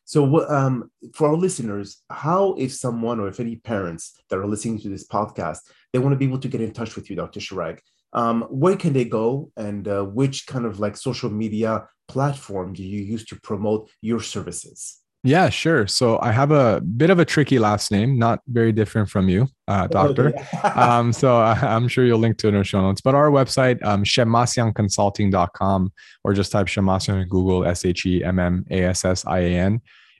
So, 0.04 0.48
um, 0.48 0.90
for 1.12 1.28
our 1.28 1.36
listeners, 1.36 2.02
how 2.08 2.54
if 2.54 2.72
someone 2.72 3.20
or 3.20 3.28
if 3.28 3.40
any 3.40 3.56
parents 3.56 4.18
that 4.30 4.38
are 4.38 4.46
listening 4.46 4.78
to 4.80 4.88
this 4.88 5.06
podcast, 5.06 5.58
they 5.92 5.98
want 5.98 6.14
to 6.14 6.18
be 6.18 6.24
able 6.24 6.38
to 6.38 6.48
get 6.48 6.62
in 6.62 6.72
touch 6.72 6.96
with 6.96 7.10
you, 7.10 7.16
Dr. 7.16 7.40
Shirag, 7.40 7.80
um, 8.12 8.42
where 8.50 8.76
can 8.76 8.92
they 8.92 9.04
go, 9.04 9.50
and 9.56 9.86
uh, 9.86 10.04
which 10.04 10.46
kind 10.46 10.64
of 10.64 10.80
like 10.80 10.96
social 10.96 11.30
media 11.30 11.86
platform 12.08 12.72
do 12.72 12.82
you 12.82 13.02
use 13.02 13.24
to 13.26 13.40
promote 13.40 13.90
your 14.00 14.20
services? 14.20 14.98
Yeah, 15.24 15.48
sure. 15.48 15.88
So 15.88 16.18
I 16.22 16.30
have 16.30 16.52
a 16.52 16.80
bit 16.80 17.10
of 17.10 17.18
a 17.18 17.24
tricky 17.24 17.58
last 17.58 17.90
name, 17.90 18.18
not 18.18 18.40
very 18.46 18.70
different 18.70 19.10
from 19.10 19.28
you, 19.28 19.48
uh, 19.66 19.88
doctor. 19.88 20.32
um, 20.74 21.12
so 21.12 21.38
I, 21.38 21.74
am 21.74 21.88
sure 21.88 22.04
you'll 22.04 22.20
link 22.20 22.38
to 22.38 22.46
it 22.46 22.54
in 22.54 22.58
the 22.58 22.64
show 22.64 22.80
notes. 22.80 23.00
But 23.00 23.16
our 23.16 23.28
website, 23.28 23.84
um, 23.84 24.04
shemmassianconsulting.com, 24.04 25.92
or 26.22 26.32
just 26.34 26.52
type 26.52 26.68
Shemmassian 26.68 27.20
in 27.22 27.28
Google, 27.28 27.66
S 27.66 27.84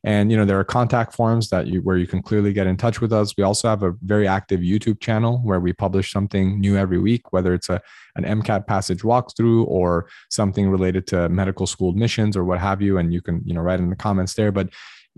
And 0.04 0.30
you 0.30 0.36
know 0.36 0.44
there 0.44 0.58
are 0.58 0.64
contact 0.64 1.14
forms 1.14 1.50
that 1.50 1.66
you 1.66 1.80
where 1.82 1.96
you 1.96 2.06
can 2.06 2.22
clearly 2.22 2.52
get 2.52 2.66
in 2.66 2.76
touch 2.76 3.00
with 3.00 3.12
us. 3.12 3.34
We 3.36 3.44
also 3.44 3.68
have 3.68 3.82
a 3.82 3.94
very 4.02 4.28
active 4.28 4.60
YouTube 4.60 5.00
channel 5.00 5.38
where 5.38 5.60
we 5.60 5.72
publish 5.72 6.12
something 6.12 6.60
new 6.60 6.76
every 6.76 6.98
week, 6.98 7.32
whether 7.32 7.52
it's 7.54 7.68
a 7.68 7.80
an 8.16 8.24
MCAT 8.24 8.66
passage 8.66 9.02
walkthrough 9.02 9.66
or 9.66 10.08
something 10.30 10.68
related 10.68 11.06
to 11.08 11.28
medical 11.28 11.66
school 11.66 11.90
admissions 11.90 12.36
or 12.36 12.44
what 12.44 12.58
have 12.58 12.80
you. 12.82 12.98
And 12.98 13.12
you 13.12 13.20
can 13.20 13.42
you 13.44 13.54
know 13.54 13.60
write 13.60 13.80
in 13.80 13.90
the 13.90 13.96
comments 13.96 14.34
there. 14.34 14.52
But 14.52 14.70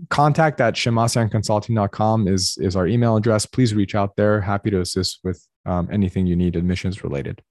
contact 0.09 0.59
at 0.61 0.75
shemmassianconsulting.com 0.75 2.27
is 2.27 2.57
is 2.59 2.75
our 2.75 2.87
email 2.87 3.15
address. 3.17 3.45
Please 3.45 3.73
reach 3.73 3.95
out 3.95 4.15
there. 4.15 4.41
Happy 4.41 4.69
to 4.71 4.81
assist 4.81 5.19
with 5.23 5.45
um, 5.65 5.89
anything 5.91 6.25
you 6.25 6.35
need 6.35 6.55
admissions 6.55 7.03
related. 7.03 7.41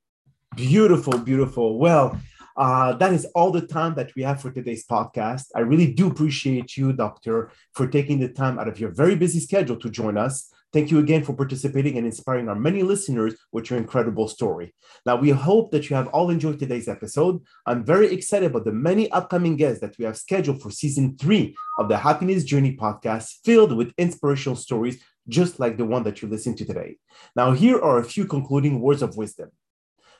Beautiful, 0.56 1.16
beautiful. 1.18 1.78
Well, 1.78 2.18
uh, 2.60 2.92
that 2.92 3.14
is 3.14 3.24
all 3.34 3.50
the 3.50 3.66
time 3.66 3.94
that 3.94 4.14
we 4.14 4.22
have 4.22 4.38
for 4.38 4.50
today's 4.50 4.86
podcast. 4.86 5.46
I 5.56 5.60
really 5.60 5.90
do 5.90 6.08
appreciate 6.08 6.76
you, 6.76 6.92
Doctor, 6.92 7.50
for 7.72 7.86
taking 7.86 8.20
the 8.20 8.28
time 8.28 8.58
out 8.58 8.68
of 8.68 8.78
your 8.78 8.90
very 8.90 9.16
busy 9.16 9.40
schedule 9.40 9.76
to 9.76 9.88
join 9.88 10.18
us. 10.18 10.52
Thank 10.70 10.90
you 10.90 10.98
again 10.98 11.24
for 11.24 11.32
participating 11.32 11.96
and 11.96 12.06
inspiring 12.06 12.50
our 12.50 12.54
many 12.54 12.82
listeners 12.82 13.34
with 13.50 13.70
your 13.70 13.78
incredible 13.78 14.28
story. 14.28 14.74
Now, 15.06 15.16
we 15.16 15.30
hope 15.30 15.70
that 15.70 15.88
you 15.88 15.96
have 15.96 16.08
all 16.08 16.28
enjoyed 16.28 16.58
today's 16.58 16.86
episode. 16.86 17.40
I'm 17.64 17.82
very 17.82 18.12
excited 18.12 18.50
about 18.50 18.66
the 18.66 18.72
many 18.72 19.10
upcoming 19.10 19.56
guests 19.56 19.80
that 19.80 19.96
we 19.98 20.04
have 20.04 20.18
scheduled 20.18 20.60
for 20.60 20.70
season 20.70 21.16
three 21.16 21.56
of 21.78 21.88
the 21.88 21.96
Happiness 21.96 22.44
Journey 22.44 22.76
podcast, 22.76 23.36
filled 23.42 23.74
with 23.74 23.94
inspirational 23.96 24.54
stories 24.54 25.02
just 25.26 25.60
like 25.60 25.78
the 25.78 25.86
one 25.86 26.02
that 26.02 26.20
you 26.20 26.28
listened 26.28 26.58
to 26.58 26.66
today. 26.66 26.98
Now, 27.34 27.52
here 27.52 27.80
are 27.80 27.98
a 27.98 28.04
few 28.04 28.26
concluding 28.26 28.82
words 28.82 29.00
of 29.00 29.16
wisdom 29.16 29.50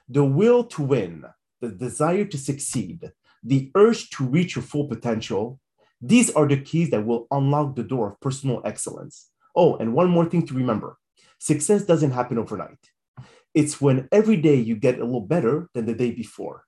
the 0.09 0.25
will 0.25 0.65
to 0.65 0.83
win 0.83 1.25
the 1.61 1.69
desire 1.69 2.25
to 2.25 2.39
succeed, 2.39 3.13
the 3.43 3.71
urge 3.75 4.11
to 4.11 4.25
reach 4.25 4.57
your 4.57 4.63
full 4.63 4.87
potential, 4.89 5.61
these 6.01 6.31
are 6.31 6.49
the 6.49 6.57
keys 6.57 6.91
that 6.91 7.05
will 7.05 7.27
unlock 7.31 7.77
the 7.77 7.83
door 7.83 8.13
of 8.13 8.21
personal 8.21 8.63
excellence. 8.65 9.31
Oh, 9.55 9.77
and 9.77 9.95
one 9.95 10.11
more 10.11 10.27
thing 10.27 10.47
to 10.47 10.55
remember 10.55 10.97
success 11.39 11.85
doesn't 11.85 12.11
happen 12.11 12.39
overnight. 12.39 12.91
It's 13.55 13.81
when 13.81 14.09
every 14.13 14.37
day 14.37 14.57
you 14.57 14.77
get 14.77 14.99
a 15.01 15.05
little 15.05 15.21
better 15.23 15.69
than 15.75 15.87
the 15.87 15.95
day 15.95 16.11
before. 16.11 16.65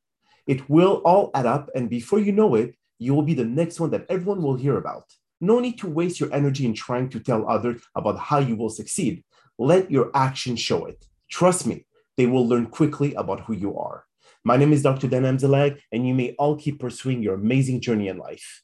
It 0.47 0.69
will 0.69 1.03
all 1.05 1.31
add 1.35 1.47
up, 1.47 1.71
and 1.75 1.89
before 1.89 2.19
you 2.19 2.33
know 2.33 2.55
it, 2.55 2.75
you 2.99 3.15
will 3.15 3.23
be 3.23 3.35
the 3.35 3.45
next 3.45 3.79
one 3.79 3.91
that 3.91 4.07
everyone 4.09 4.43
will 4.43 4.57
hear 4.57 4.77
about. 4.77 5.05
No 5.41 5.61
need 5.61 5.79
to 5.79 5.89
waste 5.89 6.21
your 6.21 6.33
energy 6.33 6.65
in 6.67 6.75
trying 6.75 7.09
to 7.11 7.21
tell 7.21 7.49
others 7.49 7.83
about 7.95 8.19
how 8.19 8.39
you 8.39 8.57
will 8.57 8.71
succeed. 8.71 9.25
Let 9.59 9.91
your 9.91 10.11
actions 10.15 10.61
show 10.61 10.87
it. 10.87 11.05
Trust 11.31 11.67
me, 11.67 11.87
they 12.17 12.27
will 12.27 12.47
learn 12.47 12.67
quickly 12.67 13.15
about 13.15 13.41
who 13.41 13.55
you 13.55 13.79
are. 13.79 14.05
My 14.45 14.57
name 14.57 14.73
is 14.73 14.83
Dr. 14.83 15.07
Dan 15.07 15.23
Amzalag, 15.23 15.79
and 15.93 16.07
you 16.07 16.15
may 16.15 16.35
all 16.37 16.57
keep 16.57 16.81
pursuing 16.81 17.23
your 17.23 17.35
amazing 17.35 17.81
journey 17.81 18.09
in 18.09 18.19
life. 18.19 18.63